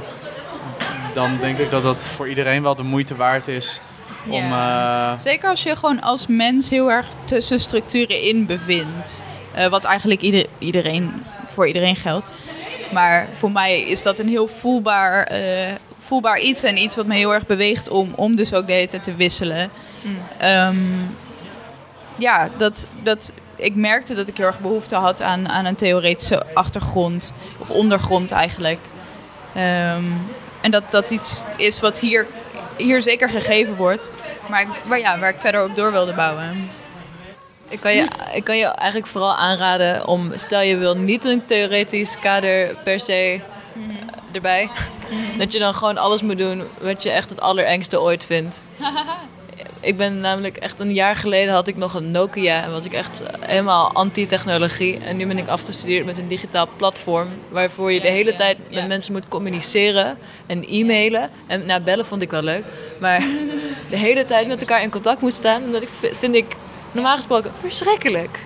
dan 1.14 1.38
denk 1.42 1.58
ik 1.58 1.72
dat 1.72 1.84
dat 1.84 2.08
voor 2.08 2.30
iedereen 2.30 2.62
wel 2.64 2.76
de 2.76 2.84
moeite 2.84 3.16
waard 3.16 3.48
is. 3.48 3.82
Om, 4.28 4.32
Ja. 4.50 5.12
eh, 5.14 5.20
Zeker 5.20 5.50
als 5.50 5.64
je 5.64 5.76
gewoon 5.76 6.02
als 6.02 6.28
mens 6.28 6.70
heel 6.70 6.92
erg 6.92 7.06
tussen 7.26 7.60
structuren 7.60 8.22
in 8.22 8.46
bevindt. 8.46 9.22
Eh, 9.54 9.68
wat 9.68 9.84
eigenlijk 9.84 10.22
ieder, 10.22 10.46
iedereen, 10.58 11.24
voor 11.54 11.68
iedereen 11.68 11.96
geldt. 11.96 12.32
Maar 12.92 13.28
voor 13.38 13.52
mij 13.52 13.82
is 13.82 14.04
dat 14.04 14.20
een 14.20 14.30
heel 14.30 14.48
voelbaar, 14.48 15.24
eh, 15.24 15.74
voelbaar 16.00 16.40
iets. 16.40 16.64
En 16.64 16.78
iets 16.78 16.96
wat 16.96 17.06
me 17.06 17.16
heel 17.16 17.34
erg 17.34 17.46
beweegt 17.46 17.90
om, 17.90 18.14
om 18.16 18.36
dus 18.36 18.54
ook 18.54 18.68
de 18.68 18.74
hele 18.74 18.88
tijd 18.88 19.04
te 19.04 19.16
wisselen. 19.16 19.70
Ehm, 20.38 20.78
ja, 22.16 22.50
dat, 22.58 22.88
dat, 23.04 23.32
ik 23.56 23.76
merkte 23.76 24.14
dat 24.14 24.28
ik 24.28 24.38
heel 24.38 24.46
erg 24.46 24.60
behoefte 24.60 24.96
had 24.96 25.22
aan, 25.22 25.50
aan 25.50 25.66
een 25.66 25.76
theoretische 25.76 26.46
achtergrond. 26.54 27.34
Of 27.58 27.70
ondergrond 27.70 28.32
eigenlijk. 28.32 28.80
Ehm, 29.56 30.04
en 30.62 30.72
dat 30.72 30.84
dat 30.90 31.10
iets 31.10 31.42
is 31.56 31.80
wat 31.80 32.00
hier, 32.00 32.28
hier 32.78 33.02
zeker 33.02 33.30
gegeven 33.30 33.76
wordt. 33.76 34.12
Maar, 34.50 34.62
ik, 34.62 34.68
maar 34.88 35.00
ja, 35.00 35.20
waar 35.20 35.30
ik 35.30 35.40
verder 35.40 35.64
op 35.64 35.76
door 35.76 35.92
wilde 35.92 36.14
bouwen. 36.14 36.70
Ik 37.70 37.80
kan, 37.80 37.96
je, 37.96 38.08
ik 38.34 38.44
kan 38.44 38.58
je 38.58 38.66
eigenlijk 38.66 39.12
vooral 39.12 39.36
aanraden 39.36 40.08
om, 40.08 40.32
stel 40.36 40.62
je 40.62 40.78
wil 40.78 40.98
niet 40.98 41.26
een 41.26 41.46
theoretisch 41.46 42.20
kader 42.20 42.76
per 42.84 43.00
se 43.00 43.14
eh, 43.14 43.42
erbij, 44.32 44.70
dat 45.38 45.52
je 45.52 45.60
dan 45.60 45.74
gewoon 45.74 45.98
alles 45.98 46.22
moet 46.22 46.38
doen 46.38 46.64
wat 46.82 47.04
je 47.04 47.10
echt 47.10 47.30
het 47.30 47.42
allerengste 47.42 48.02
ooit 48.02 48.26
vindt. 48.26 48.62
ik 49.80 49.98
ben 49.98 50.20
namelijk 50.20 50.58
echt 50.58 50.80
een 50.80 50.94
jaar 50.94 51.16
geleden 51.16 51.54
had 51.54 51.68
ik 51.68 51.78
nog 51.78 51.94
een 51.94 52.12
Nokia 52.12 52.64
en 52.64 52.72
was 52.72 52.86
ik 52.86 52.94
echt 52.94 53.22
helemaal 53.40 53.92
anti-technologie. 53.94 54.98
En 54.98 55.18
nu 55.18 55.28
ben 55.28 55.38
ik 55.38 55.48
afgestudeerd 55.48 56.06
met 56.06 56.18
een 56.18 56.28
digitaal 56.28 56.68
platform 56.78 57.28
waarvoor 57.50 57.92
je 57.92 58.02
de 58.02 58.08
hele 58.08 58.34
tijd 58.34 58.58
met 58.72 58.88
mensen 58.88 59.14
moet 59.14 59.28
communiceren 59.28 60.18
en 60.46 60.66
e-mailen. 60.70 61.30
En 61.48 61.66
nou, 61.66 61.82
bellen 61.82 62.06
vond 62.06 62.22
ik 62.22 62.32
wel 62.32 62.44
leuk, 62.44 62.64
maar 63.00 63.20
de 63.90 63.98
hele 63.98 64.26
tijd 64.26 64.48
met 64.48 64.60
elkaar 64.60 64.82
in 64.82 64.90
contact 64.90 65.22
moet 65.22 65.34
staan, 65.34 65.72
dat 65.72 65.82
ik, 65.82 65.90
vind 66.20 66.36
ik 66.36 66.56
normaal 66.92 67.16
gesproken 67.16 67.52
verschrikkelijk. 67.62 68.40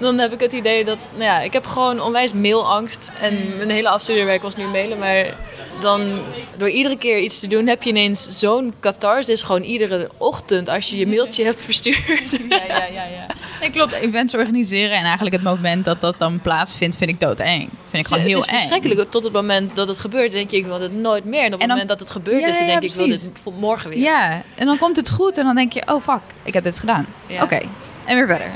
Dan 0.00 0.18
heb 0.18 0.32
ik 0.32 0.40
het 0.40 0.52
idee 0.52 0.84
dat, 0.84 0.98
nou 1.12 1.22
ja, 1.24 1.40
ik 1.40 1.52
heb 1.52 1.66
gewoon 1.66 2.00
onwijs 2.00 2.32
mailangst. 2.32 3.10
En 3.20 3.56
mijn 3.56 3.70
hele 3.70 3.88
afstudeerwerk 3.88 4.42
was 4.42 4.56
nu 4.56 4.66
mailen. 4.66 4.98
Maar 4.98 5.34
dan, 5.80 6.18
door 6.56 6.70
iedere 6.70 6.96
keer 6.98 7.18
iets 7.18 7.40
te 7.40 7.46
doen, 7.46 7.66
heb 7.66 7.82
je 7.82 7.90
ineens 7.90 8.38
zo'n 8.38 8.74
catharsis. 8.80 9.42
Gewoon 9.42 9.62
iedere 9.62 10.08
ochtend 10.16 10.68
als 10.68 10.90
je 10.90 10.96
je 10.96 11.06
mailtje 11.06 11.44
hebt 11.44 11.64
verstuurd. 11.64 12.30
Ja, 12.48 12.62
ja, 12.68 12.76
ja, 12.92 13.02
ja. 13.04 13.26
Nee, 13.60 13.70
klopt. 13.70 13.92
Events 13.92 14.34
organiseren 14.34 14.96
en 14.96 15.04
eigenlijk 15.04 15.34
het 15.34 15.44
moment 15.44 15.84
dat 15.84 16.00
dat 16.00 16.18
dan 16.18 16.40
plaatsvindt, 16.40 16.96
vind 16.96 17.10
ik 17.10 17.20
doodeng. 17.20 17.68
Vind 17.90 18.04
ik 18.04 18.06
gewoon 18.06 18.24
heel 18.24 18.36
het 18.36 18.46
is 18.46 18.52
eng. 18.52 18.58
verschrikkelijk. 18.58 19.10
Tot 19.10 19.24
het 19.24 19.32
moment 19.32 19.76
dat 19.76 19.88
het 19.88 19.98
gebeurt, 19.98 20.32
denk 20.32 20.50
je, 20.50 20.56
ik 20.56 20.64
wil 20.66 20.78
dit 20.78 20.92
nooit 20.92 21.24
meer. 21.24 21.40
En 21.40 21.46
op 21.46 21.52
het 21.52 21.60
En 21.62 21.68
dan- 21.68 21.76
moment 21.76 21.88
dat 21.88 22.00
het 22.00 22.10
gebeurd 22.10 22.40
Ja, 22.40 22.46
is, 22.48 22.58
dan 22.58 22.66
ja, 22.66 22.72
denk 22.72 22.82
ik, 22.84 22.90
ik 22.90 22.96
wil 22.96 23.06
dit 23.08 23.30
morgen 23.60 23.90
weer. 23.90 23.98
Ja, 23.98 24.42
en 24.54 24.66
dan 24.66 24.78
komt 24.78 24.96
het 24.96 25.10
goed 25.10 25.38
en 25.38 25.44
dan 25.44 25.54
denk 25.54 25.72
je, 25.72 25.82
oh 25.86 26.02
fuck, 26.02 26.20
ik 26.42 26.54
heb 26.54 26.64
dit 26.64 26.78
gedaan. 26.78 27.06
Oké, 27.42 27.58
en 28.04 28.16
weer 28.16 28.26
verder. 28.26 28.50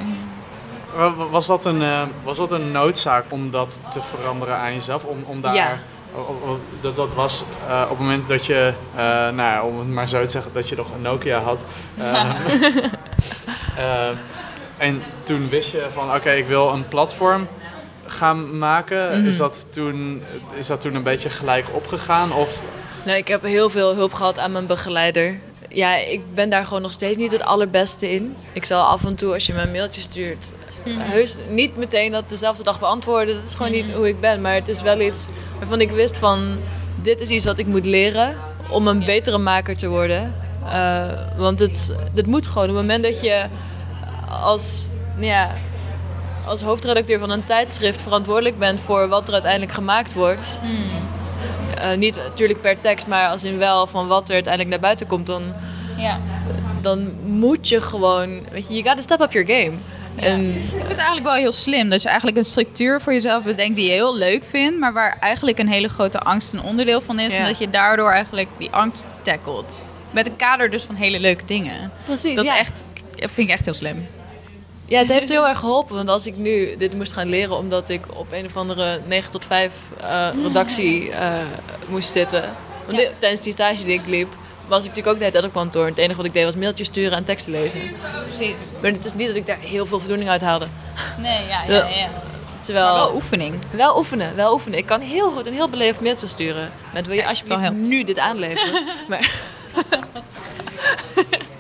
Wa- 0.94 1.14
wa- 1.14 1.26
Was 1.28 1.46
dat, 1.46 1.64
een, 1.64 1.82
eh, 1.82 2.02
was 2.22 2.36
dat 2.36 2.50
een 2.52 2.70
noodzaak 2.70 3.24
om 3.28 3.50
dat 3.50 3.80
te 3.92 4.00
veranderen 4.02 4.56
aan 4.56 4.74
jezelf? 4.74 5.04
Om, 5.04 5.22
om 5.26 5.40
daar, 5.40 5.54
Ja. 5.54 5.78
dat, 6.80 6.96
dat 6.96 7.14
was 7.14 7.44
eh, 7.68 7.82
op 7.82 7.88
het 7.88 7.98
moment 7.98 8.28
dat 8.28 8.46
je, 8.46 8.72
eh, 8.96 9.02
nou 9.04 9.36
ja, 9.36 9.62
om 9.62 9.78
het 9.78 9.88
maar 9.88 10.08
zo 10.08 10.24
te 10.24 10.30
zeggen, 10.30 10.52
dat 10.54 10.68
je 10.68 10.76
nog 10.76 10.86
een 10.94 11.02
Nokia 11.02 11.38
had. 11.40 11.58
Eh, 11.98 12.30
eh, 13.76 14.08
en 14.86 15.02
toen 15.22 15.48
wist 15.48 15.70
je 15.70 15.86
van, 15.92 16.14
oké, 16.14 16.30
ik 16.30 16.46
wil 16.46 16.68
een 16.68 16.88
platform 16.88 17.46
gaan 18.06 18.58
maken. 18.58 19.18
Mhm. 19.18 19.28
is, 19.28 19.36
dat 19.36 19.66
toen, 19.72 20.22
is 20.54 20.66
dat 20.66 20.80
toen 20.80 20.94
een 20.94 21.02
beetje 21.02 21.30
gelijk 21.30 21.66
opgegaan? 21.72 22.32
Of, 22.32 22.58
Nou, 23.04 23.18
ik 23.18 23.28
heb 23.28 23.42
heel 23.42 23.70
veel 23.70 23.94
hulp 23.94 24.12
gehad 24.12 24.38
aan 24.38 24.52
mijn 24.52 24.66
begeleider. 24.66 25.38
Ja, 25.68 25.96
ik 25.96 26.34
ben 26.34 26.50
daar 26.50 26.64
gewoon 26.64 26.82
nog 26.82 26.92
steeds 26.92 27.16
niet 27.16 27.32
het 27.32 27.42
allerbeste 27.42 28.12
in. 28.12 28.36
Ik 28.52 28.64
zal 28.64 28.82
af 28.84 29.04
en 29.04 29.14
toe, 29.14 29.32
als 29.34 29.46
je 29.46 29.52
me 29.52 29.60
een 29.62 29.70
mailtje 29.70 30.00
stuurt, 30.00 30.52
heus 30.88 31.36
niet 31.48 31.76
meteen 31.76 32.12
dat 32.12 32.28
dezelfde 32.28 32.62
dag 32.62 32.78
beantwoorden. 32.80 33.34
Dat 33.34 33.44
is 33.44 33.54
gewoon 33.54 33.72
niet 33.72 33.92
hoe 33.94 34.08
ik 34.08 34.20
ben. 34.20 34.40
Maar 34.40 34.54
het 34.54 34.68
is 34.68 34.82
wel 34.82 35.00
iets 35.00 35.28
waarvan 35.58 35.80
ik 35.80 35.90
wist 35.90 36.16
van, 36.16 36.56
dit 37.02 37.20
is 37.20 37.28
iets 37.28 37.44
wat 37.44 37.58
ik 37.58 37.66
moet 37.66 37.84
leren 37.86 38.34
om 38.68 38.88
een 38.88 39.04
betere 39.04 39.38
maker 39.38 39.76
te 39.76 39.88
worden. 39.88 40.34
Eh, 40.70 41.02
want 41.36 41.60
het, 41.60 41.94
het 42.14 42.26
moet 42.26 42.46
gewoon. 42.46 42.68
Op 42.68 42.74
het 42.74 42.80
moment 42.86 43.02
dat 43.02 43.20
je 43.20 43.44
als, 44.42 44.86
nou 45.14 45.26
ja, 45.26 45.50
als 46.46 46.60
hoofdredacteur 46.60 47.18
van 47.18 47.30
een 47.30 47.44
tijdschrift 47.44 48.00
verantwoordelijk 48.00 48.58
bent 48.58 48.80
voor 48.80 49.08
wat 49.08 49.26
er 49.28 49.32
uiteindelijk 49.34 49.72
gemaakt 49.72 50.12
wordt. 50.12 50.58
Eh, 51.78 51.96
niet 51.96 52.16
natuurlijk 52.16 52.60
per 52.60 52.80
tekst, 52.80 53.06
maar 53.06 53.28
als 53.28 53.44
in 53.44 53.58
wel 53.58 53.86
van 53.86 54.06
wat 54.06 54.28
er 54.28 54.34
uiteindelijk 54.34 54.70
naar 54.72 54.82
buiten 54.82 55.06
komt, 55.06 55.26
dan, 55.26 55.42
Ja. 55.96 56.18
dan 56.80 57.10
moet 57.26 57.68
je 57.68 57.80
gewoon, 57.80 58.40
weet 58.50 58.66
je, 58.68 58.74
you 58.74 58.82
gotta 58.84 59.02
step 59.02 59.20
up 59.20 59.32
your 59.32 59.46
game. 59.46 59.72
En 60.20 60.48
Ik 60.54 60.70
vind 60.70 60.88
het 60.88 60.96
eigenlijk 60.96 61.26
wel 61.26 61.34
heel 61.34 61.52
slim 61.52 61.88
dat 61.90 62.02
je 62.02 62.08
eigenlijk 62.08 62.38
een 62.38 62.44
structuur 62.44 63.00
voor 63.00 63.12
jezelf 63.12 63.44
bedenkt 63.44 63.76
die 63.76 63.84
je 63.84 63.92
heel 63.92 64.16
leuk 64.16 64.44
vindt, 64.44 64.78
maar 64.78 64.92
waar 64.92 65.16
eigenlijk 65.20 65.58
een 65.58 65.68
hele 65.68 65.88
grote 65.88 66.18
angst 66.18 66.52
een 66.52 66.62
onderdeel 66.62 67.00
van 67.00 67.18
is. 67.18 67.36
En 67.36 67.44
dat 67.44 67.58
je 67.58 67.70
daardoor 67.70 68.10
eigenlijk 68.10 68.48
die 68.56 68.70
angst 68.70 69.06
tackelt. 69.22 69.84
Met 70.10 70.26
een 70.26 70.36
kader 70.36 70.70
dus 70.70 70.82
van 70.82 70.94
hele 70.94 71.20
leuke 71.20 71.44
dingen. 71.46 71.90
precies, 72.04 72.34
Dat 72.36 72.44
is 72.44 72.50
echt, 72.50 72.84
vind 73.16 73.48
ik 73.48 73.54
echt 73.54 73.64
heel 73.64 73.74
slim. 73.74 74.06
Ja, 74.84 74.98
het 74.98 75.08
heeft 75.08 75.28
heel 75.28 75.48
erg 75.48 75.58
geholpen. 75.58 75.96
Want 75.96 76.08
als 76.08 76.26
ik 76.26 76.36
nu 76.36 76.76
dit 76.78 76.94
moest 76.94 77.12
gaan 77.12 77.28
leren 77.28 77.56
omdat 77.56 77.88
ik 77.88 78.00
op 78.16 78.26
een 78.32 78.44
of 78.46 78.56
andere 78.56 79.00
9 79.06 79.30
tot 79.30 79.44
5 79.44 79.72
eh, 80.00 80.28
redactie 80.42 81.10
eh, 81.10 81.32
moest 81.88 82.12
zitten. 82.12 82.44
Want 82.86 82.98
Ja. 82.98 83.08
tijdens 83.18 83.40
die 83.40 83.52
stage 83.52 83.84
die 83.84 83.92
ik 83.98 84.06
liep, 84.06 84.28
was 84.70 84.78
ik 84.78 84.88
natuurlijk 84.88 85.06
ook 85.06 85.18
de 85.18 85.24
hele 85.24 85.32
tijd 85.32 85.44
op 85.44 85.52
kantoor. 85.52 85.86
Het 85.86 85.98
enige 85.98 86.16
wat 86.16 86.26
ik 86.26 86.32
deed 86.32 86.44
was 86.44 86.54
mailtjes 86.54 86.86
sturen 86.86 87.12
en 87.16 87.24
teksten 87.24 87.52
lezen. 87.52 87.80
Precies. 88.26 88.56
Maar 88.80 88.90
het 88.90 89.04
is 89.04 89.14
niet 89.14 89.26
dat 89.26 89.36
ik 89.36 89.46
daar 89.46 89.58
heel 89.58 89.86
veel 89.86 89.98
voldoening 89.98 90.30
uit 90.30 90.40
haalde. 90.40 90.66
Nee, 91.18 91.46
ja, 91.46 91.62
ja, 91.66 91.86
ja. 91.88 92.08
Terwijl, 92.60 92.86
Maar 92.86 92.94
wel 92.94 93.14
oefening. 93.14 93.54
Wel 93.70 93.98
oefenen, 93.98 94.36
wel 94.36 94.52
oefenen. 94.52 94.78
Ik 94.78 94.86
kan 94.86 95.00
heel 95.00 95.30
goed 95.30 95.46
een 95.46 95.52
heel 95.52 95.68
beleefd 95.68 96.00
mailtje 96.00 96.26
sturen. 96.26 96.70
Met 96.92 97.06
wil 97.06 97.16
je 97.16 97.26
alsjeblieft 97.26 97.72
nu 97.72 98.04
dit 98.04 98.18
aanleveren? 98.18 98.86
maar 99.08 99.30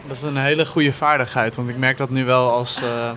dat 0.06 0.16
is 0.16 0.22
een 0.22 0.36
hele 0.36 0.66
goede 0.66 0.92
vaardigheid, 0.92 1.54
want 1.54 1.68
ik 1.68 1.76
merk 1.76 1.96
dat 1.96 2.10
nu 2.10 2.24
wel 2.24 2.50
als 2.50 2.82
eh, 2.82 3.10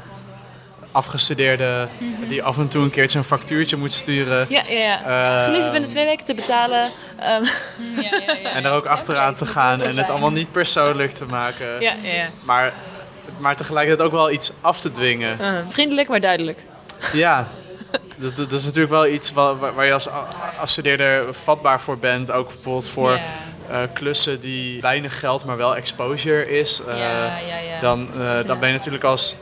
afgestudeerde 0.94 1.88
die 2.28 2.44
af 2.44 2.58
en 2.58 2.68
toe 2.68 2.84
een 2.84 2.90
keertje 2.90 3.18
een 3.18 3.24
factuurtje 3.24 3.76
moet 3.78 3.94
sturen. 3.94 4.46
ja, 4.50 4.62
ja, 4.68 4.78
ja. 4.80 5.40
Eh, 5.40 5.44
Geliefd 5.46 5.72
binnen 5.72 5.90
twee 5.90 6.06
weken 6.06 6.26
te 6.26 6.34
betalen. 6.34 6.92
Ehm, 7.20 7.44
Ja, 7.96 8.22
ja, 8.28 8.34
ja. 8.44 8.50
En 8.50 8.66
er 8.66 8.72
ook 8.72 8.86
achteraan 8.86 9.34
te 9.36 9.46
gaan 9.46 9.82
en 9.82 9.98
het 9.98 10.10
allemaal 10.10 10.32
niet 10.32 10.52
persoonlijk 10.52 11.12
te 11.12 11.26
maken. 11.26 11.68
ja, 11.82 11.94
ja, 12.02 12.14
ja. 12.14 12.26
Maar, 12.44 12.74
maar 13.38 13.56
tegelijkertijd 13.56 14.08
ook 14.08 14.14
wel 14.14 14.32
iets 14.32 14.52
af 14.62 14.80
te 14.82 14.92
dwingen. 14.92 15.40
Eh, 15.40 15.54
vriendelijk, 15.70 16.08
maar 16.10 16.22
duidelijk. 16.22 16.60
Ja, 17.14 17.48
dat, 18.16 18.36
dat 18.36 18.52
is 18.52 18.64
natuurlijk 18.66 18.92
wel 18.94 19.08
iets 19.08 19.32
waar, 19.32 19.86
je 19.86 19.94
als 19.94 20.10
afstudeerder 20.60 21.34
vatbaar 21.34 21.82
voor 21.82 21.98
bent. 21.98 22.32
Ook 22.32 22.48
bijvoorbeeld 22.48 22.90
voor 22.90 23.20
eh, 23.70 23.78
klussen 23.94 24.42
die 24.42 24.82
weinig 24.82 25.20
geld, 25.20 25.46
maar 25.46 25.58
wel 25.58 25.76
exposure 25.76 26.60
is. 26.60 26.82
Eh, 26.88 26.98
ja, 26.98 27.10
ja, 27.38 27.58
ja. 27.58 27.80
Dan, 27.82 28.08
eh, 28.14 28.20
dan 28.20 28.46
Ja. 28.46 28.56
ben 28.56 28.70
je 28.70 28.76
natuurlijk 28.76 29.04
als 29.04 29.38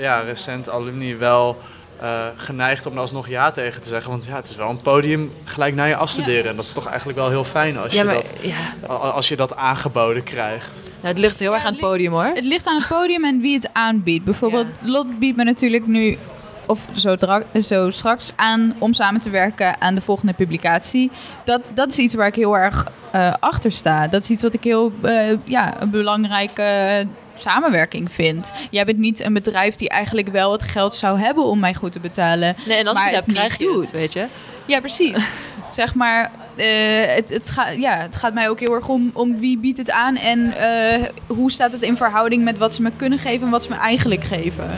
ja, 0.00 0.20
recent 0.20 0.68
alumni 0.70 1.16
wel 1.16 1.60
eh, 2.00 2.26
geneigd 2.36 2.86
om 2.86 2.92
er 2.92 3.00
alsnog 3.00 3.28
ja 3.28 3.50
tegen 3.50 3.82
te 3.82 3.88
zeggen. 3.88 4.10
Want 4.10 4.24
ja, 4.24 4.36
het 4.36 4.50
is 4.50 4.56
wel 4.56 4.68
een 4.70 4.80
podium 4.80 5.32
gelijk 5.44 5.74
na 5.74 5.84
je 5.84 5.96
afstuderen. 5.96 6.50
En 6.50 6.56
dat 6.56 6.64
is 6.64 6.72
toch 6.72 6.86
eigenlijk 6.86 7.18
wel 7.18 7.28
heel 7.28 7.44
fijn 7.44 7.78
als, 7.78 7.92
Ja, 7.92 7.98
je, 7.98 8.04
maar 8.04 8.14
dat, 8.14 8.32
ja. 8.40 8.86
als 8.96 9.28
je 9.28 9.36
dat 9.36 9.56
aangeboden 9.56 10.22
krijgt. 10.22 10.70
Nou, 11.00 11.06
het 11.14 11.18
ligt 11.18 11.38
heel 11.38 11.50
Ja, 11.50 11.56
erg 11.56 11.64
aan 11.66 11.72
het 11.72 11.80
podium 11.80 12.12
hoor. 12.12 12.24
Het 12.34 12.44
ligt 12.44 12.66
aan 12.66 12.76
het 12.76 12.88
podium 12.88 13.24
en 13.24 13.40
wie 13.40 13.54
het 13.54 13.68
aanbiedt. 13.72 14.24
Bijvoorbeeld, 14.24 14.66
Lot 14.82 15.18
biedt 15.18 15.36
me 15.36 15.44
natuurlijk 15.44 15.86
nu, 15.86 16.18
of 16.66 16.80
zo, 16.96 17.16
zo 17.60 17.90
straks, 17.90 18.32
aan 18.36 18.74
om 18.78 18.92
samen 18.92 19.20
te 19.20 19.30
werken 19.30 19.80
aan 19.80 19.94
de 19.94 20.00
volgende 20.00 20.32
publicatie. 20.32 21.10
Dat, 21.44 21.60
dat 21.74 21.88
is 21.90 21.98
iets 21.98 22.14
waar 22.14 22.26
ik 22.26 22.34
heel 22.34 22.56
erg 22.56 22.86
eh, 23.10 23.32
achter 23.40 23.72
sta. 23.72 24.06
Dat 24.08 24.22
is 24.22 24.30
iets 24.30 24.42
wat 24.42 24.54
ik 24.54 24.64
heel, 24.64 24.92
eh, 25.02 25.14
ja, 25.44 25.80
een 25.80 25.90
belangrijke 25.90 27.06
samenwerking 27.40 28.12
vind. 28.12 28.52
Jij 28.70 28.84
bent 28.84 28.98
niet 28.98 29.20
een 29.20 29.32
bedrijf 29.32 29.74
die 29.74 29.88
eigenlijk 29.88 30.28
wel 30.28 30.52
het 30.52 30.62
geld 30.62 30.94
zou 30.94 31.20
hebben 31.20 31.44
om 31.44 31.58
mij 31.58 31.74
goed 31.74 31.92
te 31.92 32.00
betalen. 32.00 32.56
Nee, 32.66 32.78
en 32.78 32.86
als 32.86 32.98
maar 32.98 33.10
je 33.10 33.14
dat 33.14 33.26
het 33.26 33.36
hebt, 33.36 33.38
niet 33.38 33.56
krijg 33.56 33.58
je 33.58 33.76
doet. 33.76 33.90
het, 33.90 34.00
weet 34.00 34.12
je. 34.12 34.26
Ja, 34.66 34.80
precies. 34.80 35.28
zeg 35.70 35.94
maar, 35.94 36.30
eh, 36.56 37.14
het, 37.14 37.28
het, 37.28 37.50
gaat, 37.50 37.74
ja, 37.76 37.96
het 37.96 38.16
gaat 38.16 38.34
mij 38.34 38.48
ook 38.48 38.60
heel 38.60 38.74
erg 38.74 38.88
om, 38.88 39.10
om 39.12 39.38
wie 39.38 39.58
biedt 39.58 39.78
het 39.78 39.90
aan 39.90 40.16
en 40.16 40.56
eh, 40.56 41.08
hoe 41.26 41.50
staat 41.50 41.72
het 41.72 41.82
in 41.82 41.96
verhouding 41.96 42.44
met 42.44 42.58
wat 42.58 42.74
ze 42.74 42.82
me 42.82 42.90
kunnen 42.96 43.18
geven 43.18 43.44
en 43.44 43.50
wat 43.50 43.62
ze 43.62 43.68
me 43.68 43.76
eigenlijk 43.76 44.24
geven. 44.24 44.70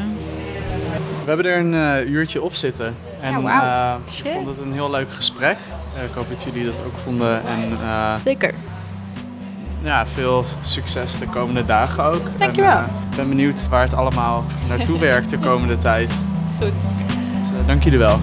We 1.24 1.28
hebben 1.28 1.46
er 1.46 1.58
een 1.58 2.04
eh, 2.04 2.10
uurtje 2.10 2.42
op 2.42 2.54
zitten. 2.54 2.94
En 3.20 3.42
Ja, 3.42 4.00
eh, 4.14 4.24
ik 4.24 4.32
vond 4.32 4.46
het 4.46 4.58
een 4.58 4.72
heel 4.72 4.90
leuk 4.90 5.12
gesprek. 5.12 5.56
Ik 6.04 6.14
hoop 6.14 6.28
dat 6.28 6.42
jullie 6.42 6.64
dat 6.64 6.80
ook 6.86 6.94
vonden. 7.04 7.46
En 7.46 7.78
eh, 7.82 8.16
Zeker. 8.16 8.54
Ja, 9.82 10.06
veel 10.06 10.44
succes 10.62 11.18
de 11.18 11.26
komende 11.26 11.64
dagen 11.64 12.04
ook. 12.04 12.22
Dankjewel. 12.38 12.70
Eh, 12.70 12.84
Ik 13.10 13.16
ben 13.16 13.28
benieuwd 13.28 13.68
waar 13.68 13.82
het 13.82 13.94
allemaal 13.94 14.44
naartoe 14.68 14.98
werkt 15.08 15.30
de 15.30 15.38
komende 15.38 15.78
tijd. 15.78 16.10
Goed. 16.58 16.72
Dus, 16.72 17.48
eh, 17.60 17.66
dank 17.66 17.82
jullie 17.84 17.98
wel. 17.98 18.18